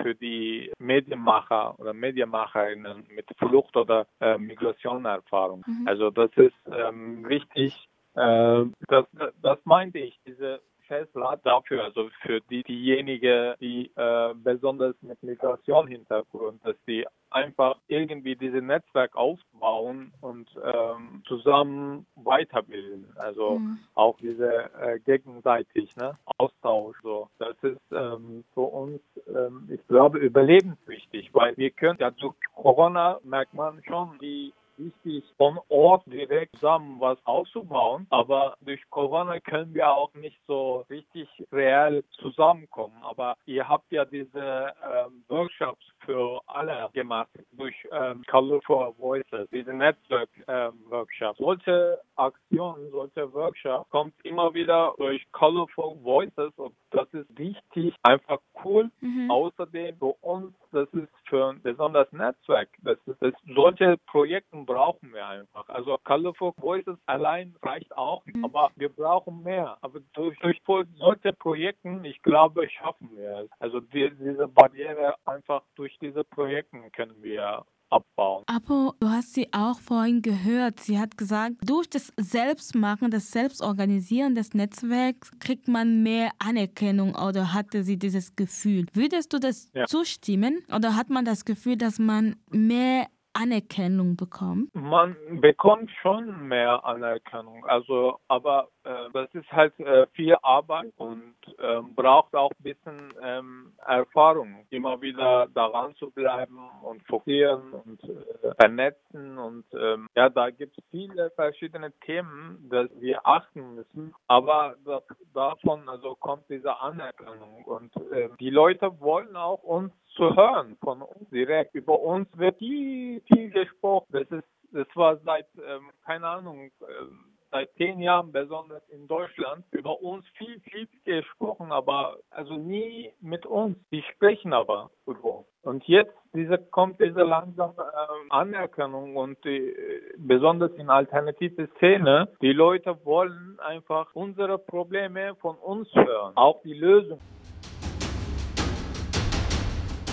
für 0.00 0.14
die 0.14 0.72
Medienmacher 0.78 1.78
oder 1.78 1.92
Medienmacherinnen 1.92 3.06
mit 3.14 3.26
Flucht- 3.36 3.76
oder 3.76 4.06
äh, 4.20 4.38
Migrationerfahrung. 4.38 5.64
Mhm. 5.66 5.88
Also 5.88 6.10
das 6.10 6.30
ist 6.36 6.54
ähm, 6.70 7.28
wichtig. 7.28 7.88
Äh, 8.14 8.64
das, 8.88 9.06
das 9.42 9.58
meinte 9.64 9.98
ich, 9.98 10.18
diese 10.26 10.60
Festland 10.88 11.44
dafür, 11.44 11.84
also 11.84 12.10
für 12.22 12.40
die, 12.40 12.62
diejenigen, 12.64 13.54
die 13.60 13.90
äh, 13.94 14.34
besonders 14.34 14.96
mit 15.02 15.22
Migration-Hintergrund, 15.22 16.64
dass 16.64 16.76
die 16.86 17.06
einfach 17.30 17.76
irgendwie 17.88 18.34
dieses 18.34 18.62
Netzwerk 18.62 19.14
aufbauen 19.14 20.12
und 20.20 20.48
ähm, 20.64 21.22
zusammen 21.26 22.06
weiterbilden. 22.16 23.06
Also 23.16 23.58
mhm. 23.58 23.78
auch 23.94 24.16
diese 24.18 24.70
äh, 24.80 24.98
gegenseitig 25.00 25.94
ne, 25.96 26.16
Austausch. 26.38 26.96
So, 27.02 27.28
das 27.38 27.54
ist 27.62 27.80
ähm, 27.92 28.44
für 28.54 28.60
uns, 28.62 29.00
ähm, 29.28 29.68
ich 29.70 29.86
glaube, 29.88 30.18
überlebenswichtig, 30.18 31.30
weil 31.34 31.56
wir 31.56 31.70
können 31.70 31.98
ja 32.00 32.10
durch 32.10 32.34
Corona 32.54 33.18
merkt 33.22 33.54
man 33.54 33.82
schon, 33.84 34.18
die 34.20 34.52
wichtig, 34.78 35.24
von 35.36 35.58
Ort 35.68 36.04
direkt 36.06 36.54
zusammen 36.56 37.00
was 37.00 37.18
aufzubauen. 37.24 38.06
Aber 38.10 38.56
durch 38.60 38.80
Corona 38.90 39.40
können 39.40 39.74
wir 39.74 39.90
auch 39.90 40.12
nicht 40.14 40.38
so 40.46 40.84
richtig 40.90 41.28
reell 41.52 42.04
zusammenkommen. 42.20 42.96
Aber 43.02 43.36
ihr 43.46 43.68
habt 43.68 43.90
ja 43.92 44.04
diese 44.04 44.72
ähm, 44.82 45.24
Workshops 45.28 45.84
für 46.04 46.40
alle 46.46 46.88
gemacht 46.92 47.30
durch 47.52 47.74
ähm, 47.92 48.22
Colorful 48.30 48.94
Voices, 48.98 49.48
diese 49.52 49.72
Netzwerk-Workshops. 49.72 51.38
Ähm, 51.38 51.44
Solche 51.44 52.00
Aktionen, 52.16 52.90
solche 52.90 53.32
Workshops 53.32 53.90
kommt 53.90 54.14
immer 54.24 54.52
wieder 54.54 54.94
durch 54.98 55.24
Colorful 55.32 55.96
Voices 56.02 56.52
und 56.56 56.74
das 56.90 57.06
ist 57.12 57.26
richtig 57.38 57.94
einfach 58.02 58.40
cool. 58.64 58.90
Mhm. 59.00 59.30
Außerdem 59.30 59.96
für 59.98 60.14
uns, 60.22 60.54
das 60.72 60.88
ist 60.92 61.08
für 61.28 61.50
ein 61.50 61.62
besonderes 61.62 62.10
Netzwerk. 62.12 62.68
Das 62.82 62.98
ist, 63.06 63.20
das, 63.20 63.34
solche 63.54 63.96
Projekte 64.06 64.56
brauchen 64.68 65.14
wir 65.14 65.26
einfach. 65.26 65.66
Also 65.68 65.96
Colorful 66.04 66.52
Voices 66.58 66.98
allein 67.06 67.56
reicht 67.62 67.96
auch, 67.96 68.22
mhm. 68.26 68.44
aber 68.44 68.70
wir 68.76 68.90
brauchen 68.90 69.42
mehr. 69.42 69.78
Aber 69.80 70.00
durch, 70.12 70.38
durch 70.40 70.60
solche 70.98 71.32
Projekte, 71.32 72.00
ich 72.04 72.20
glaube, 72.22 72.68
schaffen 72.68 73.10
wir 73.16 73.44
es. 73.44 73.50
Also 73.58 73.80
die, 73.80 74.10
diese 74.20 74.46
Barriere 74.46 75.14
einfach 75.24 75.62
durch 75.74 75.96
diese 76.00 76.22
Projekte 76.22 76.78
können 76.92 77.22
wir 77.22 77.64
abbauen. 77.90 78.44
Aber 78.46 78.94
du 79.00 79.08
hast 79.08 79.32
sie 79.32 79.48
auch 79.52 79.80
vorhin 79.80 80.20
gehört. 80.20 80.80
Sie 80.80 80.98
hat 80.98 81.16
gesagt, 81.16 81.56
durch 81.64 81.88
das 81.88 82.12
Selbstmachen, 82.18 83.10
das 83.10 83.30
Selbstorganisieren 83.30 84.34
des 84.34 84.52
Netzwerks 84.52 85.30
kriegt 85.38 85.68
man 85.68 86.02
mehr 86.02 86.30
Anerkennung 86.38 87.14
oder 87.14 87.54
hatte 87.54 87.82
sie 87.84 87.98
dieses 87.98 88.36
Gefühl. 88.36 88.84
Würdest 88.92 89.32
du 89.32 89.38
das 89.38 89.70
ja. 89.72 89.86
zustimmen 89.86 90.62
oder 90.74 90.94
hat 90.94 91.08
man 91.08 91.24
das 91.24 91.46
Gefühl, 91.46 91.76
dass 91.76 91.98
man 91.98 92.36
mehr 92.50 93.06
Anerkennung 93.38 94.16
bekommt? 94.16 94.74
Man 94.74 95.16
bekommt 95.40 95.90
schon 96.02 96.48
mehr 96.48 96.84
Anerkennung, 96.84 97.64
also 97.66 98.18
aber 98.26 98.68
äh, 98.84 99.10
das 99.12 99.32
ist 99.34 99.50
halt 99.52 99.78
äh, 99.78 100.06
viel 100.12 100.36
Arbeit 100.42 100.92
und 100.96 101.34
äh, 101.58 101.80
braucht 101.94 102.34
auch 102.34 102.50
ein 102.50 102.62
bisschen 102.62 103.08
ähm, 103.22 103.72
Erfahrung, 103.86 104.66
immer 104.70 105.00
wieder 105.00 105.46
daran 105.54 105.94
zu 105.96 106.10
bleiben 106.10 106.58
und 106.82 107.06
fokussieren 107.06 107.72
und 107.72 108.02
äh, 108.04 108.54
vernetzen 108.58 109.38
und 109.38 109.64
ähm, 109.72 110.08
ja, 110.16 110.28
da 110.28 110.50
gibt 110.50 110.76
es 110.76 110.84
viele 110.90 111.30
verschiedene 111.30 111.92
Themen, 112.00 112.68
dass 112.70 112.88
wir 112.98 113.24
achten 113.24 113.76
müssen, 113.76 114.14
aber 114.26 114.74
das, 114.84 115.02
davon 115.32 115.88
also 115.88 116.16
kommt 116.16 116.44
diese 116.48 116.80
Anerkennung 116.80 117.64
und 117.64 117.92
ähm, 118.12 118.32
die 118.40 118.50
Leute 118.50 119.00
wollen 119.00 119.36
auch 119.36 119.62
uns 119.62 119.92
zu 120.18 120.34
hören 120.34 120.76
von 120.82 121.00
uns 121.00 121.30
direkt. 121.30 121.74
Über 121.74 121.98
uns 122.00 122.28
wird 122.36 122.58
viel, 122.58 123.22
viel 123.22 123.50
gesprochen. 123.50 124.06
Das 124.10 124.28
ist, 124.30 124.48
das 124.72 124.88
war 124.94 125.16
seit, 125.18 125.46
ähm, 125.56 125.90
keine 126.04 126.26
Ahnung, 126.26 126.70
ähm, 126.82 127.24
seit 127.50 127.72
zehn 127.74 128.00
Jahren, 128.00 128.32
besonders 128.32 128.86
in 128.90 129.06
Deutschland, 129.08 129.64
über 129.70 130.02
uns 130.02 130.26
viel, 130.36 130.60
viel 130.60 130.88
gesprochen, 131.04 131.72
aber 131.72 132.18
also 132.30 132.54
nie 132.54 133.10
mit 133.20 133.46
uns. 133.46 133.78
Die 133.90 134.02
sprechen 134.14 134.52
aber 134.52 134.90
über 135.06 135.38
uns. 135.38 135.46
Und 135.62 135.84
jetzt 135.84 136.14
diese, 136.34 136.58
kommt 136.58 137.00
diese 137.00 137.22
langsame 137.22 137.74
ähm, 137.78 138.26
Anerkennung 138.30 139.16
und 139.16 139.42
die, 139.44 139.74
besonders 140.18 140.72
in 140.72 140.90
alternative 140.90 141.68
Szene, 141.76 142.28
die 142.42 142.52
Leute 142.52 142.98
wollen 143.04 143.58
einfach 143.60 144.08
unsere 144.14 144.58
Probleme 144.58 145.36
von 145.36 145.56
uns 145.56 145.88
hören, 145.94 146.36
auch 146.36 146.60
die 146.62 146.74
Lösung. 146.74 147.20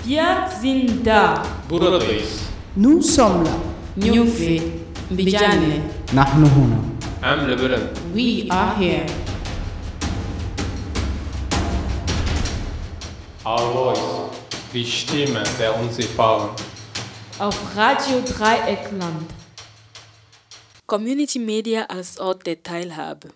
Wir 0.07 0.49
sind 0.61 1.03
da. 1.05 1.43
Buradayız. 1.69 2.39
Nous 2.77 3.01
sommes 3.15 3.43
là. 3.47 3.51
Nyufi. 3.97 4.61
Bijane. 5.09 5.81
Nahnu 6.13 6.45
huna. 6.45 6.77
Amle 7.23 7.55
bilim. 7.59 7.79
We 8.15 8.45
are 8.49 8.75
here. 8.77 9.05
Our 13.45 13.73
voice. 13.73 13.99
Die 14.73 14.85
Stimme 14.85 15.43
der 15.59 15.79
Unsichtbaren. 15.79 16.49
Auf 17.39 17.75
Radio 17.75 18.21
Dreieckland. 18.21 19.29
Community 20.85 21.39
Media 21.39 21.85
als 21.85 22.19
Ort 22.19 22.45
der 22.45 22.61
Teilhabe. 22.61 23.29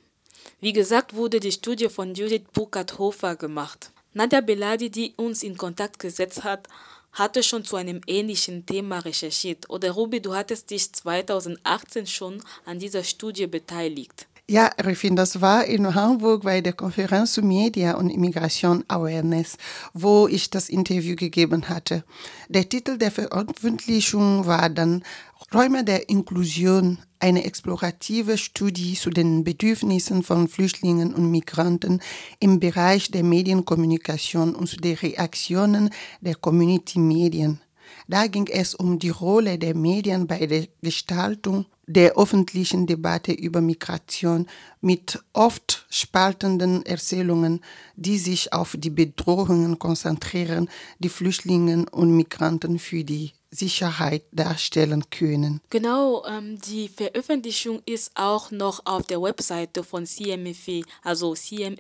Wie 0.62 0.74
gesagt, 0.74 1.16
wurde 1.16 1.40
die 1.40 1.52
Studie 1.52 1.90
von 1.90 2.14
Judith 2.14 2.44
Burkhardt-Hofer 2.54 3.36
gemacht. 3.36 3.92
Nadia 4.20 4.42
Beladi, 4.42 4.90
die 4.90 5.14
uns 5.16 5.44
in 5.44 5.56
Kontakt 5.56 5.98
gesetzt 5.98 6.44
hat, 6.44 6.68
hatte 7.14 7.42
schon 7.42 7.64
zu 7.64 7.78
einem 7.78 8.02
ähnlichen 8.06 8.66
Thema 8.66 9.00
recherchiert. 9.00 9.70
Oder 9.70 9.92
Ruby, 9.92 10.22
du 10.22 10.36
hattest 10.36 10.72
dich 10.72 10.92
2018 10.92 12.06
schon 12.06 12.44
an 12.66 12.80
dieser 12.80 13.06
Studie 13.06 13.48
beteiligt. 13.48 14.28
Ja, 14.50 14.72
Rufin, 14.84 15.16
das 15.16 15.42
war 15.42 15.64
in 15.64 15.94
Hamburg 15.94 16.42
bei 16.42 16.60
der 16.60 16.74
Konferenz 16.74 17.34
zu 17.34 17.44
Media 17.44 17.96
und 17.96 18.10
Immigration 18.10 18.84
Awareness, 18.88 19.58
wo 19.94 20.28
ich 20.28 20.50
das 20.50 20.70
Interview 20.70 21.16
gegeben 21.16 21.70
hatte. 21.70 22.04
Der 22.50 22.68
Titel 22.68 22.98
der 22.98 23.12
Veröffentlichung 23.12 24.48
war 24.48 24.70
dann 24.70 25.04
Räume 25.52 25.84
der 25.84 26.10
Inklusion, 26.10 27.00
eine 27.18 27.44
explorative 27.44 28.38
Studie 28.38 28.94
zu 28.94 29.10
den 29.10 29.44
Bedürfnissen 29.44 30.22
von 30.22 30.48
Flüchtlingen 30.48 31.12
und 31.12 31.32
Migranten 31.32 32.02
im 32.40 32.60
Bereich 32.60 33.10
der 33.10 33.24
Medienkommunikation 33.24 34.54
und 34.54 34.68
zu 34.68 34.78
den 34.78 34.96
Reaktionen 34.96 35.90
der 36.22 36.36
Community-Medien. 36.36 37.62
Da 38.08 38.28
ging 38.28 38.46
es 38.46 38.76
um 38.76 39.00
die 39.00 39.10
Rolle 39.10 39.58
der 39.58 39.76
Medien 39.76 40.28
bei 40.28 40.46
der 40.46 40.68
Gestaltung 40.84 41.66
der 41.88 42.16
öffentlichen 42.16 42.86
Debatte 42.86 43.32
über 43.32 43.60
Migration 43.60 44.46
mit 44.82 45.20
oft 45.34 45.88
spaltenden 45.90 46.86
Erzählungen, 46.86 47.62
die 47.96 48.20
sich 48.20 48.54
auf 48.54 48.76
die 48.78 48.92
Bedrohungen 48.92 49.80
konzentrieren, 49.80 50.70
die 51.00 51.10
Flüchtlinge 51.10 51.88
und 51.90 52.16
Migranten 52.16 52.78
für 52.78 53.04
die 53.04 53.32
Sicherheit 53.52 54.24
darstellen 54.32 55.10
können. 55.10 55.62
Genau, 55.70 56.26
ähm, 56.26 56.60
die 56.62 56.88
Veröffentlichung 56.88 57.82
ist 57.86 58.12
auch 58.16 58.52
noch 58.52 58.86
auf 58.86 59.08
der 59.08 59.22
Webseite 59.22 59.84
von 59.84 60.06
CMFE, 60.06 60.84
also 61.04 61.34
cmfe.eu 61.34 61.74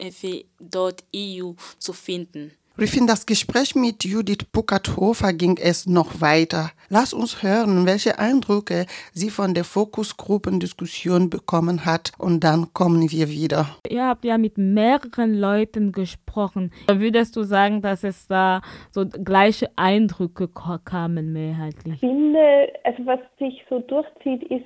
zu 1.77 1.93
finden. 1.93 2.51
In 2.82 3.08
das 3.08 3.26
Gespräch 3.26 3.76
mit 3.76 4.06
Judith 4.06 4.46
Puckert-Hofer 4.54 5.34
ging 5.34 5.58
es 5.58 5.86
noch 5.86 6.22
weiter. 6.22 6.72
Lass 6.89 7.13
uns 7.13 7.44
hören, 7.44 7.86
welche 7.86 8.20
Eindrücke 8.20 8.86
sie 9.12 9.30
von 9.30 9.54
der 9.54 9.65
Fokusgruppendiskussion 9.65 11.30
bekommen 11.30 11.86
hat 11.86 12.12
und 12.18 12.44
dann 12.44 12.74
kommen 12.74 13.12
wir 13.12 13.30
wieder. 13.30 13.68
Ihr 13.89 14.06
habt 14.06 14.24
ja 14.24 14.38
mit 14.38 14.58
mehreren 14.58 15.34
Leuten 15.34 15.92
gesprochen. 15.92 16.72
Würdest 16.89 17.36
du 17.36 17.44
sagen, 17.44 17.82
dass 17.82 18.06
es 18.06 18.28
da 18.28 18.62
so 18.92 19.06
gleiche 19.06 19.70
Eindrücke 19.76 20.48
kamen 20.48 21.34
mehrheitlich? 21.34 21.96
Ich 21.96 22.00
finde, 22.00 22.70
also 22.86 23.06
was 23.06 23.20
sich 23.39 23.62
so 23.70 23.80
durchzieht, 23.80 24.44
ist, 24.44 24.65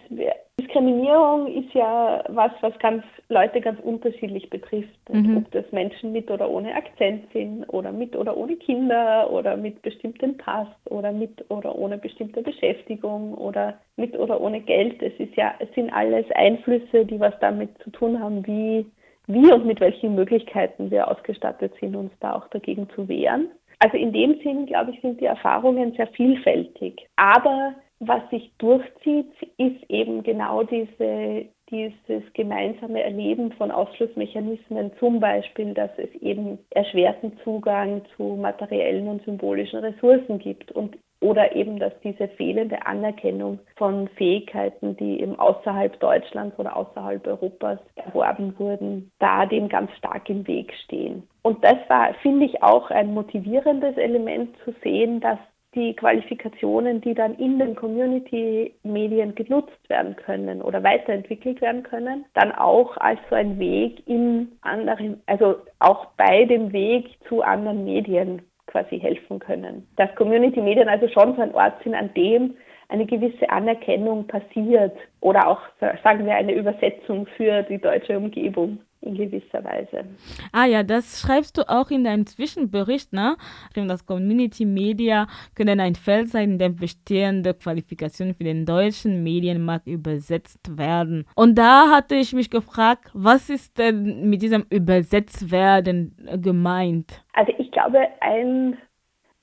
Diskriminierung 0.62 1.48
ist 1.48 1.74
ja 1.74 2.24
was, 2.30 2.52
was 2.62 2.78
ganz 2.78 3.04
Leute 3.30 3.60
ganz 3.60 3.80
unterschiedlich 3.80 4.50
betrifft. 4.52 4.98
Mhm. 5.10 5.38
Ob 5.38 5.52
das 5.52 5.66
Menschen 5.72 6.12
mit 6.12 6.30
oder 6.30 6.48
ohne 6.50 6.76
Akzent 6.76 7.26
sind 7.34 7.66
oder 7.70 7.92
mit 7.92 8.16
oder 8.16 8.38
ohne 8.38 8.56
Kinder 8.56 9.32
oder 9.32 9.58
mit 9.58 9.82
bestimmtem 9.82 10.38
Pass 10.38 10.68
oder 10.86 11.12
mit 11.12 11.44
oder 11.50 11.76
ohne 11.76 11.98
bestimmte 11.98 12.44
Beschäftigung 12.44 13.34
oder 13.34 13.80
mit 13.98 14.18
oder 14.18 14.40
ohne 14.40 14.62
Geld. 14.62 15.02
Es 15.02 15.14
ist 15.20 15.36
ja, 15.36 15.56
es 15.58 15.74
sind 15.74 15.92
alles 15.92 16.26
Einflüsse, 16.36 17.06
die 17.06 17.20
was 17.20 17.34
damit 17.40 17.76
zu 17.80 17.90
tun 17.90 18.20
haben, 18.20 18.46
wie, 18.46 18.86
wie 19.26 19.52
und 19.52 19.66
mit 19.66 19.80
welchen 19.80 20.14
Möglichkeiten 20.14 20.92
wir 20.92 21.08
ausgestattet 21.08 21.74
sind, 21.80 21.96
uns 21.96 22.12
da 22.20 22.34
auch 22.34 22.48
dagegen 22.50 22.88
zu 22.92 23.08
wehren. 23.08 23.50
Also 23.80 23.98
in 23.98 24.14
dem 24.14 24.40
Sinn, 24.42 24.68
glaube 24.68 24.92
ich, 24.92 25.02
sind 25.02 25.20
die 25.20 25.26
Erfahrungen 25.26 25.94
sehr 25.94 26.08
vielfältig. 26.08 27.08
Aber 27.16 27.74
was 28.08 28.28
sich 28.30 28.52
durchzieht, 28.58 29.32
ist 29.58 29.90
eben 29.90 30.24
genau 30.24 30.64
diese, 30.64 31.46
dieses 31.70 32.24
gemeinsame 32.34 33.04
Erleben 33.04 33.52
von 33.54 33.72
Ausschlussmechanismen, 33.72 34.92
zum 35.00 35.20
Beispiel, 35.20 35.74
dass 35.74 35.92
es 35.98 36.14
eben 36.22 36.60
erschwerten 36.72 37.38
Zugang 37.44 38.02
zu 38.16 38.38
materiellen 38.40 39.08
und 39.08 39.24
symbolischen 39.26 39.80
Ressourcen 39.80 40.40
gibt 40.40 40.72
und 40.72 40.98
oder 41.24 41.56
eben, 41.56 41.80
dass 41.80 41.94
diese 42.04 42.28
fehlende 42.28 42.86
Anerkennung 42.86 43.60
von 43.78 44.10
Fähigkeiten, 44.10 44.98
die 44.98 45.22
eben 45.22 45.40
außerhalb 45.40 45.98
Deutschlands 46.02 46.60
oder 46.60 46.76
außerhalb 46.76 47.26
Europas 47.26 47.80
erworben 47.96 48.54
wurden, 48.60 49.10
da 49.20 49.46
dem 49.46 49.70
ganz 49.70 49.90
stark 49.94 50.30
im 50.30 50.46
Weg 50.48 50.74
stehen. 50.84 51.24
Und 51.42 51.64
das 51.64 51.78
war, 51.88 52.14
finde 52.16 52.46
ich, 52.46 52.62
auch 52.62 52.92
ein 52.92 53.14
motivierendes 53.14 53.96
Element 53.96 54.54
zu 54.66 54.74
sehen, 54.84 55.22
dass 55.22 55.40
die 55.76 55.96
Qualifikationen, 55.96 57.02
die 57.02 57.14
dann 57.14 57.36
in 57.36 57.60
den 57.60 57.76
Community-Medien 57.76 59.36
genutzt 59.36 59.90
werden 59.90 60.16
können 60.16 60.62
oder 60.62 60.84
weiterentwickelt 60.84 61.62
werden 61.62 61.84
können, 61.84 62.26
dann 62.34 62.52
auch 62.52 62.98
als 62.98 63.20
so 63.30 63.36
ein 63.36 63.60
Weg 63.60 64.08
in 64.08 64.52
anderen, 64.62 65.22
also 65.26 65.56
auch 65.80 66.08
bei 66.18 66.46
dem 66.46 66.72
Weg 66.72 67.18
zu 67.28 67.42
anderen 67.42 67.84
Medien 67.86 68.42
quasi 68.68 69.00
helfen 69.00 69.40
können. 69.40 69.88
Dass 69.98 70.14
Community-Medien 70.16 70.90
also 70.90 71.08
schon 71.10 71.36
so 71.36 71.42
ein 71.42 71.54
Ort 71.54 71.82
sind, 71.84 71.96
an 71.96 72.14
dem 72.14 72.56
eine 72.90 73.06
gewisse 73.06 73.50
Anerkennung 73.50 74.28
passiert 74.28 74.96
oder 75.20 75.48
auch, 75.48 75.62
sagen 76.04 76.26
wir, 76.26 76.36
eine 76.36 76.54
Übersetzung 76.54 77.26
für 77.38 77.64
die 77.64 77.80
deutsche 77.80 78.18
Umgebung 78.18 78.80
in 79.04 79.16
gewisser 79.16 79.64
Weise. 79.64 80.06
Ah 80.52 80.66
ja, 80.66 80.84
das 80.84 81.22
schreibst 81.22 81.58
du 81.58 81.70
auch 81.70 81.92
in 81.92 82.04
deinem 82.04 82.26
Zwischenbericht, 82.26 83.14
ne? 83.14 83.36
Das 83.76 84.06
Community 84.06 84.66
Media 84.66 85.28
können 85.56 85.80
ein 85.80 85.96
Feld 85.96 86.30
sein, 86.30 86.52
in 86.52 86.60
dem 86.60 86.76
bestehende 86.76 87.54
Qualifikationen 87.54 88.34
für 88.34 88.44
den 88.44 88.66
deutschen 88.66 89.24
Medienmarkt 89.24 89.88
übersetzt 89.88 90.78
werden. 90.78 91.26
Und 91.36 91.58
da 91.58 91.90
hatte 91.90 92.16
ich 92.16 92.34
mich 92.34 92.50
gefragt, 92.50 93.10
was 93.14 93.50
ist 93.50 93.78
denn 93.78 94.30
mit 94.30 94.42
diesem 94.42 94.66
Übersetztwerden 94.70 96.16
gemeint? 96.42 97.24
Also 97.34 97.52
ich 97.58 97.72
glaube, 97.72 98.00
ein 98.22 98.78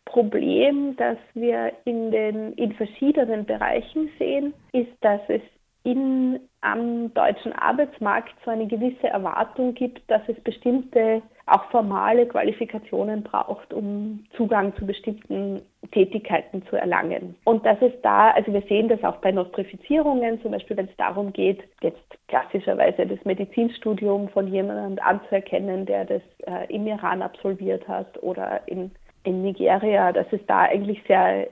Problem, 0.07 0.97
das 0.97 1.19
wir 1.35 1.73
in 1.85 2.11
den 2.11 2.53
in 2.55 2.73
verschiedenen 2.73 3.45
Bereichen 3.45 4.11
sehen, 4.19 4.55
ist, 4.73 4.91
dass 5.03 5.21
es 5.29 5.43
in, 5.83 6.41
am 6.61 7.13
deutschen 7.15 7.53
Arbeitsmarkt 7.53 8.35
so 8.45 8.51
eine 8.51 8.67
gewisse 8.67 9.09
Erwartung 9.09 9.75
gibt, 9.75 10.03
dass 10.11 10.23
es 10.29 10.39
bestimmte, 10.41 11.23
auch 11.47 11.65
formale 11.71 12.27
Qualifikationen 12.27 13.23
braucht, 13.23 13.73
um 13.73 14.25
Zugang 14.37 14.75
zu 14.77 14.87
bestimmten 14.87 15.63
Tätigkeiten 15.91 16.63
zu 16.67 16.77
erlangen. 16.77 17.35
Und 17.45 17.67
dass 17.67 17.81
es 17.81 17.93
da, 18.03 18.31
also 18.31 18.53
wir 18.53 18.63
sehen 18.63 18.89
das 18.89 19.03
auch 19.03 19.17
bei 19.17 19.33
Nostrifizierungen, 19.33 20.41
zum 20.43 20.53
Beispiel 20.53 20.77
wenn 20.77 20.87
es 20.87 20.97
darum 20.97 21.33
geht, 21.33 21.63
jetzt 21.83 21.99
klassischerweise 22.29 23.07
das 23.07 23.25
Medizinstudium 23.25 24.29
von 24.29 24.47
jemandem 24.47 25.05
anzuerkennen, 25.05 25.87
der 25.87 26.05
das 26.05 26.23
äh, 26.47 26.73
im 26.73 26.87
Iran 26.87 27.23
absolviert 27.23 27.89
hat 27.89 28.23
oder 28.23 28.61
in 28.69 28.93
in 29.25 29.43
Nigeria, 29.43 30.13
dass 30.13 30.27
es 30.33 30.41
da 30.47 30.61
eigentlich 30.63 31.03
sehr, 31.07 31.49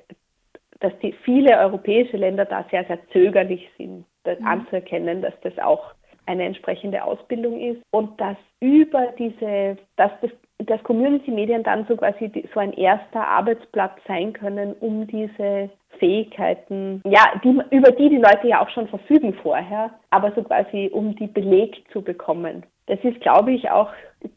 dass 0.81 0.93
die 1.01 1.13
viele 1.25 1.59
europäische 1.59 2.17
Länder 2.17 2.45
da 2.45 2.65
sehr, 2.71 2.85
sehr 2.85 2.99
zögerlich 3.13 3.69
sind, 3.77 4.05
das 4.29 4.41
mhm. 4.41 4.47
anzuerkennen, 4.47 5.23
dass 5.23 5.35
das 5.43 5.59
auch 5.59 5.95
eine 6.27 6.45
entsprechende 6.45 7.03
Ausbildung 7.03 7.59
ist 7.59 7.81
und 7.91 8.21
dass 8.21 8.37
über 8.61 9.07
diese, 9.19 9.79
dass 9.97 10.13
das, 10.21 10.31
dass 10.59 10.83
Community 10.85 11.31
Medien 11.31 11.63
dann 11.63 11.87
so 11.89 11.97
quasi 11.97 12.29
die, 12.29 12.47
so 12.53 12.61
ein 12.61 12.73
erster 12.75 13.27
Arbeitsplatz 13.27 13.99
sein 14.07 14.35
können, 14.35 14.75
um 14.81 15.07
diese 15.07 15.71
Fähigkeiten, 15.99 17.01
ja, 17.07 17.25
die, 17.43 17.59
über 17.71 17.91
die 17.93 18.11
die 18.11 18.17
Leute 18.17 18.47
ja 18.47 18.63
auch 18.63 18.69
schon 18.71 18.89
verfügen 18.89 19.35
vorher, 19.43 19.91
aber 20.11 20.33
so 20.33 20.43
quasi 20.43 20.91
um 20.93 21.17
die 21.17 21.27
belegt 21.27 21.91
zu 21.93 22.03
bekommen. 22.03 22.65
Das 22.89 22.99
ist, 23.05 23.21
glaube 23.21 23.53
ich, 23.53 23.71
auch 23.71 23.91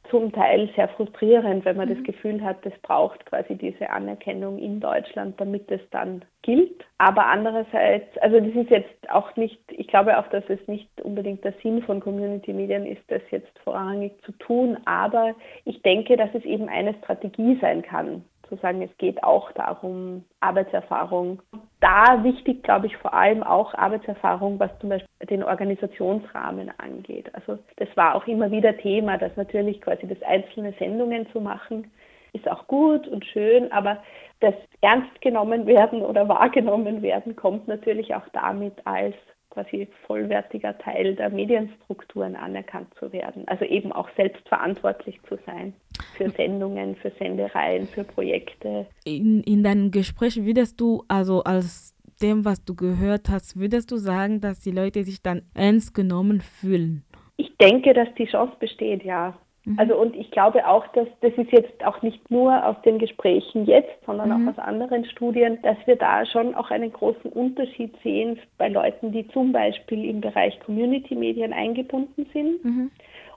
zum 0.10 0.32
Teil 0.34 0.70
sehr 0.76 0.90
frustrierend, 0.90 1.64
wenn 1.64 1.78
man 1.78 1.90
mhm. 1.90 1.96
das 1.96 2.04
Gefühl 2.04 2.44
hat, 2.44 2.58
es 2.66 2.78
braucht 2.82 3.26
quasi 3.26 3.56
diese 3.56 3.90
Anerkennung 3.90 4.60
in 4.60 4.80
Deutschland, 4.80 5.40
damit 5.40 5.72
es 5.72 5.82
dann 5.90 6.24
gilt. 6.42 6.86
Aber 6.98 7.28
andererseits, 7.28 8.16
also 8.20 8.40
das 8.40 8.54
ist 8.54 8.70
jetzt 8.70 9.10
auch 9.10 9.36
nicht, 9.38 9.60
ich 9.70 9.88
glaube 9.88 10.20
auch, 10.20 10.28
dass 10.28 10.44
es 10.50 10.60
nicht 10.68 10.90
unbedingt 11.02 11.44
der 11.46 11.54
Sinn 11.64 11.82
von 11.84 12.02
Community 12.02 12.52
Medien 12.54 12.86
ist, 12.86 13.02
das 13.08 13.22
jetzt 13.32 13.58
vorrangig 13.64 14.12
zu 14.26 14.34
tun. 14.34 14.78
Aber 14.86 15.34
ich 15.64 15.82
denke, 15.82 16.18
dass 16.18 16.30
es 16.34 16.44
eben 16.44 16.68
eine 16.68 16.94
Strategie 16.96 17.58
sein 17.62 17.82
kann, 17.82 18.24
zu 18.52 18.58
sagen, 18.58 18.82
es 18.82 18.96
geht 18.98 19.24
auch 19.24 19.52
darum, 19.54 20.26
Arbeitserfahrung. 20.42 21.42
Da 21.80 22.24
wichtig, 22.24 22.64
glaube 22.64 22.88
ich, 22.88 22.98
vor 22.98 23.14
allem 23.14 23.44
auch 23.44 23.74
Arbeitserfahrung, 23.74 24.60
was 24.60 24.78
zum 24.80 24.90
Beispiel 24.90 25.28
den 25.28 25.44
Organisationsrahmen 25.44 26.70
angeht. 26.78 27.34
Also 27.34 27.58
das 27.78 27.88
war 27.96 28.16
auch 28.16 28.28
immer 28.28 28.52
wieder 28.52 28.78
Thema, 28.78 29.18
dass 29.18 29.36
natürlich 29.38 29.80
quasi 29.80 30.06
das 30.06 30.22
einzelne 30.24 30.74
Sendungen 30.74 31.28
zu 31.32 31.40
machen, 31.40 31.90
ist 32.34 32.50
auch 32.50 32.68
gut 32.68 33.08
und 33.08 33.26
schön, 33.26 33.72
aber 33.72 34.04
das 34.42 34.54
ernst 34.82 35.22
genommen 35.22 35.66
werden 35.66 36.02
oder 36.02 36.28
wahrgenommen 36.28 37.02
werden 37.02 37.36
kommt 37.36 37.68
natürlich 37.68 38.16
auch 38.16 38.28
damit 38.34 38.74
als 38.86 39.16
quasi 39.52 39.88
vollwertiger 40.08 40.78
Teil 40.80 41.16
der 41.16 41.30
Medienstrukturen 41.30 42.36
anerkannt 42.36 42.88
zu 43.00 43.12
werden. 43.14 43.48
Also 43.48 43.66
eben 43.66 43.92
auch 43.92 44.10
selbstverantwortlich 44.16 45.20
zu 45.28 45.38
sein 45.46 45.74
für 46.18 46.30
Sendungen, 46.30 46.96
für 46.96 47.12
Sendereien, 47.20 47.88
für 47.88 48.04
Projekte. 48.04 48.88
In, 49.06 49.44
in 49.44 49.64
deinem 49.64 49.92
Gespräch 49.92 50.44
würdest 50.44 50.82
du, 50.82 51.04
also 51.08 51.44
als 51.44 51.94
dem, 52.22 52.46
was 52.46 52.64
du 52.64 52.76
gehört 52.76 53.30
hast, 53.30 53.60
würdest 53.60 53.92
du 53.92 53.98
sagen, 53.98 54.42
dass 54.42 54.60
die 54.60 54.72
Leute 54.72 55.04
sich 55.04 55.22
dann 55.22 55.44
ernst 55.54 55.94
genommen 55.94 56.42
fühlen? 56.42 57.04
Ich 57.38 57.56
denke, 57.58 57.94
dass 57.94 58.08
die 58.18 58.26
Chance 58.26 58.56
besteht, 58.60 59.04
ja. 59.04 59.38
Mhm. 59.66 59.80
Also 59.80 59.96
und 59.96 60.16
ich 60.16 60.32
glaube 60.32 60.68
auch, 60.68 60.88
dass 60.88 61.08
das 61.22 61.34
ist 61.34 61.52
jetzt 61.52 61.86
auch 61.86 62.02
nicht 62.02 62.32
nur 62.32 62.66
aus 62.66 62.76
den 62.84 62.98
Gesprächen 62.98 63.66
jetzt, 63.66 64.04
sondern 64.06 64.30
mhm. 64.30 64.48
auch 64.48 64.54
aus 64.54 64.60
anderen 64.60 65.06
Studien, 65.06 65.60
dass 65.62 65.78
wir 65.86 65.96
da 65.96 66.26
schon 66.26 66.56
auch 66.56 66.72
einen 66.72 66.92
großen 66.92 67.32
Unterschied 67.32 67.96
sehen 68.04 68.40
bei 68.58 68.70
Leuten, 68.70 69.12
die 69.12 69.28
zum 69.30 69.52
Beispiel 69.52 70.06
im 70.06 70.22
Bereich 70.22 70.60
Community-Medien 70.62 71.54
eingebunden 71.54 72.26
sind 72.34 72.64
mhm. 72.66 72.92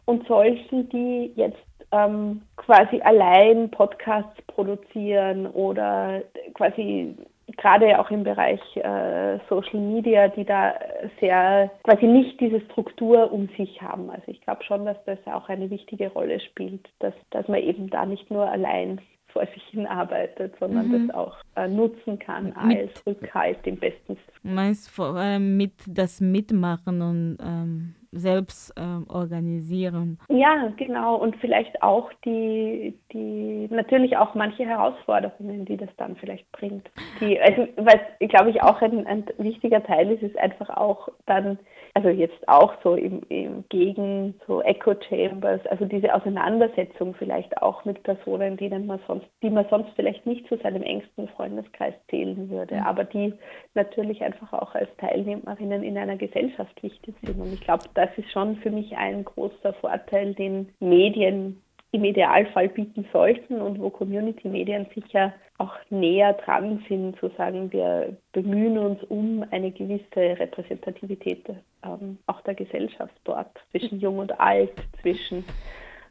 und 0.06 0.26
solchen, 0.26 0.88
die 0.88 1.32
jetzt 1.36 1.58
ähm, 1.92 2.42
quasi 2.56 3.00
allein 3.02 3.70
Podcasts 3.70 4.40
produzieren 4.46 5.46
oder 5.46 6.22
quasi 6.54 7.14
gerade 7.56 7.98
auch 7.98 8.10
im 8.10 8.24
Bereich 8.24 8.60
äh, 8.76 9.38
Social 9.48 9.80
Media, 9.80 10.28
die 10.28 10.44
da 10.44 10.74
sehr 11.20 11.70
quasi 11.82 12.06
nicht 12.06 12.40
diese 12.40 12.60
Struktur 12.62 13.32
um 13.32 13.48
sich 13.56 13.80
haben. 13.80 14.10
Also 14.10 14.24
ich 14.26 14.40
glaube 14.42 14.62
schon, 14.64 14.84
dass 14.84 14.96
das 15.04 15.18
auch 15.26 15.48
eine 15.48 15.70
wichtige 15.70 16.08
Rolle 16.12 16.40
spielt, 16.40 16.88
dass, 17.00 17.14
dass 17.30 17.48
man 17.48 17.60
eben 17.60 17.90
da 17.90 18.06
nicht 18.06 18.30
nur 18.30 18.48
allein 18.50 19.00
vor 19.34 19.46
sich 19.46 19.62
hin 19.64 19.86
arbeitet, 19.86 20.54
sondern 20.60 20.88
mhm. 20.88 21.08
das 21.08 21.16
auch 21.16 21.36
äh, 21.56 21.68
nutzen 21.68 22.18
kann 22.18 22.52
als 22.52 23.04
Rückhalt 23.04 23.58
im 23.64 23.76
besten 23.76 24.14
Sinne. 24.14 24.54
Meinst 24.54 24.90
vor 24.90 25.16
allem 25.16 25.56
mit 25.56 25.72
das 25.86 26.20
Mitmachen 26.20 27.02
und 27.02 27.38
ähm, 27.44 27.94
selbst 28.14 28.72
äh, 28.78 29.12
organisieren. 29.12 30.18
Ja, 30.28 30.72
genau. 30.76 31.16
Und 31.16 31.36
vielleicht 31.36 31.82
auch 31.82 32.10
die, 32.24 32.94
die, 33.12 33.68
natürlich 33.70 34.16
auch 34.16 34.34
manche 34.34 34.64
Herausforderungen, 34.64 35.64
die 35.64 35.76
das 35.76 35.88
dann 35.96 36.16
vielleicht 36.16 36.50
bringt. 36.52 36.88
Die, 37.20 37.40
also, 37.40 37.66
was, 37.76 37.98
glaube 38.28 38.50
ich, 38.50 38.62
auch 38.62 38.80
ein, 38.80 39.06
ein 39.06 39.24
wichtiger 39.38 39.82
Teil 39.82 40.10
ist, 40.12 40.22
ist 40.22 40.38
einfach 40.38 40.70
auch 40.70 41.08
dann, 41.26 41.58
also 41.94 42.08
jetzt 42.08 42.48
auch 42.48 42.74
so 42.82 42.94
im, 42.94 43.22
im 43.28 43.64
Gegen 43.68 44.34
so 44.46 44.62
Echo 44.62 44.94
Chambers, 45.08 45.60
also 45.66 45.84
diese 45.84 46.14
Auseinandersetzung 46.14 47.14
vielleicht 47.14 47.60
auch 47.62 47.84
mit 47.84 48.02
Personen, 48.02 48.56
denen 48.56 48.86
man 48.86 49.00
sonst, 49.06 49.26
die 49.42 49.50
man 49.50 49.66
sonst 49.70 49.90
vielleicht 49.96 50.26
nicht 50.26 50.46
zu 50.48 50.56
seinem 50.58 50.82
engsten 50.82 51.28
Freundeskreis 51.28 51.94
zählen 52.08 52.48
würde, 52.50 52.76
mhm. 52.76 52.82
aber 52.82 53.04
die 53.04 53.34
natürlich 53.74 54.22
einfach 54.22 54.52
auch 54.52 54.74
als 54.74 54.88
Teilnehmerinnen 54.98 55.82
in 55.82 55.98
einer 55.98 56.16
Gesellschaft 56.16 56.82
wichtig 56.82 57.14
sind. 57.22 57.40
Und 57.40 57.52
ich 57.52 57.60
glaube, 57.60 57.84
da 57.94 58.03
das 58.04 58.18
ist 58.18 58.30
schon 58.32 58.56
für 58.56 58.70
mich 58.70 58.96
ein 58.96 59.24
großer 59.24 59.72
Vorteil, 59.74 60.34
den 60.34 60.68
Medien 60.78 61.62
im 61.92 62.04
Idealfall 62.04 62.68
bieten 62.68 63.06
sollten 63.12 63.62
und 63.62 63.80
wo 63.80 63.88
Community-Medien 63.88 64.86
sicher 64.94 65.32
auch 65.58 65.74
näher 65.88 66.32
dran 66.34 66.84
sind, 66.88 67.18
zu 67.20 67.30
sagen, 67.38 67.72
wir 67.72 68.16
bemühen 68.32 68.76
uns 68.76 69.02
um 69.04 69.44
eine 69.52 69.70
gewisse 69.70 70.38
Repräsentativität 70.38 71.48
ähm, 71.84 72.18
auch 72.26 72.40
der 72.42 72.54
Gesellschaft 72.54 73.14
dort, 73.22 73.56
zwischen 73.70 74.00
Jung 74.00 74.18
und 74.18 74.38
Alt, 74.38 74.72
zwischen 75.00 75.44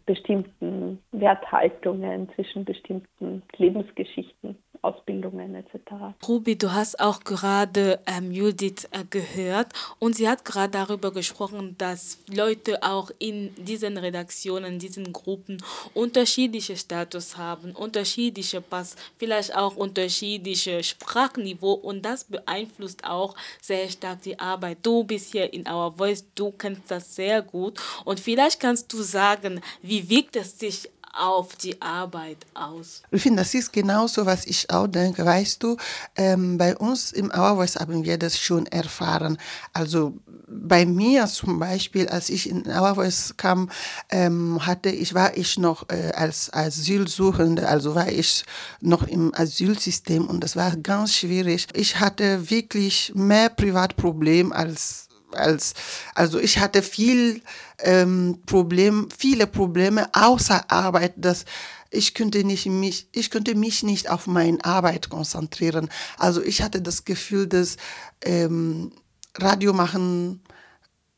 bestimmten 0.06 1.00
Werthaltungen, 1.12 2.30
zwischen 2.36 2.66
bestimmten 2.66 3.44
Lebensgeschichten. 3.58 4.58
Ausbildungen 4.84 5.56
etc. 5.56 6.16
Ruby, 6.28 6.58
du 6.58 6.74
hast 6.74 7.00
auch 7.00 7.24
gerade 7.24 8.00
ähm, 8.06 8.32
Judith 8.32 8.88
äh, 8.92 9.06
gehört 9.10 9.72
und 10.00 10.16
sie 10.16 10.28
hat 10.28 10.44
gerade 10.44 10.72
darüber 10.72 11.12
gesprochen, 11.12 11.76
dass 11.78 12.18
Leute 12.28 12.84
auch 12.84 13.10
in 13.20 13.54
diesen 13.56 13.98
Redaktionen, 13.98 14.80
diesen 14.80 15.14
Gruppen 15.14 15.64
unterschiedliche 15.94 16.76
Status 16.76 17.38
haben, 17.38 17.72
unterschiedliche 17.72 18.62
Pass, 18.62 18.96
vielleicht 19.18 19.56
auch 19.56 19.76
unterschiedliche 19.76 20.84
Sprachniveau 20.84 21.74
und 21.74 22.04
das 22.04 22.26
beeinflusst 22.26 23.06
auch 23.06 23.36
sehr 23.62 23.90
stark 23.90 24.22
die 24.24 24.38
Arbeit. 24.38 24.80
Du 24.84 25.04
bist 25.04 25.32
hier 25.32 25.52
in 25.54 25.68
Our 25.68 25.94
Voice, 25.98 26.26
du 26.36 26.52
kennst 26.52 26.92
das 26.92 27.16
sehr 27.16 27.42
gut 27.42 27.80
und 28.04 28.20
vielleicht 28.20 28.60
kannst 28.60 28.92
du 28.92 29.02
sagen, 29.02 29.62
wie 29.82 30.10
wirkt 30.10 30.36
es 30.36 30.60
sich 30.60 30.90
auf 31.14 31.56
die 31.56 31.82
Arbeit 31.82 32.38
aus? 32.54 33.04
Ich 33.12 33.22
finde, 33.22 33.44
das 33.44 33.54
ist 33.54 33.72
genauso, 33.72 34.26
was 34.26 34.46
ich 34.46 34.70
auch 34.70 34.88
denke. 34.88 35.26
Weißt 35.26 35.62
du, 35.64 35.78
ähm, 36.16 36.58
bei 36.58 36.76
uns 36.76 37.12
im 37.12 37.32
Voice 37.32 37.76
haben 37.76 38.04
wir 38.04 38.18
das 38.18 38.38
schon 38.38 38.66
erfahren. 38.66 39.38
Also 39.74 40.18
bei 40.48 40.86
mir 40.86 41.28
zum 41.28 41.60
Beispiel, 41.60 42.08
als 42.10 42.30
ich 42.30 42.50
in 42.50 42.66
Voice 42.66 43.36
kam, 43.38 43.70
ähm, 44.10 44.66
hatte 44.66 44.90
ich, 44.90 45.14
war 45.14 45.38
ich 45.38 45.58
noch 45.58 45.90
äh, 45.90 46.12
als 46.16 46.52
Asylsuchende, 46.54 47.68
also 47.68 47.96
war 47.96 48.10
ich 48.10 48.44
noch 48.82 49.04
im 49.04 49.34
Asylsystem 49.34 50.28
und 50.28 50.44
das 50.44 50.56
war 50.56 50.76
ganz 50.78 51.14
schwierig. 51.14 51.68
Ich 51.74 52.00
hatte 52.00 52.50
wirklich 52.50 53.14
mehr 53.16 53.50
Privatprobleme 53.50 54.54
als 54.54 55.08
als, 55.36 55.74
also 56.16 56.40
ich 56.40 56.60
hatte 56.60 56.82
viel 56.82 57.42
ähm, 57.80 58.40
Problem, 58.46 59.10
viele 59.18 59.48
Probleme 59.48 60.10
außer 60.14 60.70
Arbeit, 60.72 61.14
dass 61.18 61.46
ich 61.90 62.14
könnte 62.14 62.44
nicht 62.44 62.66
mich, 62.66 63.08
ich 63.12 63.30
könnte 63.30 63.56
mich 63.56 63.84
nicht 63.84 64.10
auf 64.10 64.28
meine 64.28 64.64
Arbeit 64.66 65.10
konzentrieren. 65.10 65.90
Also 66.18 66.42
ich 66.42 66.62
hatte 66.62 66.82
das 66.82 67.06
Gefühl, 67.06 67.48
dass 67.48 67.78
ähm, 68.24 68.92
Radio 69.38 69.74
machen 69.74 70.42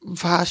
war 0.01 0.45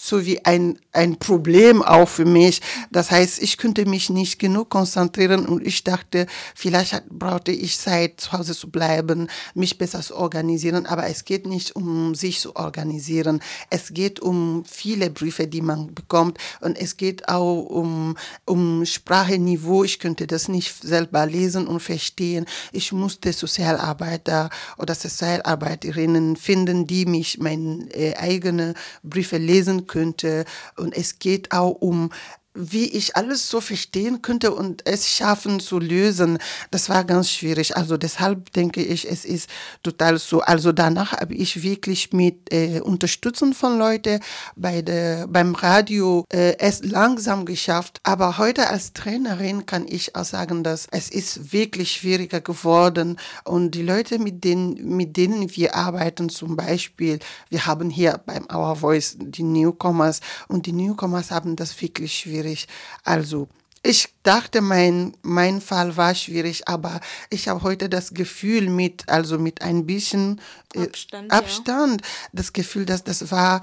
so 0.00 0.24
wie 0.24 0.44
ein, 0.44 0.78
ein 0.92 1.18
Problem 1.18 1.82
auch 1.82 2.08
für 2.08 2.24
mich. 2.24 2.60
Das 2.90 3.10
heißt, 3.10 3.42
ich 3.42 3.56
könnte 3.58 3.84
mich 3.84 4.10
nicht 4.10 4.38
genug 4.38 4.70
konzentrieren 4.70 5.46
und 5.46 5.66
ich 5.66 5.82
dachte, 5.82 6.26
vielleicht 6.54 7.08
brauchte 7.08 7.50
ich 7.50 7.78
Zeit, 7.78 8.20
zu 8.20 8.32
Hause 8.32 8.54
zu 8.54 8.70
bleiben, 8.70 9.28
mich 9.54 9.76
besser 9.76 10.00
zu 10.00 10.16
organisieren. 10.16 10.86
Aber 10.86 11.08
es 11.08 11.24
geht 11.24 11.46
nicht 11.46 11.74
um 11.74 12.14
sich 12.14 12.40
zu 12.40 12.54
organisieren. 12.54 13.40
Es 13.70 13.92
geht 13.92 14.20
um 14.20 14.64
viele 14.66 15.10
Briefe, 15.10 15.46
die 15.48 15.62
man 15.62 15.94
bekommt 15.94 16.38
und 16.60 16.78
es 16.78 16.96
geht 16.96 17.28
auch 17.28 17.64
um, 17.64 18.16
um 18.44 18.86
Spracheniveau. 18.86 19.84
Ich 19.84 19.98
könnte 19.98 20.26
das 20.26 20.48
nicht 20.48 20.80
selber 20.80 21.26
lesen 21.26 21.66
und 21.66 21.80
verstehen. 21.80 22.46
Ich 22.72 22.92
musste 22.92 23.32
Sozialarbeiter 23.32 24.50
oder 24.78 24.94
Sozialarbeiterinnen 24.94 26.36
finden, 26.36 26.86
die 26.86 27.04
mich 27.04 27.38
meine 27.38 27.90
äh, 27.92 28.14
eigenen 28.16 28.74
Briefe 29.02 29.38
lesen 29.38 29.87
könnte. 29.88 30.44
Und 30.76 30.96
es 30.96 31.18
geht 31.18 31.50
auch 31.50 31.72
um 31.72 32.10
wie 32.54 32.86
ich 32.86 33.16
alles 33.16 33.48
so 33.48 33.60
verstehen 33.60 34.22
könnte 34.22 34.52
und 34.52 34.86
es 34.86 35.08
schaffen 35.08 35.60
zu 35.60 35.78
lösen, 35.78 36.38
das 36.70 36.88
war 36.88 37.04
ganz 37.04 37.30
schwierig. 37.30 37.76
Also 37.76 37.96
deshalb 37.96 38.52
denke 38.52 38.82
ich, 38.82 39.08
es 39.08 39.24
ist 39.24 39.48
total 39.82 40.18
so. 40.18 40.40
Also 40.40 40.72
danach 40.72 41.12
habe 41.12 41.34
ich 41.34 41.62
wirklich 41.62 42.12
mit 42.12 42.52
äh, 42.52 42.80
Unterstützung 42.80 43.52
von 43.52 43.78
Leuten 43.78 44.20
bei 44.56 44.82
der, 44.82 45.28
beim 45.28 45.54
Radio 45.54 46.24
äh, 46.32 46.56
es 46.58 46.82
langsam 46.82 47.44
geschafft. 47.44 48.00
Aber 48.02 48.38
heute 48.38 48.68
als 48.68 48.92
Trainerin 48.92 49.66
kann 49.66 49.86
ich 49.86 50.16
auch 50.16 50.24
sagen, 50.24 50.64
dass 50.64 50.88
es 50.90 51.10
ist 51.10 51.52
wirklich 51.52 51.92
schwieriger 51.92 52.40
geworden 52.40 53.18
und 53.44 53.72
die 53.72 53.82
Leute, 53.82 54.18
mit 54.18 54.42
denen, 54.42 54.96
mit 54.96 55.16
denen 55.16 55.54
wir 55.54 55.76
arbeiten, 55.76 56.28
zum 56.28 56.56
Beispiel, 56.56 57.18
wir 57.50 57.66
haben 57.66 57.90
hier 57.90 58.20
beim 58.24 58.46
Our 58.52 58.76
Voice 58.76 59.16
die 59.18 59.42
Newcomers 59.42 60.20
und 60.48 60.66
die 60.66 60.72
Newcomers 60.72 61.30
haben 61.30 61.54
das 61.54 61.80
wirklich 61.80 62.18
schwierig 62.18 62.37
schwierig. 62.38 62.68
Also, 63.04 63.48
ich 63.82 64.08
dachte, 64.22 64.60
mein, 64.60 65.16
mein 65.22 65.60
Fall 65.60 65.96
war 65.96 66.14
schwierig, 66.14 66.66
aber 66.68 67.00
ich 67.30 67.48
habe 67.48 67.62
heute 67.62 67.88
das 67.88 68.12
Gefühl 68.12 68.68
mit, 68.70 69.08
also 69.08 69.38
mit 69.38 69.62
ein 69.62 69.86
bisschen 69.86 70.40
äh, 70.74 70.82
Abstand, 70.82 71.32
Abstand 71.32 72.00
ja. 72.00 72.08
das 72.32 72.52
Gefühl, 72.52 72.84
dass 72.86 73.04
das 73.04 73.30
war, 73.30 73.62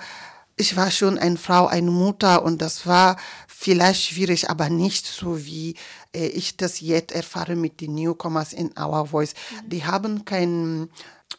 ich 0.56 0.78
war 0.78 0.90
schon 0.90 1.20
eine 1.20 1.38
Frau, 1.38 1.68
eine 1.68 1.92
Mutter 1.92 2.44
und 2.44 2.62
das 2.62 2.88
war 2.88 3.18
vielleicht 3.46 4.04
schwierig, 4.04 4.50
aber 4.50 4.70
nicht 4.70 5.06
so 5.06 5.46
wie 5.46 5.76
äh, 6.14 6.28
ich 6.28 6.56
das 6.56 6.80
jetzt 6.80 7.14
erfahre 7.14 7.58
mit 7.58 7.82
den 7.82 7.96
Newcomers 7.96 8.54
in 8.54 8.72
Our 8.80 9.08
Voice. 9.08 9.34
Mhm. 9.34 9.70
Die 9.70 9.86
haben 9.86 10.24
kein 10.24 10.90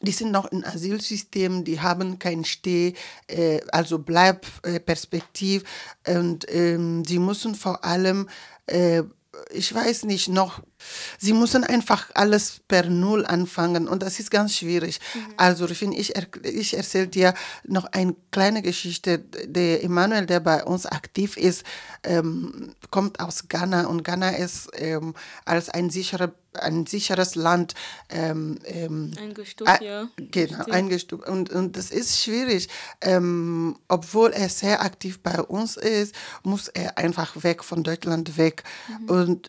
die 0.00 0.12
sind 0.12 0.30
noch 0.30 0.46
im 0.46 0.64
Asylsystem, 0.64 1.64
die 1.64 1.80
haben 1.80 2.18
kein 2.18 2.44
Steh, 2.44 2.94
äh, 3.28 3.60
also 3.72 3.98
Bleibperspektiv 3.98 5.64
äh, 6.04 6.18
und 6.18 6.46
ähm, 6.48 7.04
sie 7.04 7.18
müssen 7.18 7.54
vor 7.54 7.84
allem, 7.84 8.28
äh, 8.66 9.02
ich 9.50 9.74
weiß 9.74 10.04
nicht, 10.04 10.28
noch 10.28 10.60
Sie 11.18 11.32
müssen 11.32 11.64
einfach 11.64 12.10
alles 12.14 12.60
per 12.68 12.88
Null 12.88 13.26
anfangen 13.26 13.88
und 13.88 14.02
das 14.02 14.18
ist 14.18 14.30
ganz 14.30 14.54
schwierig. 14.54 15.00
Mhm. 15.14 15.34
Also 15.36 15.68
ich, 15.68 16.14
ich 16.42 16.76
erzähle 16.76 17.08
dir 17.08 17.34
noch 17.64 17.86
eine 17.92 18.14
kleine 18.30 18.62
Geschichte. 18.62 19.18
Der 19.18 19.82
Emanuel, 19.82 20.26
der 20.26 20.40
bei 20.40 20.64
uns 20.64 20.86
aktiv 20.86 21.36
ist, 21.36 21.64
ähm, 22.02 22.74
kommt 22.90 23.20
aus 23.20 23.48
Ghana 23.48 23.86
und 23.86 24.04
Ghana 24.04 24.30
ist 24.30 24.68
ähm, 24.74 25.14
als 25.44 25.68
ein 25.68 25.90
sicherer 25.90 26.32
ein 26.60 26.86
sicheres 26.86 27.34
Land 27.34 27.74
ähm, 28.08 28.58
ähm, 28.64 29.12
eingestuft, 29.18 29.80
ja. 29.80 30.08
Genau, 30.16 30.64
eingestuft. 30.66 31.28
Und, 31.28 31.50
und 31.50 31.76
das 31.76 31.90
ist 31.90 32.22
schwierig. 32.22 32.68
Ähm, 33.00 33.76
obwohl 33.88 34.32
er 34.32 34.48
sehr 34.48 34.82
aktiv 34.82 35.20
bei 35.22 35.40
uns 35.40 35.76
ist, 35.76 36.14
muss 36.42 36.68
er 36.68 36.98
einfach 36.98 37.42
weg 37.42 37.64
von 37.64 37.82
Deutschland 37.82 38.36
weg. 38.38 38.64
Mhm. 38.88 39.10
Und 39.10 39.48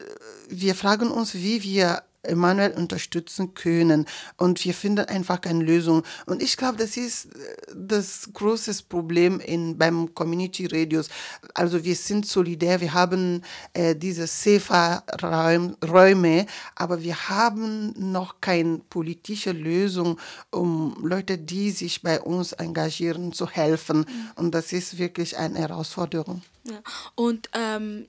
wir 0.49 0.75
fragen 0.75 1.09
uns, 1.09 1.26
wie 1.36 1.63
wir 1.63 2.03
Emanuel 2.28 2.71
unterstützen 2.71 3.53
können. 3.53 4.05
Und 4.38 4.63
wir 4.63 4.73
finden 4.73 5.05
einfach 5.05 5.41
keine 5.41 5.63
Lösung. 5.63 6.03
Und 6.25 6.41
ich 6.41 6.57
glaube, 6.57 6.78
das 6.78 6.97
ist 6.97 7.25
äh, 7.25 7.30
das 7.75 8.30
große 8.34 8.84
Problem 8.89 9.39
in, 9.39 9.78
beim 9.78 10.13
Community 10.13 10.65
Radios. 10.65 11.09
Also 11.53 11.84
wir 11.84 11.95
sind 11.95 12.28
solidär, 12.28 12.82
wir 12.82 12.93
haben 12.93 13.43
äh, 13.73 13.95
diese 13.95 14.28
SEFA-Räume, 14.28 16.45
aber 16.75 17.01
wir 17.01 17.30
haben 17.30 17.93
noch 18.11 18.41
keine 18.41 18.80
politische 18.89 19.51
Lösung, 19.51 20.19
um 20.51 20.97
Leute, 21.01 21.38
die 21.38 21.71
sich 21.71 22.01
bei 22.01 22.21
uns 22.21 22.51
engagieren, 22.53 23.32
zu 23.32 23.49
helfen. 23.49 23.99
Mhm. 23.99 24.32
Und 24.36 24.51
das 24.51 24.73
ist 24.73 24.97
wirklich 24.97 25.38
eine 25.38 25.59
Herausforderung. 25.59 26.41
Ja. 26.65 26.82
Und 27.15 27.49
ähm, 27.53 28.07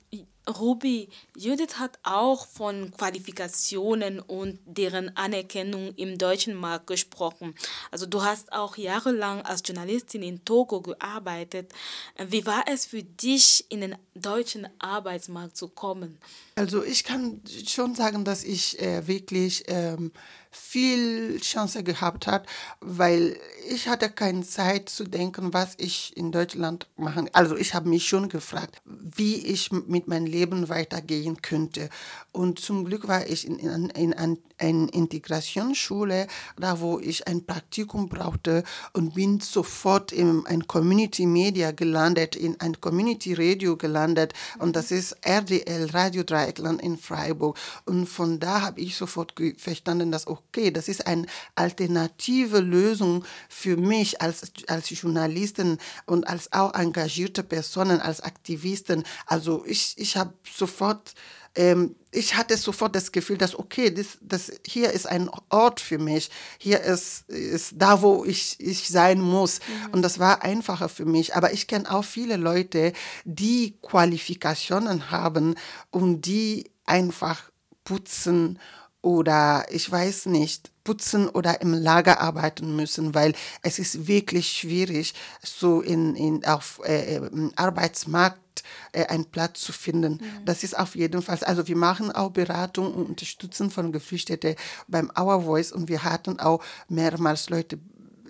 Ruby, 0.49 1.09
Judith 1.35 1.75
hat 1.77 1.99
auch 2.03 2.47
von 2.47 2.91
Qualifikationen 2.97 4.19
und 4.19 4.59
deren 4.65 5.15
Anerkennung 5.15 5.93
im 5.95 6.17
deutschen 6.17 6.55
Markt 6.55 6.87
gesprochen. 6.87 7.55
Also 7.91 8.05
du 8.05 8.23
hast 8.23 8.51
auch 8.51 8.77
jahrelang 8.77 9.41
als 9.43 9.61
Journalistin 9.65 10.23
in 10.23 10.43
Togo 10.43 10.81
gearbeitet. 10.81 11.71
Wie 12.17 12.45
war 12.45 12.63
es 12.67 12.85
für 12.85 13.03
dich, 13.03 13.65
in 13.69 13.81
den 13.81 13.95
deutschen 14.15 14.67
Arbeitsmarkt 14.79 15.55
zu 15.55 15.67
kommen? 15.67 16.17
Also 16.59 16.83
ich 16.83 17.05
kann 17.05 17.39
schon 17.65 17.95
sagen, 17.95 18.25
dass 18.25 18.43
ich 18.43 18.81
äh, 18.81 19.07
wirklich 19.07 19.63
ähm, 19.67 20.11
viel 20.51 21.39
Chance 21.39 21.85
gehabt 21.85 22.27
hat, 22.27 22.47
weil 22.81 23.37
ich 23.69 23.87
hatte 23.87 24.09
keine 24.09 24.41
Zeit 24.41 24.89
zu 24.89 25.05
denken, 25.05 25.53
was 25.53 25.75
ich 25.77 26.17
in 26.17 26.33
Deutschland 26.33 26.89
machen. 26.97 27.29
Also 27.31 27.55
ich 27.55 27.73
habe 27.73 27.87
mich 27.87 28.09
schon 28.09 28.27
gefragt, 28.27 28.81
wie 28.83 29.35
ich 29.35 29.71
mit 29.71 30.09
meinem 30.09 30.25
Leben 30.25 30.67
weitergehen 30.67 31.41
könnte. 31.41 31.89
Und 32.33 32.59
zum 32.59 32.83
Glück 32.83 33.07
war 33.07 33.25
ich 33.25 33.47
in, 33.47 33.57
in, 33.57 33.89
in, 33.91 34.37
in 34.59 34.89
einer 34.89 34.93
Integrationsschule, 34.93 36.27
da 36.57 36.79
wo 36.79 36.99
ich 36.99 37.27
ein 37.27 37.45
Praktikum 37.45 38.09
brauchte 38.09 38.63
und 38.93 39.15
bin 39.15 39.39
sofort 39.39 40.11
in 40.11 40.45
ein 40.45 40.67
Community 40.67 41.25
Media 41.25 41.71
gelandet, 41.71 42.35
in 42.35 42.59
ein 42.59 42.79
Community 42.79 43.33
Radio 43.33 43.77
gelandet 43.77 44.33
und 44.59 44.75
das 44.75 44.91
ist 44.91 45.15
RDL 45.25 45.89
Radio 45.91 46.23
Dreieckland 46.23 46.81
in 46.81 46.97
Freiburg. 46.97 47.57
Und 47.85 48.07
von 48.07 48.39
da 48.39 48.61
habe 48.61 48.81
ich 48.81 48.95
sofort 48.95 49.33
verstanden, 49.57 50.11
dass 50.11 50.27
okay, 50.27 50.71
das 50.71 50.87
ist 50.87 51.07
eine 51.07 51.25
alternative 51.55 52.59
Lösung 52.59 53.23
für 53.47 53.77
mich 53.77 54.21
als, 54.21 54.51
als 54.67 54.89
Journalistin 54.89 55.77
und 56.05 56.27
als 56.27 56.51
auch 56.53 56.73
engagierte 56.73 57.43
Personen, 57.43 57.99
als 57.99 58.21
Aktivisten. 58.21 59.03
Also 59.25 59.63
ich, 59.65 59.95
ich 59.97 60.17
habe 60.17 60.33
sofort 60.43 61.13
ähm, 61.55 61.95
ich 62.11 62.35
hatte 62.35 62.57
sofort 62.57 62.95
das 62.95 63.11
Gefühl, 63.11 63.37
dass 63.37 63.57
okay, 63.57 63.91
das, 63.91 64.17
das 64.21 64.51
hier 64.65 64.91
ist 64.91 65.07
ein 65.07 65.29
Ort 65.49 65.79
für 65.79 65.99
mich, 65.99 66.31
hier 66.57 66.81
ist, 66.81 67.29
ist 67.29 67.73
da, 67.77 68.01
wo 68.01 68.25
ich, 68.25 68.59
ich 68.59 68.87
sein 68.89 69.21
muss. 69.21 69.59
Mhm. 69.59 69.93
Und 69.93 70.01
das 70.01 70.17
war 70.17 70.41
einfacher 70.41 70.89
für 70.89 71.05
mich. 71.05 71.35
Aber 71.35 71.53
ich 71.53 71.67
kenne 71.67 71.91
auch 71.91 72.03
viele 72.03 72.37
Leute, 72.37 72.93
die 73.25 73.77
Qualifikationen 73.81 75.11
haben 75.11 75.55
und 75.91 76.21
die 76.21 76.71
einfach 76.85 77.51
putzen 77.83 78.59
oder 79.01 79.65
ich 79.69 79.89
weiß 79.89 80.25
nicht, 80.27 80.71
putzen 80.83 81.29
oder 81.29 81.61
im 81.61 81.73
Lager 81.73 82.19
arbeiten 82.19 82.75
müssen, 82.75 83.13
weil 83.13 83.33
es 83.61 83.79
ist 83.79 84.07
wirklich 84.07 84.51
schwierig, 84.51 85.13
so 85.41 85.81
in, 85.81 86.15
in, 86.15 86.45
auf 86.45 86.81
äh, 86.83 87.21
Arbeitsmarkt 87.55 88.63
äh, 88.91 89.05
einen 89.05 89.25
Platz 89.25 89.61
zu 89.61 89.71
finden. 89.71 90.13
Mhm. 90.13 90.45
Das 90.45 90.63
ist 90.63 90.77
auf 90.77 90.95
jeden 90.95 91.21
Fall, 91.21 91.37
also 91.43 91.67
wir 91.67 91.77
machen 91.77 92.11
auch 92.11 92.31
Beratung 92.31 92.93
und 92.93 93.09
Unterstützung 93.09 93.71
von 93.71 93.91
Geflüchteten 93.91 94.55
beim 94.87 95.11
Our 95.17 95.43
Voice 95.43 95.71
und 95.71 95.87
wir 95.87 96.03
hatten 96.03 96.39
auch 96.39 96.63
mehrmals 96.87 97.49
Leute 97.49 97.79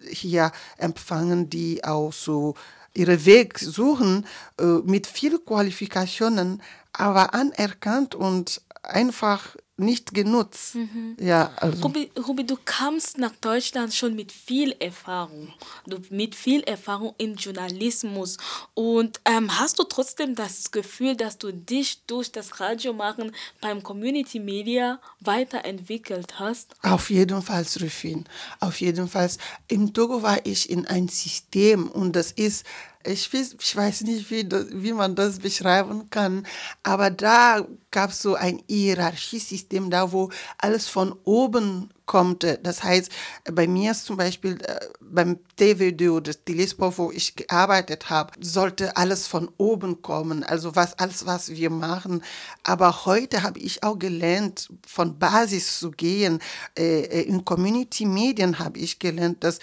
hier 0.07 0.51
empfangen, 0.77 1.49
die 1.49 1.83
auch 1.83 2.13
so 2.13 2.55
ihren 2.93 3.25
Weg 3.25 3.57
suchen 3.59 4.25
äh, 4.59 4.63
mit 4.83 5.07
viel 5.07 5.39
Qualifikationen, 5.39 6.61
aber 6.93 7.33
anerkannt 7.33 8.15
und 8.15 8.61
einfach 8.83 9.55
nicht 9.79 10.13
genutzt. 10.13 10.75
Mhm. 10.75 11.15
Ja, 11.19 11.51
also. 11.55 11.83
Ruby, 11.83 12.11
Ruby, 12.27 12.45
du 12.45 12.57
kamst 12.63 13.17
nach 13.17 13.35
Deutschland 13.41 13.93
schon 13.93 14.15
mit 14.15 14.31
viel 14.31 14.75
Erfahrung, 14.79 15.53
du, 15.87 15.97
mit 16.09 16.35
viel 16.35 16.61
Erfahrung 16.61 17.13
im 17.17 17.35
Journalismus. 17.35 18.37
Und 18.73 19.19
ähm, 19.25 19.59
hast 19.59 19.79
du 19.79 19.83
trotzdem 19.83 20.35
das 20.35 20.71
Gefühl, 20.71 21.15
dass 21.15 21.37
du 21.37 21.51
dich 21.51 22.01
durch 22.05 22.31
das 22.31 22.59
Radiomachen 22.59 23.31
beim 23.61 23.81
Community 23.81 24.39
Media 24.39 24.99
weiterentwickelt 25.19 26.39
hast? 26.39 26.75
Auf 26.83 27.09
jeden 27.09 27.41
Fall, 27.41 27.65
Rufin. 27.81 28.25
Auf 28.59 28.79
jeden 28.81 29.07
Fall. 29.07 29.29
Im 29.67 29.93
Togo 29.93 30.21
war 30.21 30.45
ich 30.45 30.69
in 30.69 30.85
ein 30.85 31.07
System 31.07 31.89
und 31.89 32.15
das 32.15 32.31
ist 32.31 32.65
ich 33.05 33.33
ich 33.33 33.75
weiß 33.75 34.01
nicht, 34.01 34.29
wie, 34.29 34.47
wie 34.71 34.93
man 34.93 35.15
das 35.15 35.39
beschreiben 35.39 36.09
kann, 36.09 36.45
aber 36.83 37.09
da 37.09 37.65
gab 37.91 38.11
es 38.11 38.21
so 38.21 38.35
ein 38.35 38.61
Hierarchiesystem, 38.67 39.89
da 39.89 40.11
wo 40.11 40.29
alles 40.57 40.87
von 40.87 41.15
oben 41.23 41.89
kommt. 42.05 42.43
Das 42.63 42.83
heißt, 42.83 43.11
bei 43.53 43.67
mir 43.67 43.93
zum 43.93 44.17
Beispiel 44.17 44.59
äh, 44.63 44.79
beim 44.99 45.37
TVD 45.57 46.19
das 46.21 46.43
Telesport, 46.43 46.97
wo 46.97 47.11
ich 47.11 47.35
gearbeitet 47.35 48.09
habe, 48.09 48.33
sollte 48.41 48.97
alles 48.97 49.27
von 49.27 49.49
oben 49.57 50.01
kommen. 50.01 50.43
Also 50.43 50.75
was 50.75 50.97
alles, 50.97 51.27
was 51.27 51.49
wir 51.49 51.69
machen. 51.69 52.23
Aber 52.63 53.05
heute 53.05 53.43
habe 53.43 53.59
ich 53.59 53.83
auch 53.83 53.97
gelernt, 53.97 54.69
von 54.87 55.19
Basis 55.19 55.79
zu 55.79 55.91
gehen. 55.91 56.39
Äh, 56.75 57.01
äh, 57.01 57.21
in 57.21 57.45
Community-Medien 57.45 58.57
habe 58.57 58.79
ich 58.79 58.97
gelernt, 58.97 59.43
dass 59.43 59.59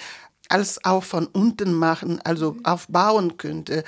alles 0.49 0.85
auch 0.85 1.05
von 1.05 1.27
unten 1.27 1.75
machen, 1.75 2.21
also 2.25 2.53
mhm. 2.53 2.65
aufbauen 2.65 3.37
könnte. 3.37 3.85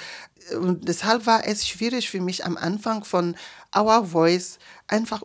Und 0.61 0.89
deshalb 0.89 1.27
war 1.27 1.47
es 1.47 1.67
schwierig 1.69 2.09
für 2.09 2.21
mich 2.21 2.45
am 2.45 2.57
Anfang 2.57 3.05
von 3.05 3.37
Our 3.77 4.07
Voice 4.07 4.59
einfach 4.87 5.23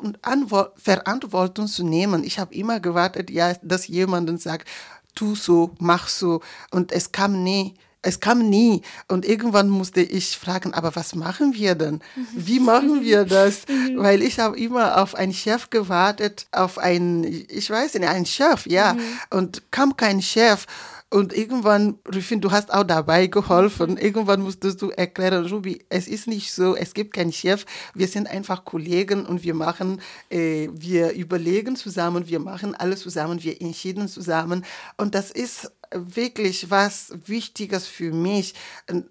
Verantwortung 0.75 1.67
zu 1.67 1.83
nehmen. 1.85 2.23
Ich 2.23 2.39
habe 2.39 2.53
immer 2.53 2.79
gewartet, 2.79 3.29
ja, 3.29 3.53
dass 3.61 3.87
jemand 3.87 4.41
sagt, 4.41 4.67
tu 5.15 5.35
so, 5.35 5.71
mach 5.79 6.07
so. 6.09 6.41
Und 6.71 6.91
es 6.91 7.11
kam 7.11 7.43
nie. 7.43 7.75
Es 8.05 8.19
kam 8.19 8.49
nie. 8.49 8.81
Und 9.07 9.25
irgendwann 9.25 9.69
musste 9.69 10.01
ich 10.01 10.37
fragen, 10.37 10.73
aber 10.73 10.93
was 10.95 11.15
machen 11.15 11.53
wir 11.53 11.75
denn? 11.75 12.01
Wie 12.33 12.59
machen 12.59 13.01
wir 13.01 13.25
das? 13.25 13.61
Mhm. 13.73 13.97
Weil 13.97 14.21
ich 14.21 14.39
habe 14.39 14.59
immer 14.59 15.01
auf 15.01 15.15
einen 15.15 15.33
Chef 15.33 15.69
gewartet, 15.69 16.47
auf 16.51 16.77
einen, 16.77 17.23
ich 17.23 17.69
weiß 17.69 17.93
nicht, 17.93 18.07
einen 18.07 18.25
Chef, 18.25 18.65
ja. 18.67 18.93
Mhm. 18.93 18.99
Und 19.29 19.71
kam 19.71 19.95
kein 19.95 20.21
Chef. 20.21 20.65
Und 21.13 21.31
irgendwann, 21.31 21.99
Rufin, 22.11 22.41
du 22.41 22.49
hast 22.49 22.73
auch 22.73 22.83
dabei 22.83 23.27
geholfen. 23.27 23.91
Mhm. 23.91 23.97
Irgendwann 23.97 24.41
musstest 24.41 24.81
du 24.81 24.89
erklären, 24.89 25.45
Ruby, 25.45 25.85
es 25.89 26.07
ist 26.07 26.27
nicht 26.27 26.51
so, 26.51 26.75
es 26.75 26.95
gibt 26.95 27.13
keinen 27.13 27.31
Chef. 27.31 27.67
Wir 27.93 28.07
sind 28.07 28.27
einfach 28.27 28.65
Kollegen 28.65 29.23
und 29.27 29.43
wir 29.43 29.53
machen, 29.53 30.01
äh, 30.31 30.69
wir 30.73 31.11
überlegen 31.13 31.75
zusammen, 31.75 32.27
wir 32.27 32.39
machen 32.39 32.73
alles 32.73 33.01
zusammen, 33.01 33.43
wir 33.43 33.61
entschieden 33.61 34.07
zusammen. 34.07 34.65
Und 34.97 35.13
das 35.13 35.29
ist 35.29 35.71
wirklich 35.93 36.69
was 36.69 37.13
Wichtiges 37.25 37.87
für 37.87 38.11
mich. 38.11 38.53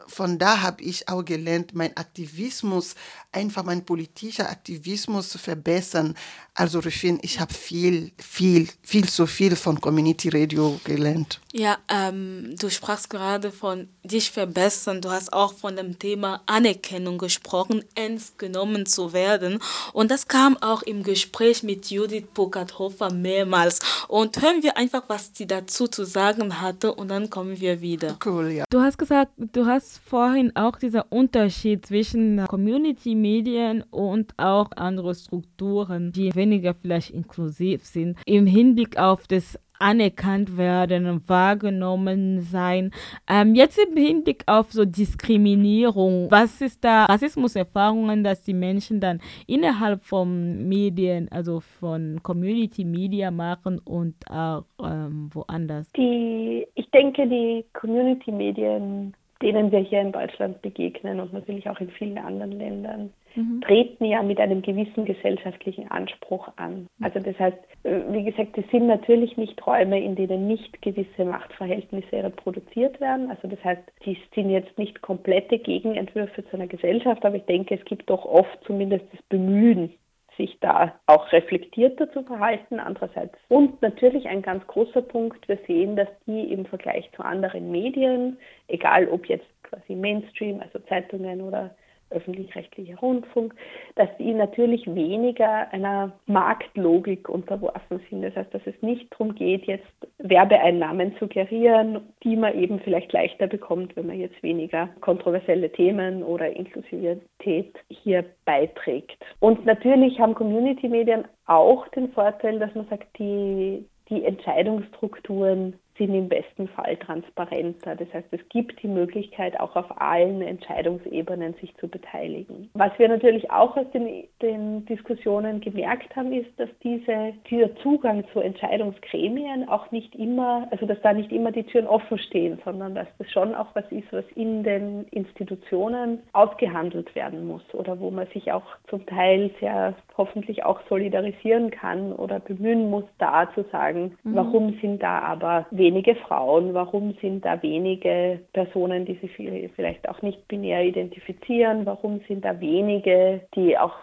Von 0.06 0.38
da 0.38 0.60
habe 0.62 0.82
ich 0.82 1.08
auch 1.08 1.24
gelernt, 1.24 1.74
mein 1.74 1.96
Aktivismus, 1.96 2.94
einfach 3.32 3.64
mein 3.64 3.84
politischer 3.84 4.48
Aktivismus 4.50 5.30
zu 5.30 5.38
verbessern. 5.38 6.14
Also 6.54 6.80
Rufin, 6.80 7.18
ich 7.22 7.40
habe 7.40 7.52
viel, 7.54 8.12
viel, 8.18 8.68
viel 8.82 9.08
zu 9.08 9.26
viel 9.26 9.56
von 9.56 9.80
Community 9.80 10.28
Radio 10.28 10.78
gelernt. 10.84 11.40
Ja, 11.54 11.78
ähm, 11.88 12.54
du 12.58 12.68
sprachst 12.68 13.08
gerade 13.08 13.50
von 13.50 13.88
dich 14.04 14.30
verbessern. 14.30 15.00
Du 15.00 15.10
hast 15.10 15.32
auch 15.32 15.54
von 15.54 15.76
dem 15.76 15.98
Thema 15.98 16.42
Anerkennung 16.44 17.16
gesprochen, 17.16 17.82
ernst 17.94 18.38
genommen 18.38 18.84
zu 18.84 19.14
werden. 19.14 19.60
Und 19.94 20.10
das 20.10 20.28
kam 20.28 20.58
auch 20.58 20.82
im 20.82 21.02
Gespräch 21.02 21.62
mit 21.62 21.90
Judith 21.90 22.26
Pokathofer 22.34 23.10
mehrmals. 23.12 23.78
Und 24.08 24.40
hören 24.42 24.62
wir 24.62 24.76
einfach, 24.76 25.04
was 25.08 25.30
sie 25.32 25.46
dazu 25.46 25.88
zu 25.88 26.04
sagen 26.04 26.60
hatte 26.72 26.94
und 26.94 27.08
dann 27.08 27.30
kommen 27.30 27.60
wir 27.60 27.80
wieder. 27.80 28.16
Cool, 28.24 28.48
ja. 28.50 28.64
Du 28.70 28.80
hast 28.80 28.98
gesagt, 28.98 29.32
du 29.36 29.66
hast 29.66 29.98
vorhin 29.98 30.54
auch 30.56 30.78
dieser 30.78 31.10
Unterschied 31.12 31.86
zwischen 31.86 32.44
Community-Medien 32.46 33.82
und 33.90 34.32
auch 34.38 34.70
andere 34.76 35.14
Strukturen, 35.14 36.12
die 36.12 36.34
weniger 36.34 36.74
vielleicht 36.74 37.10
inklusiv 37.10 37.84
sind, 37.84 38.18
im 38.26 38.46
Hinblick 38.46 38.98
auf 38.98 39.26
das 39.26 39.58
anerkannt 39.82 40.56
werden 40.56 41.06
und 41.06 41.28
wahrgenommen 41.28 42.40
sein. 42.40 42.92
Ähm, 43.28 43.54
jetzt 43.54 43.78
im 43.78 43.96
Hinblick 43.96 44.44
auf 44.46 44.72
so 44.72 44.84
Diskriminierung, 44.84 46.30
was 46.30 46.60
ist 46.60 46.84
da 46.84 47.06
Rassismuserfahrungen, 47.06 48.24
dass 48.24 48.42
die 48.42 48.54
Menschen 48.54 49.00
dann 49.00 49.20
innerhalb 49.46 50.04
von 50.04 50.68
Medien, 50.68 51.28
also 51.30 51.60
von 51.60 52.20
Community 52.22 52.84
Media 52.84 53.30
machen 53.30 53.80
und 53.84 54.14
auch 54.30 54.64
ähm, 54.82 55.30
woanders? 55.32 55.90
Die, 55.96 56.66
ich 56.74 56.90
denke, 56.90 57.26
die 57.26 57.64
Community 57.72 58.30
Medien 58.30 59.14
denen 59.42 59.72
wir 59.72 59.80
hier 59.80 60.00
in 60.00 60.12
Deutschland 60.12 60.62
begegnen 60.62 61.20
und 61.20 61.32
natürlich 61.32 61.68
auch 61.68 61.80
in 61.80 61.90
vielen 61.90 62.18
anderen 62.18 62.52
Ländern, 62.52 63.12
mhm. 63.34 63.60
treten 63.62 64.04
ja 64.04 64.22
mit 64.22 64.38
einem 64.38 64.62
gewissen 64.62 65.04
gesellschaftlichen 65.04 65.90
Anspruch 65.90 66.48
an. 66.56 66.86
Also 67.00 67.18
das 67.20 67.38
heißt, 67.38 67.58
äh, 67.84 68.00
wie 68.10 68.24
gesagt, 68.24 68.56
es 68.56 68.68
sind 68.70 68.86
natürlich 68.86 69.36
nicht 69.36 69.66
Räume, 69.66 70.02
in 70.02 70.14
denen 70.14 70.46
nicht 70.46 70.80
gewisse 70.82 71.24
Machtverhältnisse 71.24 72.24
reproduziert 72.24 73.00
werden. 73.00 73.30
Also 73.30 73.48
das 73.48 73.62
heißt, 73.64 73.82
die 74.04 74.16
sind 74.34 74.50
jetzt 74.50 74.76
nicht 74.78 75.02
komplette 75.02 75.58
Gegenentwürfe 75.58 76.44
zu 76.46 76.56
einer 76.56 76.66
Gesellschaft, 76.66 77.24
aber 77.24 77.36
ich 77.36 77.44
denke, 77.44 77.74
es 77.74 77.84
gibt 77.84 78.08
doch 78.08 78.24
oft 78.24 78.58
zumindest 78.66 79.04
das 79.12 79.22
Bemühen, 79.28 79.92
sich 80.36 80.58
da 80.60 80.94
auch 81.06 81.30
reflektierter 81.32 82.10
zu 82.12 82.22
verhalten 82.22 82.80
andererseits. 82.80 83.36
Und 83.48 83.80
natürlich 83.82 84.26
ein 84.26 84.42
ganz 84.42 84.66
großer 84.66 85.02
Punkt, 85.02 85.46
wir 85.48 85.58
sehen, 85.66 85.96
dass 85.96 86.08
die 86.26 86.52
im 86.52 86.64
Vergleich 86.66 87.10
zu 87.14 87.22
anderen 87.22 87.70
Medien, 87.70 88.38
egal 88.68 89.08
ob 89.08 89.26
jetzt 89.26 89.46
quasi 89.62 89.94
Mainstream, 89.94 90.60
also 90.60 90.78
Zeitungen 90.80 91.42
oder 91.42 91.74
öffentlich-rechtlicher 92.12 92.96
Rundfunk, 92.98 93.54
dass 93.96 94.08
die 94.18 94.32
natürlich 94.34 94.86
weniger 94.94 95.72
einer 95.72 96.12
Marktlogik 96.26 97.28
unterworfen 97.28 98.00
sind. 98.08 98.22
Das 98.22 98.36
heißt, 98.36 98.54
dass 98.54 98.62
es 98.66 98.80
nicht 98.82 99.10
darum 99.12 99.34
geht, 99.34 99.64
jetzt 99.64 99.86
Werbeeinnahmen 100.18 101.16
zu 101.18 101.28
gerieren, 101.28 102.00
die 102.22 102.36
man 102.36 102.58
eben 102.58 102.80
vielleicht 102.80 103.12
leichter 103.12 103.46
bekommt, 103.46 103.96
wenn 103.96 104.06
man 104.06 104.20
jetzt 104.20 104.42
weniger 104.42 104.88
kontroversielle 105.00 105.70
Themen 105.70 106.22
oder 106.22 106.54
Inklusivität 106.54 107.74
hier 107.88 108.24
beiträgt. 108.44 109.24
Und 109.40 109.64
natürlich 109.64 110.18
haben 110.20 110.34
Community-Medien 110.34 111.24
auch 111.46 111.88
den 111.88 112.12
Vorteil, 112.12 112.58
dass 112.58 112.74
man 112.74 112.86
sagt, 112.88 113.06
die, 113.18 113.84
die 114.08 114.24
Entscheidungsstrukturen 114.24 115.74
sind 116.06 116.14
im 116.14 116.28
besten 116.28 116.68
Fall 116.68 116.96
transparenter. 116.96 117.94
Das 117.94 118.12
heißt, 118.12 118.26
es 118.32 118.40
gibt 118.48 118.82
die 118.82 118.88
Möglichkeit, 118.88 119.58
auch 119.60 119.76
auf 119.76 120.00
allen 120.00 120.42
Entscheidungsebenen 120.42 121.54
sich 121.54 121.74
zu 121.76 121.88
beteiligen. 121.88 122.70
Was 122.74 122.90
wir 122.98 123.08
natürlich 123.08 123.50
auch 123.50 123.76
aus 123.76 123.86
den, 123.92 124.24
den 124.40 124.84
Diskussionen 124.86 125.60
gemerkt 125.60 126.14
haben, 126.16 126.32
ist, 126.32 126.50
dass 126.58 126.68
diese, 126.82 127.34
dieser 127.48 127.74
Zugang 127.76 128.24
zu 128.32 128.40
Entscheidungsgremien 128.40 129.68
auch 129.68 129.90
nicht 129.92 130.14
immer, 130.16 130.66
also 130.70 130.86
dass 130.86 131.00
da 131.02 131.12
nicht 131.12 131.30
immer 131.30 131.52
die 131.52 131.64
Türen 131.64 131.86
offen 131.86 132.18
stehen, 132.18 132.58
sondern 132.64 132.94
dass 132.94 133.08
das 133.18 133.30
schon 133.30 133.54
auch 133.54 133.68
was 133.74 133.84
ist, 133.90 134.12
was 134.12 134.24
in 134.34 134.64
den 134.64 135.04
Institutionen 135.10 136.20
ausgehandelt 136.32 137.14
werden 137.14 137.46
muss 137.46 137.62
oder 137.74 138.00
wo 138.00 138.10
man 138.10 138.26
sich 138.28 138.50
auch 138.52 138.64
zum 138.88 139.06
Teil 139.06 139.50
sehr 139.60 139.94
hoffentlich 140.16 140.64
auch 140.64 140.80
solidarisieren 140.88 141.70
kann 141.70 142.12
oder 142.12 142.40
bemühen 142.40 142.90
muss, 142.90 143.04
da 143.18 143.48
zu 143.54 143.64
sagen, 143.72 144.16
mhm. 144.22 144.34
warum 144.34 144.78
sind 144.80 145.02
da 145.02 145.20
aber 145.20 145.66
wenige 145.70 146.14
Frauen, 146.16 146.74
warum 146.74 147.14
sind 147.20 147.44
da 147.44 147.62
wenige 147.62 148.40
Personen, 148.52 149.04
die 149.04 149.14
sich 149.14 149.32
vielleicht 149.74 150.08
auch 150.08 150.22
nicht 150.22 150.46
binär 150.48 150.84
identifizieren, 150.84 151.86
warum 151.86 152.20
sind 152.28 152.44
da 152.44 152.60
wenige, 152.60 153.40
die 153.54 153.78
auch 153.78 153.94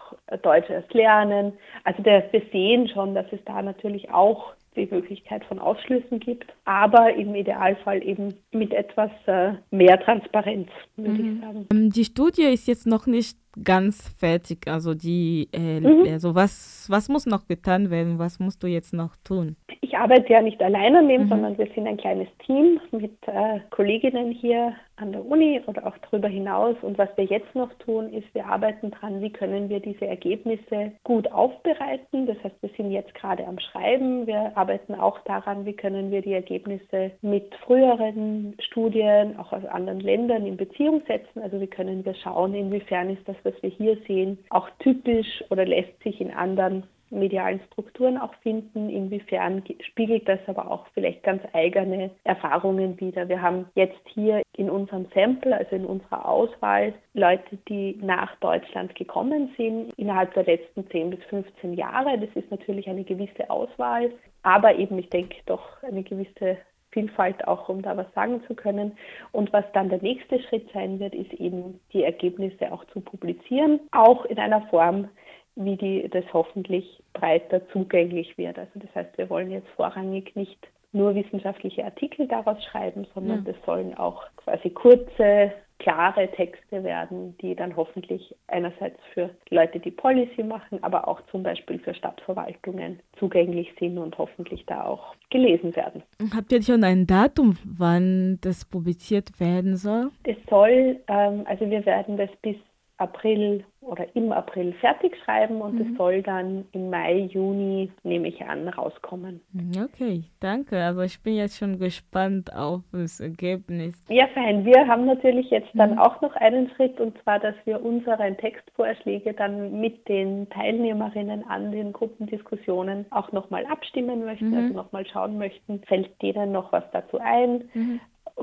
Deutsch 0.42 0.70
erst 0.70 0.92
lernen. 0.94 1.52
Also 1.84 2.04
wir 2.04 2.42
sehen 2.52 2.88
schon, 2.88 3.14
dass 3.14 3.26
es 3.32 3.40
da 3.44 3.62
natürlich 3.62 4.10
auch 4.12 4.54
die 4.76 4.86
Möglichkeit 4.86 5.44
von 5.46 5.58
Ausschlüssen 5.58 6.20
gibt, 6.20 6.52
aber 6.64 7.12
im 7.14 7.34
Idealfall 7.34 8.02
eben 8.02 8.34
mit 8.52 8.72
etwas 8.72 9.10
äh, 9.26 9.52
mehr 9.70 10.00
Transparenz, 10.00 10.68
würde 10.96 11.22
mhm. 11.22 11.34
ich 11.34 11.40
sagen. 11.40 11.66
Ähm, 11.72 11.90
die 11.90 12.04
Studie 12.04 12.44
ist 12.44 12.68
jetzt 12.68 12.86
noch 12.86 13.06
nicht 13.06 13.36
ganz 13.62 14.08
fertig. 14.18 14.66
Also 14.66 14.94
die, 14.94 15.48
äh, 15.52 15.80
mhm. 15.80 16.06
also 16.10 16.34
was, 16.34 16.86
was 16.88 17.08
muss 17.08 17.26
noch 17.26 17.46
getan 17.46 17.90
werden? 17.90 18.18
Was 18.18 18.38
musst 18.38 18.62
du 18.62 18.66
jetzt 18.66 18.92
noch 18.92 19.16
tun? 19.24 19.56
Ich 19.80 19.96
arbeite 19.96 20.32
ja 20.32 20.40
nicht 20.40 20.62
allein 20.62 20.94
an 20.96 21.08
dem, 21.08 21.24
mhm. 21.24 21.28
sondern 21.28 21.58
wir 21.58 21.68
sind 21.74 21.86
ein 21.86 21.96
kleines 21.96 22.28
Team 22.46 22.80
mit 22.92 23.16
äh, 23.26 23.60
Kolleginnen 23.70 24.32
hier 24.32 24.74
an 25.00 25.12
der 25.12 25.24
Uni 25.24 25.60
oder 25.66 25.86
auch 25.86 25.96
darüber 25.98 26.28
hinaus. 26.28 26.76
Und 26.82 26.98
was 26.98 27.08
wir 27.16 27.24
jetzt 27.24 27.54
noch 27.54 27.72
tun, 27.74 28.12
ist, 28.12 28.32
wir 28.34 28.46
arbeiten 28.46 28.90
dran, 28.90 29.20
wie 29.20 29.30
können 29.30 29.68
wir 29.68 29.80
diese 29.80 30.06
Ergebnisse 30.06 30.92
gut 31.04 31.30
aufbereiten. 31.32 32.26
Das 32.26 32.36
heißt, 32.44 32.56
wir 32.60 32.70
sind 32.76 32.90
jetzt 32.90 33.14
gerade 33.14 33.46
am 33.46 33.58
Schreiben. 33.58 34.26
Wir 34.26 34.52
arbeiten 34.56 34.94
auch 34.94 35.18
daran, 35.24 35.64
wie 35.64 35.72
können 35.72 36.10
wir 36.10 36.22
die 36.22 36.34
Ergebnisse 36.34 37.12
mit 37.22 37.54
früheren 37.66 38.54
Studien, 38.60 39.38
auch 39.38 39.52
aus 39.52 39.64
anderen 39.64 40.00
Ländern 40.00 40.46
in 40.46 40.56
Beziehung 40.56 41.02
setzen. 41.06 41.42
Also 41.42 41.60
wie 41.60 41.66
können 41.66 42.04
wir 42.04 42.14
schauen, 42.14 42.54
inwiefern 42.54 43.10
ist 43.10 43.26
das, 43.26 43.36
was 43.44 43.54
wir 43.62 43.70
hier 43.70 43.96
sehen, 44.06 44.38
auch 44.50 44.68
typisch 44.78 45.44
oder 45.50 45.64
lässt 45.64 46.02
sich 46.02 46.20
in 46.20 46.30
anderen 46.30 46.84
medialen 47.10 47.60
Strukturen 47.72 48.16
auch 48.16 48.34
finden. 48.42 48.88
Inwiefern 48.88 49.62
spiegelt 49.80 50.28
das 50.28 50.38
aber 50.46 50.70
auch 50.70 50.86
vielleicht 50.94 51.22
ganz 51.22 51.42
eigene 51.52 52.10
Erfahrungen 52.24 52.98
wider. 53.00 53.28
Wir 53.28 53.42
haben 53.42 53.66
jetzt 53.74 54.00
hier 54.14 54.42
in 54.56 54.70
unserem 54.70 55.06
Sample, 55.14 55.56
also 55.56 55.76
in 55.76 55.84
unserer 55.84 56.26
Auswahl, 56.26 56.94
Leute, 57.14 57.58
die 57.68 57.98
nach 58.00 58.36
Deutschland 58.36 58.94
gekommen 58.94 59.50
sind 59.56 59.92
innerhalb 59.96 60.32
der 60.34 60.44
letzten 60.44 60.88
10 60.88 61.10
bis 61.10 61.24
15 61.24 61.74
Jahre. 61.74 62.18
Das 62.18 62.30
ist 62.34 62.50
natürlich 62.50 62.88
eine 62.88 63.04
gewisse 63.04 63.50
Auswahl, 63.50 64.10
aber 64.42 64.76
eben, 64.76 64.98
ich 64.98 65.10
denke, 65.10 65.36
doch 65.46 65.82
eine 65.82 66.02
gewisse 66.02 66.58
Vielfalt 66.92 67.46
auch, 67.46 67.68
um 67.68 67.82
da 67.82 67.96
was 67.96 68.12
sagen 68.14 68.42
zu 68.46 68.54
können. 68.54 68.96
Und 69.32 69.52
was 69.52 69.64
dann 69.72 69.88
der 69.88 70.02
nächste 70.02 70.40
Schritt 70.42 70.68
sein 70.72 70.98
wird, 70.98 71.14
ist 71.14 71.32
eben 71.34 71.80
die 71.92 72.02
Ergebnisse 72.02 72.72
auch 72.72 72.84
zu 72.86 73.00
publizieren, 73.00 73.80
auch 73.92 74.24
in 74.24 74.38
einer 74.38 74.62
Form, 74.62 75.08
wie 75.56 75.76
die, 75.76 76.08
das 76.08 76.24
hoffentlich 76.32 77.02
breiter 77.12 77.66
zugänglich 77.70 78.36
wird. 78.38 78.58
Also 78.58 78.72
das 78.76 78.94
heißt, 78.94 79.18
wir 79.18 79.28
wollen 79.30 79.50
jetzt 79.50 79.68
vorrangig 79.76 80.34
nicht 80.34 80.58
nur 80.92 81.14
wissenschaftliche 81.14 81.84
Artikel 81.84 82.26
daraus 82.26 82.62
schreiben, 82.64 83.06
sondern 83.14 83.44
ja. 83.44 83.52
das 83.52 83.64
sollen 83.64 83.96
auch 83.96 84.24
quasi 84.36 84.70
kurze, 84.70 85.52
klare 85.78 86.28
Texte 86.32 86.84
werden, 86.84 87.36
die 87.38 87.54
dann 87.54 87.74
hoffentlich 87.74 88.34
einerseits 88.48 88.98
für 89.14 89.30
Leute, 89.48 89.80
die 89.80 89.90
Policy 89.90 90.42
machen, 90.42 90.82
aber 90.82 91.08
auch 91.08 91.20
zum 91.30 91.42
Beispiel 91.42 91.78
für 91.78 91.94
Stadtverwaltungen 91.94 93.00
zugänglich 93.18 93.72
sind 93.78 93.96
und 93.98 94.16
hoffentlich 94.18 94.64
da 94.66 94.84
auch 94.84 95.14
gelesen 95.30 95.74
werden. 95.74 96.02
Habt 96.34 96.52
ihr 96.52 96.62
schon 96.62 96.84
ein 96.84 97.06
Datum, 97.06 97.56
wann 97.64 98.38
das 98.42 98.64
publiziert 98.64 99.40
werden 99.40 99.76
soll? 99.76 100.10
Es 100.24 100.36
soll, 100.50 101.00
ähm, 101.08 101.44
also 101.46 101.68
wir 101.70 101.84
werden 101.86 102.18
das 102.18 102.30
bis 102.42 102.56
April 103.00 103.64
oder 103.80 104.06
im 104.14 104.30
April 104.30 104.74
fertig 104.74 105.16
schreiben 105.24 105.62
und 105.62 105.74
mhm. 105.74 105.92
es 105.92 105.96
soll 105.96 106.22
dann 106.22 106.66
im 106.72 106.90
Mai, 106.90 107.28
Juni, 107.32 107.90
nehme 108.02 108.28
ich 108.28 108.42
an, 108.42 108.68
rauskommen. 108.68 109.40
Okay, 109.82 110.24
danke. 110.40 110.82
Also 110.82 111.00
ich 111.00 111.22
bin 111.22 111.34
jetzt 111.34 111.56
schon 111.56 111.78
gespannt 111.78 112.54
auf 112.54 112.82
das 112.92 113.20
Ergebnis. 113.20 114.04
Ja, 114.10 114.26
fein. 114.34 114.66
Wir 114.66 114.86
haben 114.86 115.06
natürlich 115.06 115.48
jetzt 115.50 115.70
dann 115.72 115.92
mhm. 115.92 115.98
auch 115.98 116.20
noch 116.20 116.36
einen 116.36 116.68
Schritt 116.76 117.00
und 117.00 117.16
zwar, 117.22 117.38
dass 117.38 117.54
wir 117.64 117.82
unsere 117.82 118.36
Textvorschläge 118.36 119.32
dann 119.32 119.80
mit 119.80 120.06
den 120.06 120.48
Teilnehmerinnen 120.50 121.48
an 121.48 121.72
den 121.72 121.92
Gruppendiskussionen 121.92 123.06
auch 123.10 123.32
nochmal 123.32 123.64
abstimmen 123.64 124.26
möchten, 124.26 124.50
mhm. 124.50 124.56
also 124.56 124.74
nochmal 124.74 125.06
schauen 125.06 125.38
möchten, 125.38 125.80
fällt 125.86 126.10
denen 126.20 126.52
noch 126.52 126.70
was 126.70 126.84
dazu 126.92 127.18
ein. 127.18 127.64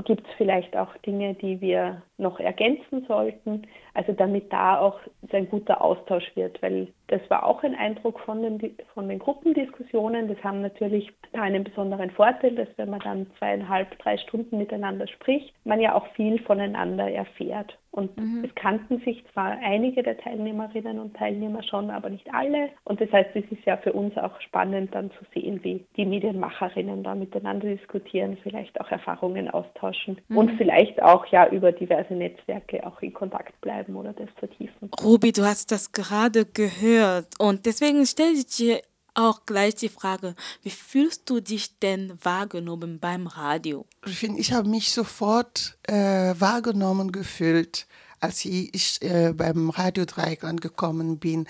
Gibt 0.06 0.28
es 0.28 0.34
vielleicht 0.38 0.76
auch 0.78 0.96
Dinge, 0.98 1.34
die 1.34 1.60
wir 1.60 2.02
noch 2.18 2.40
ergänzen 2.40 3.06
sollten, 3.08 3.64
also 3.94 4.14
damit 4.14 4.52
da 4.54 4.80
auch 4.80 5.00
ein 5.32 5.50
guter 5.50 5.82
Austausch 5.82 6.32
wird, 6.36 6.62
weil 6.62 6.88
das 7.08 7.22
war 7.30 7.46
auch 7.46 7.64
ein 7.64 7.76
Eindruck 7.76 8.20
von 8.22 8.42
den, 8.42 8.78
von 8.94 9.10
den 9.10 9.20
Gruppendiskussionen. 9.20 10.28
Das 10.28 10.44
haben 10.44 10.62
natürlich 10.62 11.12
da 11.34 11.42
einen 11.42 11.64
besonderen 11.64 12.12
Vorteil, 12.12 12.56
dass 12.56 12.68
wenn 12.78 12.90
man 12.90 13.00
dann 13.00 13.28
zweieinhalb, 13.38 13.98
drei 14.00 14.18
Stunden 14.18 14.58
miteinander 14.58 15.08
spricht, 15.08 15.54
man 15.66 15.80
ja 15.80 15.96
auch 15.96 16.08
viel 16.16 16.42
voneinander 16.44 17.10
erfährt. 17.10 17.78
Und 17.92 18.16
mhm. 18.18 18.44
es 18.44 18.54
kannten 18.56 19.00
sich 19.00 19.24
zwar 19.34 19.58
einige 19.64 20.04
der 20.04 20.18
Teilnehmerinnen 20.18 21.00
und 21.00 21.16
Teilnehmer 21.16 21.64
schon, 21.64 21.90
aber 21.90 22.10
nicht 22.10 22.28
alle. 22.34 22.70
Und 22.84 23.02
das 23.02 23.12
heißt, 23.12 23.32
es 23.34 23.46
ist 23.52 23.66
ja 23.66 23.78
für 23.78 23.94
uns 23.94 24.16
auch 24.18 24.40
spannend 24.42 24.94
dann 24.94 25.10
zu 25.12 25.26
sehen, 25.34 25.64
wie 25.64 25.86
die 25.96 26.06
Medienmacherinnen 26.06 27.04
da 27.04 27.16
miteinander 27.16 27.68
diskutieren, 27.68 28.38
vielleicht 28.44 28.80
auch 28.80 28.92
Erfahrungen 28.92 29.50
austauschen 29.50 30.22
mhm. 30.28 30.38
und 30.38 30.52
vielleicht 30.58 31.02
auch 31.02 31.26
ja 31.28 31.48
über 31.50 31.72
diverse 31.72 32.14
Netzwerke 32.14 32.86
auch 32.86 33.02
in 33.02 33.14
Kontakt 33.14 33.60
bleiben 33.62 33.96
oder 33.96 34.14
das 34.14 34.30
vertiefen. 34.38 34.92
Ruby, 35.04 35.32
du 35.32 35.44
hast 35.44 35.72
das 35.72 35.92
gerade 35.92 36.46
gehört 36.46 37.28
und 37.40 37.66
deswegen 37.66 38.06
stelle 38.06 38.34
ich 38.34 38.46
dir 38.48 38.80
auch 39.18 39.46
gleich 39.46 39.76
die 39.76 39.90
Frage, 39.90 40.36
wie 40.62 40.70
fühlst 40.70 41.30
du 41.30 41.40
dich 41.40 41.80
denn 41.80 42.14
wahrgenommen 42.24 43.00
beim 43.00 43.28
Radio? 43.28 43.86
Ich 44.06 44.24
ich 44.24 44.54
habe 44.54 44.70
mich 44.70 44.92
sofort 44.92 45.78
äh, 45.84 46.36
wahrgenommen 46.38 47.12
gefühlt, 47.12 47.88
als 48.20 48.46
ich 48.46 49.02
äh, 49.02 49.34
beim 49.34 49.70
Radio 49.70 50.06
Dreieckland 50.06 50.62
gekommen 50.62 51.20
bin, 51.20 51.48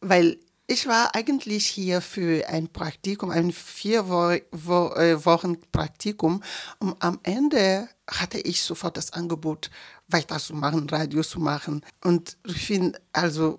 weil 0.00 0.38
ich 0.68 0.86
war 0.88 1.14
eigentlich 1.14 1.66
hier 1.66 2.00
für 2.00 2.48
ein 2.48 2.68
Praktikum, 2.68 3.30
ein 3.30 3.52
vier 3.52 4.00
äh, 4.00 5.24
Wochen 5.24 5.60
Praktikum 5.72 6.42
und 6.80 6.96
am 7.02 7.20
Ende 7.22 7.88
hatte 8.08 8.38
ich 8.40 8.62
sofort 8.62 8.96
das 8.96 9.12
Angebot, 9.12 9.70
weiterzumachen, 10.08 10.88
Radio 10.88 11.22
zu 11.22 11.40
machen. 11.40 11.84
Und 12.04 12.36
ich 12.46 12.66
finde, 12.66 13.00
also, 13.12 13.58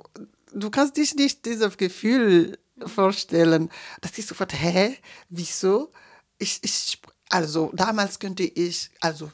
du 0.54 0.70
kannst 0.70 0.98
dich 0.98 1.16
nicht 1.16 1.46
dieses 1.46 1.78
Gefühl 1.78 2.58
vorstellen, 2.86 3.70
dass 4.02 4.18
ich 4.18 4.26
sofort, 4.26 4.54
hä, 4.54 4.98
wieso? 5.30 5.92
Ich, 6.38 6.60
ich, 6.62 7.02
also 7.30 7.72
damals 7.74 8.20
könnte 8.20 8.44
ich 8.44 8.90
also 9.02 9.32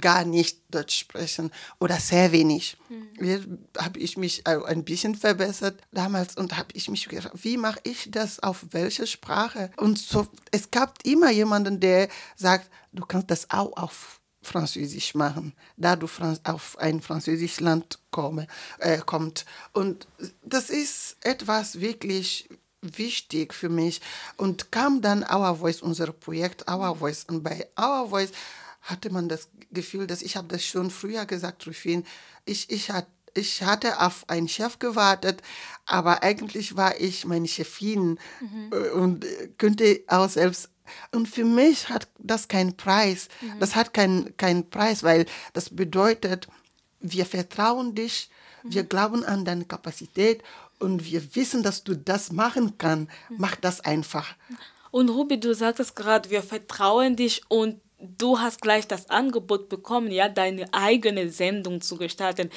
gar 0.00 0.24
nicht 0.24 0.62
Deutsch 0.70 0.98
sprechen 0.98 1.50
oder 1.78 1.98
sehr 1.98 2.32
wenig. 2.32 2.76
Mhm. 2.88 3.58
habe 3.78 3.98
ich 3.98 4.16
mich 4.16 4.46
ein 4.46 4.84
bisschen 4.84 5.14
verbessert 5.14 5.80
damals 5.92 6.36
und 6.36 6.56
habe 6.56 6.68
ich 6.72 6.88
mich 6.88 7.08
gefragt, 7.08 7.44
wie 7.44 7.56
mache 7.56 7.80
ich 7.82 8.10
das 8.10 8.40
auf 8.40 8.66
welche 8.70 9.06
Sprache? 9.06 9.70
Und 9.76 9.98
so, 9.98 10.26
es 10.50 10.70
gab 10.70 10.98
immer 11.04 11.30
jemanden, 11.30 11.80
der 11.80 12.08
sagt, 12.36 12.70
du 12.92 13.04
kannst 13.04 13.30
das 13.30 13.50
auch 13.50 13.76
auf 13.76 14.20
Französisch 14.42 15.14
machen, 15.14 15.54
da 15.76 15.96
du 15.96 16.06
auf 16.44 16.78
ein 16.78 17.00
französisches 17.00 17.60
Land 17.60 17.98
komme, 18.10 18.46
äh, 18.78 18.98
kommt. 18.98 19.44
Und 19.72 20.06
das 20.42 20.70
ist 20.70 21.16
etwas 21.22 21.80
wirklich 21.80 22.48
wichtig 22.96 23.54
für 23.54 23.68
mich 23.68 24.00
und 24.36 24.70
kam 24.72 25.00
dann 25.02 25.22
Our 25.22 25.56
Voice, 25.56 25.82
unser 25.82 26.12
Projekt 26.12 26.70
Our 26.70 26.96
Voice. 26.96 27.24
Und 27.28 27.42
bei 27.42 27.68
Our 27.78 28.08
Voice 28.10 28.32
hatte 28.82 29.10
man 29.10 29.28
das 29.28 29.48
Gefühl, 29.72 30.06
dass 30.06 30.22
ich 30.22 30.36
habe 30.36 30.48
das 30.48 30.64
schon 30.64 30.90
früher 30.90 31.26
gesagt, 31.26 31.66
Rufin, 31.66 32.04
ich, 32.44 32.70
ich, 32.70 32.90
hat, 32.90 33.06
ich 33.34 33.62
hatte 33.62 34.00
auf 34.00 34.28
einen 34.28 34.48
Chef 34.48 34.78
gewartet, 34.78 35.42
aber 35.84 36.22
eigentlich 36.22 36.76
war 36.76 37.00
ich 37.00 37.24
meine 37.24 37.48
Chefin 37.48 38.18
mhm. 38.40 38.70
Äh, 38.72 38.90
und 38.90 39.26
könnte 39.58 40.02
auch 40.06 40.28
selbst 40.28 40.70
und 41.10 41.28
für 41.28 41.44
mich 41.44 41.88
hat 41.88 42.08
das 42.18 42.46
keinen 42.46 42.76
Preis. 42.76 43.28
Mhm. 43.40 43.58
Das 43.58 43.74
hat 43.74 43.92
keinen 43.92 44.36
keinen 44.36 44.70
Preis, 44.70 45.02
weil 45.02 45.26
das 45.52 45.70
bedeutet, 45.70 46.46
wir 47.00 47.26
vertrauen 47.26 47.94
dich, 47.94 48.30
mhm. 48.62 48.74
wir 48.74 48.84
glauben 48.84 49.24
an 49.24 49.44
deine 49.44 49.64
Kapazität 49.64 50.42
und 50.78 51.04
wir 51.04 51.34
wissen, 51.34 51.62
dass 51.62 51.84
du 51.84 51.94
das 51.96 52.32
machen 52.32 52.78
kannst. 52.78 53.10
Mach 53.30 53.56
das 53.56 53.80
einfach. 53.80 54.34
Und 54.90 55.08
Ruby, 55.08 55.38
du 55.38 55.54
sagtest 55.54 55.96
gerade, 55.96 56.30
wir 56.30 56.42
vertrauen 56.42 57.16
dich 57.16 57.42
und 57.48 57.80
du 58.18 58.38
hast 58.38 58.60
gleich 58.60 58.86
das 58.86 59.10
Angebot 59.10 59.68
bekommen, 59.68 60.10
ja, 60.10 60.28
deine 60.28 60.72
eigene 60.72 61.30
Sendung 61.30 61.80
zu 61.80 61.96
gestalten. 61.96 62.50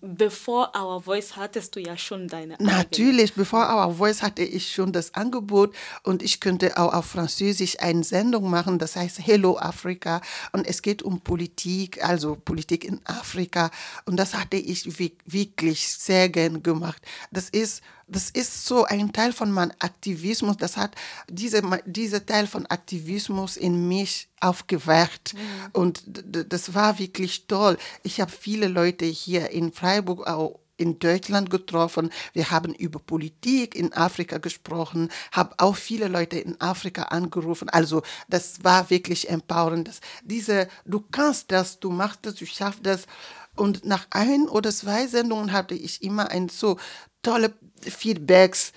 Bevor 0.00 0.72
Our 0.76 1.02
Voice 1.02 1.36
hattest 1.36 1.76
du 1.76 1.80
ja 1.80 1.96
schon 1.96 2.28
deine 2.28 2.56
Natürlich, 2.58 3.34
bevor 3.34 3.68
Our 3.68 3.94
Voice 3.94 4.22
hatte 4.22 4.42
ich 4.42 4.72
schon 4.72 4.92
das 4.92 5.14
Angebot 5.14 5.74
und 6.02 6.22
ich 6.22 6.40
könnte 6.40 6.76
auch 6.78 6.92
auf 6.92 7.06
Französisch 7.06 7.80
eine 7.80 8.04
Sendung 8.04 8.50
machen, 8.50 8.78
das 8.78 8.96
heißt 8.96 9.18
Hello 9.24 9.58
Africa 9.58 10.20
und 10.52 10.66
es 10.66 10.82
geht 10.82 11.02
um 11.02 11.20
Politik, 11.20 12.04
also 12.04 12.36
Politik 12.36 12.84
in 12.84 13.00
Afrika 13.04 13.70
und 14.04 14.16
das 14.16 14.34
hatte 14.34 14.56
ich 14.56 14.98
wirklich 15.26 15.88
sehr 15.88 16.28
gern 16.28 16.62
gemacht. 16.62 17.02
Das 17.30 17.48
ist 17.50 17.82
das 18.06 18.30
ist 18.30 18.66
so 18.66 18.84
ein 18.84 19.12
Teil 19.12 19.32
von 19.32 19.50
meinem 19.50 19.72
Aktivismus, 19.80 20.56
das 20.56 20.76
hat 20.76 20.94
diese, 21.28 21.62
dieser 21.86 22.24
Teil 22.24 22.46
von 22.46 22.66
Aktivismus 22.66 23.56
in 23.56 23.88
mich 23.88 24.28
aufgewacht. 24.40 25.34
Mhm. 25.34 25.40
Und 25.72 26.04
das 26.06 26.74
war 26.74 26.98
wirklich 26.98 27.46
toll. 27.46 27.76
Ich 28.02 28.20
habe 28.20 28.30
viele 28.30 28.68
Leute 28.68 29.04
hier 29.06 29.50
in 29.50 29.72
Freiburg 29.72 30.26
auch 30.26 30.60
in 30.76 30.98
Deutschland 30.98 31.50
getroffen. 31.50 32.10
Wir 32.32 32.50
haben 32.50 32.74
über 32.74 32.98
Politik 32.98 33.74
in 33.74 33.92
Afrika 33.92 34.38
gesprochen, 34.38 35.10
habe 35.32 35.54
auch 35.58 35.76
viele 35.76 36.08
Leute 36.08 36.38
in 36.38 36.60
Afrika 36.60 37.04
angerufen. 37.04 37.68
Also 37.68 38.02
das 38.28 38.62
war 38.62 38.90
wirklich 38.90 39.28
empowernd. 39.30 39.90
diese, 40.22 40.68
du 40.84 41.00
kannst 41.10 41.50
das, 41.50 41.80
du 41.80 41.90
machst 41.90 42.20
das, 42.22 42.34
du 42.34 42.46
schaffst 42.46 42.84
das. 42.84 43.06
Und 43.56 43.86
nach 43.86 44.06
ein 44.10 44.48
oder 44.48 44.70
zwei 44.70 45.06
Sendungen 45.06 45.50
hatte 45.52 45.74
ich 45.74 46.02
immer 46.02 46.30
ein 46.30 46.50
so 46.50 46.78
tolle 47.26 47.52
Feedbacks, 47.82 48.72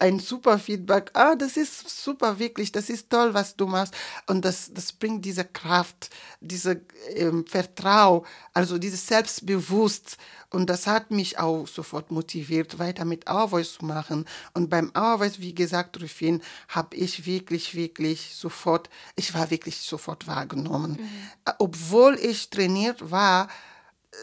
ein 0.00 0.18
super 0.18 0.58
Feedback. 0.58 1.10
Ah, 1.14 1.36
das 1.36 1.56
ist 1.56 1.88
super, 1.88 2.40
wirklich, 2.40 2.72
das 2.72 2.90
ist 2.90 3.08
toll, 3.08 3.32
was 3.34 3.54
du 3.54 3.68
machst. 3.68 3.94
Und 4.26 4.44
das, 4.44 4.72
das 4.74 4.92
bringt 4.92 5.24
diese 5.24 5.44
Kraft, 5.44 6.10
diese 6.40 6.80
ähm, 7.14 7.46
Vertrauen, 7.46 8.26
also 8.52 8.78
dieses 8.78 9.06
Selbstbewusst. 9.06 10.16
Und 10.50 10.68
das 10.68 10.88
hat 10.88 11.12
mich 11.12 11.38
auch 11.38 11.68
sofort 11.68 12.10
motiviert, 12.10 12.80
weiter 12.80 13.04
mit 13.04 13.26
Voice 13.28 13.74
zu 13.74 13.84
machen. 13.84 14.26
Und 14.54 14.68
beim 14.68 14.90
Our 14.96 15.18
Voice, 15.18 15.38
wie 15.38 15.54
gesagt, 15.54 16.02
Rufin, 16.02 16.42
habe 16.68 16.96
ich 16.96 17.24
wirklich, 17.24 17.76
wirklich 17.76 18.34
sofort, 18.34 18.90
ich 19.14 19.32
war 19.34 19.50
wirklich 19.50 19.78
sofort 19.78 20.26
wahrgenommen. 20.26 20.98
Mhm. 20.98 21.54
Obwohl 21.58 22.16
ich 22.16 22.50
trainiert 22.50 23.12
war, 23.12 23.46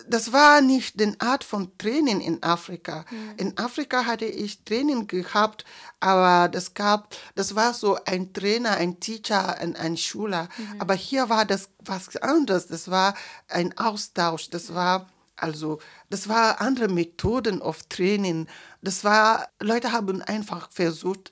das 0.07 0.31
war 0.31 0.61
nicht 0.61 0.99
die 0.99 1.13
Art 1.19 1.43
von 1.43 1.77
Training 1.77 2.21
in 2.21 2.43
Afrika. 2.43 3.05
Mhm. 3.09 3.33
In 3.37 3.57
Afrika 3.57 4.05
hatte 4.05 4.25
ich 4.25 4.63
Training 4.63 5.07
gehabt, 5.07 5.65
aber 5.99 6.47
das 6.47 6.73
gab, 6.73 7.15
das 7.35 7.55
war 7.55 7.73
so 7.73 7.97
ein 8.05 8.31
Trainer, 8.33 8.71
ein 8.71 8.99
Teacher, 8.99 9.57
ein, 9.57 9.75
ein 9.75 9.97
Schüler. 9.97 10.47
Mhm. 10.57 10.81
Aber 10.81 10.93
hier 10.93 11.29
war 11.29 11.45
das 11.45 11.69
was 11.79 12.15
anderes. 12.17 12.67
Das 12.67 12.91
war 12.91 13.15
ein 13.47 13.77
Austausch. 13.77 14.49
Das 14.49 14.73
war 14.73 15.07
also, 15.35 15.79
das 16.09 16.27
war 16.27 16.59
andere 16.59 16.89
Methoden 16.89 17.61
of 17.61 17.83
Training. 17.83 18.47
Das 18.81 19.03
war, 19.03 19.47
Leute 19.61 19.93
haben 19.93 20.21
einfach 20.21 20.69
versucht, 20.69 21.31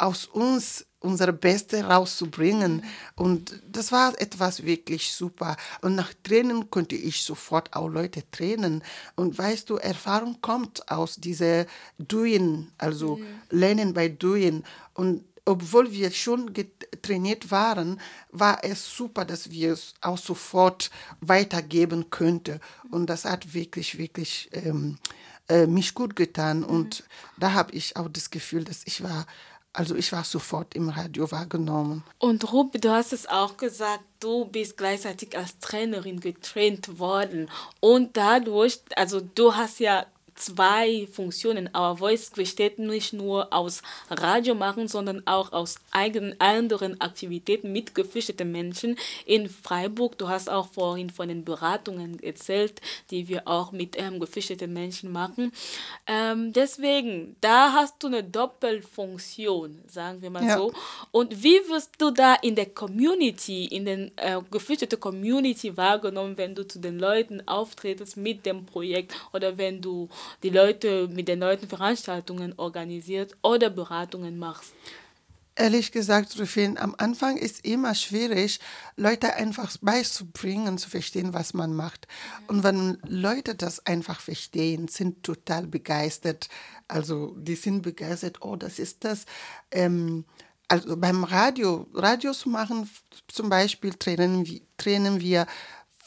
aus 0.00 0.26
uns 0.26 0.86
unsere 1.00 1.32
Beste 1.32 1.84
rauszubringen. 1.84 2.82
Und 3.14 3.60
das 3.70 3.92
war 3.92 4.20
etwas 4.20 4.64
wirklich 4.64 5.12
super. 5.12 5.56
Und 5.80 5.94
nach 5.94 6.12
Tränen 6.22 6.70
konnte 6.70 6.96
ich 6.96 7.22
sofort 7.22 7.74
auch 7.74 7.88
Leute 7.88 8.28
tränen. 8.30 8.82
Und 9.14 9.38
weißt 9.38 9.70
du, 9.70 9.76
Erfahrung 9.76 10.40
kommt 10.40 10.90
aus 10.90 11.16
dieser 11.16 11.66
Doing, 11.98 12.68
also 12.78 13.16
mhm. 13.16 13.26
Lernen 13.50 13.94
bei 13.94 14.08
Doing. 14.08 14.64
Und 14.94 15.24
obwohl 15.44 15.92
wir 15.92 16.10
schon 16.10 16.52
trainiert 17.00 17.50
waren, 17.50 18.00
war 18.30 18.62
es 18.64 18.94
super, 18.94 19.24
dass 19.24 19.50
wir 19.50 19.72
es 19.72 19.94
auch 20.00 20.18
sofort 20.18 20.90
weitergeben 21.20 22.10
könnten. 22.10 22.60
Und 22.90 23.06
das 23.06 23.24
hat 23.24 23.54
wirklich, 23.54 23.98
wirklich 23.98 24.50
ähm, 24.52 24.98
äh, 25.48 25.66
mich 25.66 25.94
gut 25.94 26.16
getan. 26.16 26.64
Und 26.64 27.00
mhm. 27.00 27.40
da 27.40 27.52
habe 27.52 27.72
ich 27.72 27.96
auch 27.96 28.08
das 28.08 28.30
Gefühl, 28.30 28.64
dass 28.64 28.82
ich 28.84 29.02
war 29.02 29.26
also 29.72 29.94
ich 29.94 30.12
war 30.12 30.24
sofort 30.24 30.74
im 30.74 30.88
Radio 30.88 31.30
wahrgenommen. 31.30 32.02
Und 32.18 32.52
Ruby, 32.52 32.80
du 32.80 32.90
hast 32.90 33.12
es 33.12 33.28
auch 33.28 33.56
gesagt, 33.56 34.02
du 34.20 34.44
bist 34.46 34.76
gleichzeitig 34.76 35.36
als 35.36 35.58
Trainerin 35.58 36.20
getraint 36.20 36.98
worden. 36.98 37.48
Und 37.80 38.16
dadurch, 38.16 38.80
also 38.96 39.20
du 39.20 39.54
hast 39.54 39.78
ja 39.78 40.06
zwei 40.38 41.08
Funktionen. 41.12 41.70
Our 41.76 41.98
Voice 41.98 42.30
besteht 42.30 42.78
nicht 42.78 43.12
nur 43.12 43.52
aus 43.52 43.82
Radio 44.10 44.54
machen, 44.54 44.88
sondern 44.88 45.26
auch 45.26 45.52
aus 45.52 45.76
eigenen 45.90 46.40
anderen 46.40 47.00
Aktivitäten 47.00 47.72
mit 47.72 47.94
geflüchteten 47.94 48.50
Menschen 48.50 48.96
in 49.26 49.48
Freiburg. 49.48 50.18
Du 50.18 50.28
hast 50.28 50.48
auch 50.48 50.68
vorhin 50.68 51.10
von 51.10 51.28
den 51.28 51.44
Beratungen 51.44 52.22
erzählt, 52.22 52.80
die 53.10 53.28
wir 53.28 53.46
auch 53.48 53.72
mit 53.72 53.96
ähm, 53.98 54.20
geflüchteten 54.20 54.72
Menschen 54.72 55.12
machen. 55.12 55.52
Ähm, 56.06 56.52
deswegen, 56.52 57.36
da 57.40 57.72
hast 57.72 58.02
du 58.02 58.06
eine 58.06 58.24
Doppelfunktion, 58.24 59.82
sagen 59.88 60.22
wir 60.22 60.30
mal 60.30 60.44
ja. 60.44 60.56
so. 60.56 60.72
Und 61.10 61.42
wie 61.42 61.58
wirst 61.68 61.92
du 61.98 62.10
da 62.10 62.34
in 62.34 62.54
der 62.54 62.66
Community, 62.66 63.66
in 63.66 63.84
den 63.84 64.12
äh, 64.16 64.40
geflüchteten 64.50 65.00
Community 65.00 65.76
wahrgenommen, 65.76 66.36
wenn 66.36 66.54
du 66.54 66.66
zu 66.66 66.78
den 66.78 66.98
Leuten 66.98 67.46
auftretest 67.46 68.16
mit 68.16 68.46
dem 68.46 68.64
Projekt 68.66 69.14
oder 69.32 69.58
wenn 69.58 69.80
du 69.80 70.08
die 70.42 70.50
Leute 70.50 71.08
mit 71.08 71.28
den 71.28 71.40
Leuten 71.40 71.68
Veranstaltungen 71.68 72.54
organisiert 72.56 73.36
oder 73.42 73.70
Beratungen 73.70 74.38
machst? 74.38 74.72
Ehrlich 75.58 75.90
gesagt, 75.90 76.38
Rufin, 76.38 76.78
am 76.78 76.94
Anfang 76.98 77.36
ist 77.36 77.64
immer 77.64 77.96
schwierig, 77.96 78.60
Leute 78.94 79.34
einfach 79.34 79.76
beizubringen, 79.80 80.78
zu 80.78 80.88
verstehen, 80.88 81.34
was 81.34 81.52
man 81.52 81.74
macht. 81.74 82.06
Und 82.46 82.62
wenn 82.62 82.98
Leute 83.04 83.56
das 83.56 83.84
einfach 83.84 84.20
verstehen, 84.20 84.86
sind 84.86 85.24
total 85.24 85.66
begeistert. 85.66 86.48
Also 86.86 87.34
die 87.36 87.56
sind 87.56 87.82
begeistert, 87.82 88.40
oh, 88.40 88.54
das 88.54 88.78
ist 88.78 89.02
das. 89.02 89.24
Ähm, 89.72 90.24
also 90.68 90.96
beim 90.96 91.24
Radio, 91.24 91.88
Radio 91.92 92.32
zu 92.32 92.50
machen, 92.50 92.88
zum 93.26 93.48
Beispiel 93.48 93.94
trainieren, 93.94 94.60
trainieren 94.76 95.20
wir 95.20 95.48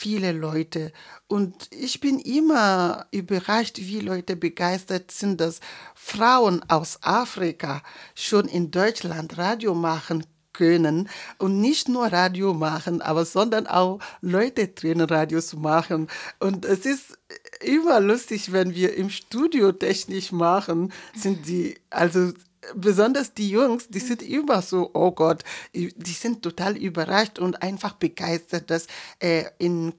viele 0.01 0.31
Leute. 0.31 0.91
Und 1.27 1.67
ich 1.69 1.99
bin 1.99 2.17
immer 2.17 3.05
überrascht, 3.11 3.77
wie 3.77 3.99
Leute 3.99 4.35
begeistert 4.35 5.11
sind, 5.11 5.39
dass 5.39 5.59
Frauen 5.93 6.63
aus 6.67 6.97
Afrika 7.03 7.83
schon 8.15 8.47
in 8.47 8.71
Deutschland 8.71 9.37
Radio 9.37 9.75
machen 9.75 10.25
können 10.53 11.07
und 11.37 11.61
nicht 11.61 11.87
nur 11.87 12.07
Radio 12.07 12.53
machen, 12.53 13.01
aber 13.01 13.25
sondern 13.25 13.67
auch 13.67 13.99
Leute 14.21 14.73
trainieren, 14.73 15.07
Radio 15.07 15.39
zu 15.39 15.57
machen. 15.57 16.07
Und 16.39 16.65
es 16.65 16.85
ist 16.85 17.17
immer 17.61 17.99
lustig, 17.99 18.51
wenn 18.51 18.73
wir 18.73 18.95
im 18.95 19.11
Studio 19.11 19.71
technisch 19.71 20.31
machen, 20.31 20.91
sind 21.15 21.47
die 21.47 21.79
also 21.91 22.33
besonders 22.76 23.34
die 23.34 23.49
Jungs, 23.49 23.88
die 23.89 23.99
sind 23.99 24.22
immer 24.22 24.62
so, 24.62 24.91
oh 24.93 25.12
Gott, 25.12 25.43
die 25.74 25.91
sind 26.12 26.41
total 26.41 26.78
überrascht 26.78 27.39
und 27.39 27.62
einfach 27.62 27.93
begeistert, 27.93 28.70
dass 28.70 28.88
äh, 29.20 29.45
in 29.57 29.93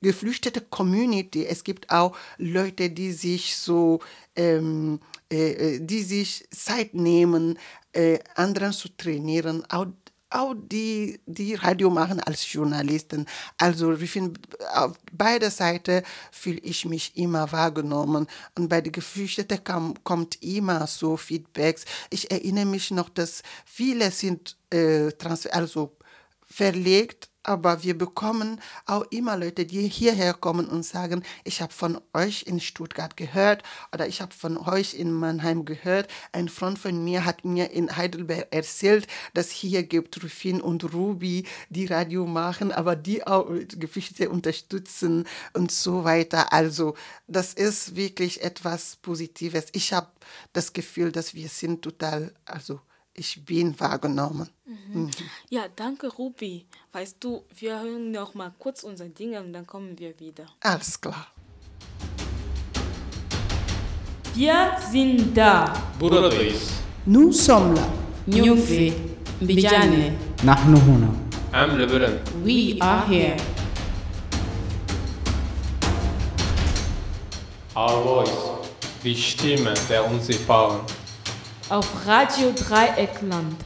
geflüchtete 0.00 0.60
Community, 0.60 1.46
es 1.46 1.64
gibt 1.64 1.90
auch 1.90 2.16
Leute, 2.38 2.90
die 2.90 3.12
sich 3.12 3.56
so, 3.56 4.00
ähm, 4.36 5.00
äh, 5.30 5.76
äh 5.76 5.80
die 5.80 6.02
sich 6.02 6.46
Zeit 6.50 6.94
nehmen, 6.94 7.58
äh, 7.92 8.18
anderen 8.34 8.72
zu 8.72 8.88
trainieren, 8.88 9.64
auch 9.70 9.86
auch 10.34 10.54
die, 10.56 11.20
die 11.26 11.54
Radio 11.54 11.90
machen 11.90 12.20
als 12.20 12.50
Journalisten. 12.52 13.26
Also 13.58 13.92
ich 13.92 14.10
finde, 14.10 14.40
auf 14.74 14.92
beider 15.12 15.50
Seiten 15.50 16.02
fühle 16.30 16.60
ich 16.60 16.84
mich 16.84 17.16
immer 17.16 17.50
wahrgenommen. 17.52 18.26
Und 18.56 18.68
bei 18.68 18.80
den 18.80 18.92
Geflüchteten 18.92 19.62
kam, 19.64 19.94
kommt 20.04 20.42
immer 20.42 20.86
so 20.86 21.16
Feedbacks. 21.16 21.84
Ich 22.10 22.30
erinnere 22.30 22.66
mich 22.66 22.90
noch, 22.90 23.08
dass 23.08 23.42
viele 23.64 24.10
sind 24.10 24.56
äh, 24.70 25.10
also 25.50 25.96
verlegt 26.46 27.31
aber 27.42 27.82
wir 27.82 27.96
bekommen 27.96 28.60
auch 28.86 29.04
immer 29.10 29.36
Leute, 29.36 29.66
die 29.66 29.88
hierher 29.88 30.34
kommen 30.34 30.66
und 30.66 30.84
sagen, 30.84 31.22
ich 31.44 31.60
habe 31.60 31.72
von 31.72 32.00
euch 32.12 32.44
in 32.44 32.60
Stuttgart 32.60 33.16
gehört 33.16 33.62
oder 33.92 34.06
ich 34.06 34.20
habe 34.20 34.32
von 34.32 34.56
euch 34.56 34.94
in 34.94 35.12
Mannheim 35.12 35.64
gehört. 35.64 36.08
Ein 36.32 36.48
Freund 36.48 36.78
von 36.78 37.02
mir 37.04 37.24
hat 37.24 37.44
mir 37.44 37.70
in 37.70 37.96
Heidelberg 37.96 38.48
erzählt, 38.50 39.06
dass 39.34 39.50
hier 39.50 39.82
gibt 39.82 40.22
Rufin 40.22 40.60
und 40.60 40.92
Ruby, 40.92 41.46
die 41.68 41.86
Radio 41.86 42.26
machen, 42.26 42.72
aber 42.72 42.96
die 42.96 43.26
auch 43.26 43.48
Geflüchtete 43.68 44.30
unterstützen 44.30 45.26
und 45.52 45.72
so 45.72 46.04
weiter. 46.04 46.52
Also 46.52 46.94
das 47.26 47.54
ist 47.54 47.96
wirklich 47.96 48.42
etwas 48.42 48.96
Positives. 48.96 49.66
Ich 49.72 49.92
habe 49.92 50.08
das 50.52 50.72
Gefühl, 50.72 51.12
dass 51.12 51.34
wir 51.34 51.48
sind 51.48 51.82
total, 51.82 52.32
also 52.44 52.80
ich 53.14 53.44
bin 53.44 53.78
wahrgenommen. 53.78 54.48
Mhm. 54.64 55.02
Mhm. 55.04 55.10
Ja, 55.50 55.66
danke, 55.74 56.08
Ruby. 56.08 56.66
Weißt 56.92 57.16
du, 57.20 57.44
wir 57.56 57.80
hören 57.80 58.10
noch 58.10 58.34
mal 58.34 58.52
kurz 58.58 58.84
unsere 58.84 59.10
Dinge 59.10 59.40
und 59.40 59.52
dann 59.52 59.66
kommen 59.66 59.98
wir 59.98 60.18
wieder. 60.18 60.46
Alles 60.60 61.00
klar. 61.00 61.26
Wir 64.34 64.76
sind 64.90 65.36
da. 65.36 65.72
Buradays. 65.98 66.70
Nous 67.04 67.32
sommes 67.32 67.78
là. 67.78 67.86
Nyumfi. 68.26 68.92
Bijane. 69.40 70.16
Nahnu 70.42 70.78
huna. 70.86 71.08
Am 71.52 71.76
Lebanon. 71.76 72.18
We 72.42 72.76
are 72.80 73.06
here. 73.06 73.36
Our 77.74 78.02
voice. 78.02 78.30
Die 79.04 79.14
Stimme 79.16 79.74
der 79.88 80.04
uns 80.06 80.28
Unsichtbaren 80.28 80.80
auf 81.72 82.06
Radio 82.06 82.52
Dreieckland. 82.52 83.56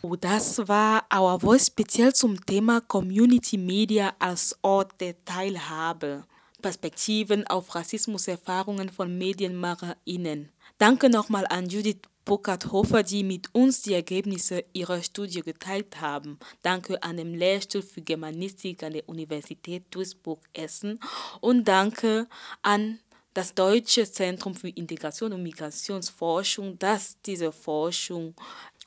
Oh, 0.00 0.16
das 0.16 0.66
war 0.66 1.04
Our 1.14 1.38
Voice 1.38 1.66
speziell 1.66 2.14
zum 2.14 2.46
Thema 2.46 2.80
Community 2.80 3.58
Media 3.58 4.14
als 4.18 4.58
Ort 4.62 4.98
der 5.02 5.22
Teilhabe. 5.26 6.24
Perspektiven 6.62 7.46
auf 7.46 7.74
Rassismuserfahrungen 7.74 8.88
von 8.88 9.18
MedienmacherInnen. 9.18 10.48
Danke 10.78 11.10
nochmal 11.10 11.46
an 11.46 11.68
Judith 11.68 12.00
Burkhardt-Hofer, 12.24 13.02
die 13.02 13.22
mit 13.22 13.54
uns 13.54 13.82
die 13.82 13.92
Ergebnisse 13.92 14.64
ihrer 14.72 15.02
Studie 15.02 15.42
geteilt 15.42 16.00
haben. 16.00 16.38
Danke 16.62 17.02
an 17.02 17.18
den 17.18 17.34
Lehrstuhl 17.34 17.82
für 17.82 18.00
Germanistik 18.00 18.82
an 18.82 18.94
der 18.94 19.06
Universität 19.06 19.84
Duisburg-Essen 19.90 21.00
und 21.42 21.68
danke 21.68 22.28
an 22.62 22.98
das 23.34 23.54
Deutsche 23.54 24.10
Zentrum 24.10 24.54
für 24.54 24.68
Integration 24.68 25.32
und 25.32 25.42
Migrationsforschung, 25.42 26.78
das 26.78 27.16
diese 27.24 27.52
Forschung 27.52 28.34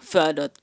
fördert. 0.02 0.58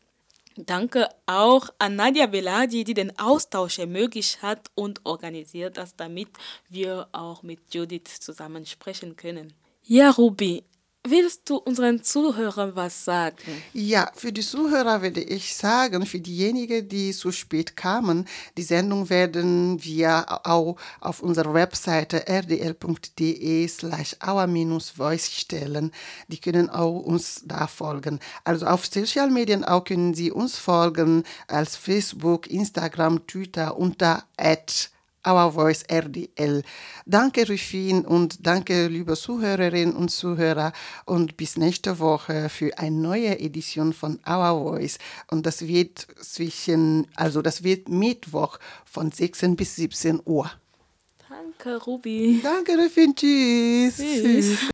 Danke 0.57 1.09
auch 1.27 1.71
an 1.79 1.97
Nadia 1.97 2.27
Beladi, 2.27 2.85
die 2.85 2.95
den 2.95 3.19
Austausch 3.19 3.79
ermöglicht 3.79 4.43
hat 4.43 4.71
und 4.75 5.01
organisiert 5.05 5.79
hat, 5.79 5.95
damit 5.97 6.29
wir 6.69 7.09
auch 7.13 7.43
mit 7.43 7.61
Judith 7.73 8.21
zusammen 8.21 8.67
sprechen 8.67 9.17
können. 9.17 9.55
Ja, 9.85 10.11
Ruby, 10.11 10.65
Willst 11.09 11.49
du 11.49 11.57
unseren 11.57 12.03
Zuhörern 12.03 12.77
was 12.77 13.07
sagen? 13.07 13.63
Ja, 13.73 14.11
für 14.15 14.35
die 14.35 14.43
Zuhörer 14.43 15.01
würde 15.01 15.23
ich 15.23 15.57
sagen, 15.57 16.05
für 16.05 16.21
diejenigen, 16.21 16.87
die 16.91 17.13
zu 17.13 17.33
spät 17.33 17.75
kamen, 17.75 18.29
die 18.59 18.63
Sendung 18.63 19.09
werden 19.09 19.83
wir 19.83 20.47
auch 20.47 20.77
auf 21.01 21.23
unserer 21.23 21.55
Webseite 21.55 22.29
rdl.de 22.29 23.67
slash 23.67 24.15
our-voice 24.23 25.33
stellen. 25.33 25.91
Die 26.29 26.39
können 26.39 26.69
auch 26.69 27.01
uns 27.01 27.45
da 27.47 27.67
folgen. 27.67 28.21
Also 28.45 28.67
auf 28.67 28.85
Social 28.85 29.31
Medien 29.31 29.65
auch 29.65 29.85
können 29.85 30.13
Sie 30.13 30.31
uns 30.31 30.59
folgen 30.59 31.25
als 31.49 31.77
Facebook, 31.77 32.47
Instagram, 32.49 33.27
Twitter 33.27 33.79
unter 33.79 34.25
at 34.37 34.91
Our 35.27 35.53
Voice 35.53 35.85
RDL. 35.89 36.63
Danke, 37.07 37.47
Rufin, 37.47 38.05
und 38.05 38.47
danke, 38.47 38.87
liebe 38.89 39.15
Zuhörerinnen 39.17 39.95
und 39.95 40.11
Zuhörer. 40.11 40.73
Und 41.05 41.37
bis 41.37 41.57
nächste 41.57 41.99
Woche 41.99 42.49
für 42.49 42.77
eine 42.79 42.97
neue 42.97 43.39
Edition 43.39 43.93
von 43.93 44.19
Our 44.27 44.59
Voice. 44.59 44.99
Und 45.31 45.47
das 45.47 45.67
wird 45.67 46.07
zwischen, 46.21 47.07
also 47.17 47.43
das 47.43 47.63
wird 47.63 47.89
Mittwoch 47.89 48.59
von 48.85 49.11
16 49.11 49.57
bis 49.57 49.77
17 49.77 50.21
Uhr. 50.25 50.51
Danke, 51.29 51.77
Ruby. 51.85 52.41
Danke, 52.43 52.73
Rufin. 52.77 53.15
Tschüss. 53.15 53.97
Tschüss. 53.97 54.23
Tschüss. 54.23 54.71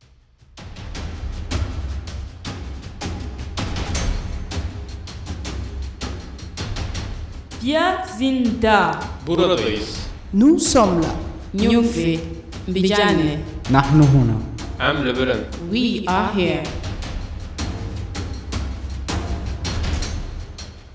Wir 7.61 7.97
sind 8.17 8.63
da. 8.63 8.97
Buradayız. 9.25 10.06
Nous 10.33 10.59
sommes 10.59 10.99
là. 10.99 11.07
Nyumfe, 11.53 12.19
Mbijane. 12.67 13.39
Nahnu 13.71 14.03
huna. 14.03 14.33
Am 14.77 15.05
Lebanon. 15.05 15.45
We 15.71 16.03
are 16.05 16.33
here. 16.35 16.63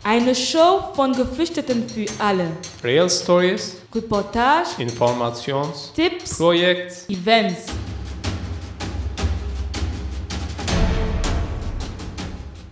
Eine 0.05 0.35
Show 0.35 0.93
von 0.95 1.13
Geflüchteten 1.15 1.89
für 1.89 2.05
alle. 2.19 2.49
Real 2.85 3.09
Stories, 3.09 3.77
Reportage, 3.95 4.69
Informations, 4.79 5.93
Tipps, 5.95 6.37
Projekt, 6.37 7.09
Events. 7.09 7.73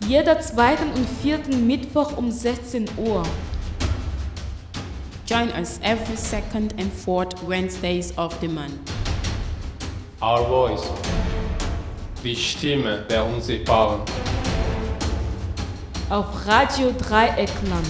Jeder 0.06 0.38
zweiten 0.40 0.90
und 0.94 1.06
vierten 1.22 1.66
Mittwoch 1.66 2.18
um 2.18 2.30
16 2.30 2.84
Uhr. 2.98 3.22
Join 5.30 5.50
us 5.50 5.78
every 5.84 6.16
second 6.16 6.74
and 6.76 6.92
fourth 6.92 7.40
Wednesdays 7.44 8.12
of 8.18 8.36
the 8.40 8.48
month. 8.48 8.90
Our 10.20 10.44
Voice. 10.44 10.82
Die 12.24 12.34
Stimme 12.34 13.06
der 13.08 13.24
Unsichtbaren. 13.24 14.00
Auf 16.08 16.46
Radio 16.48 16.90
Dreieckland. 16.90 17.86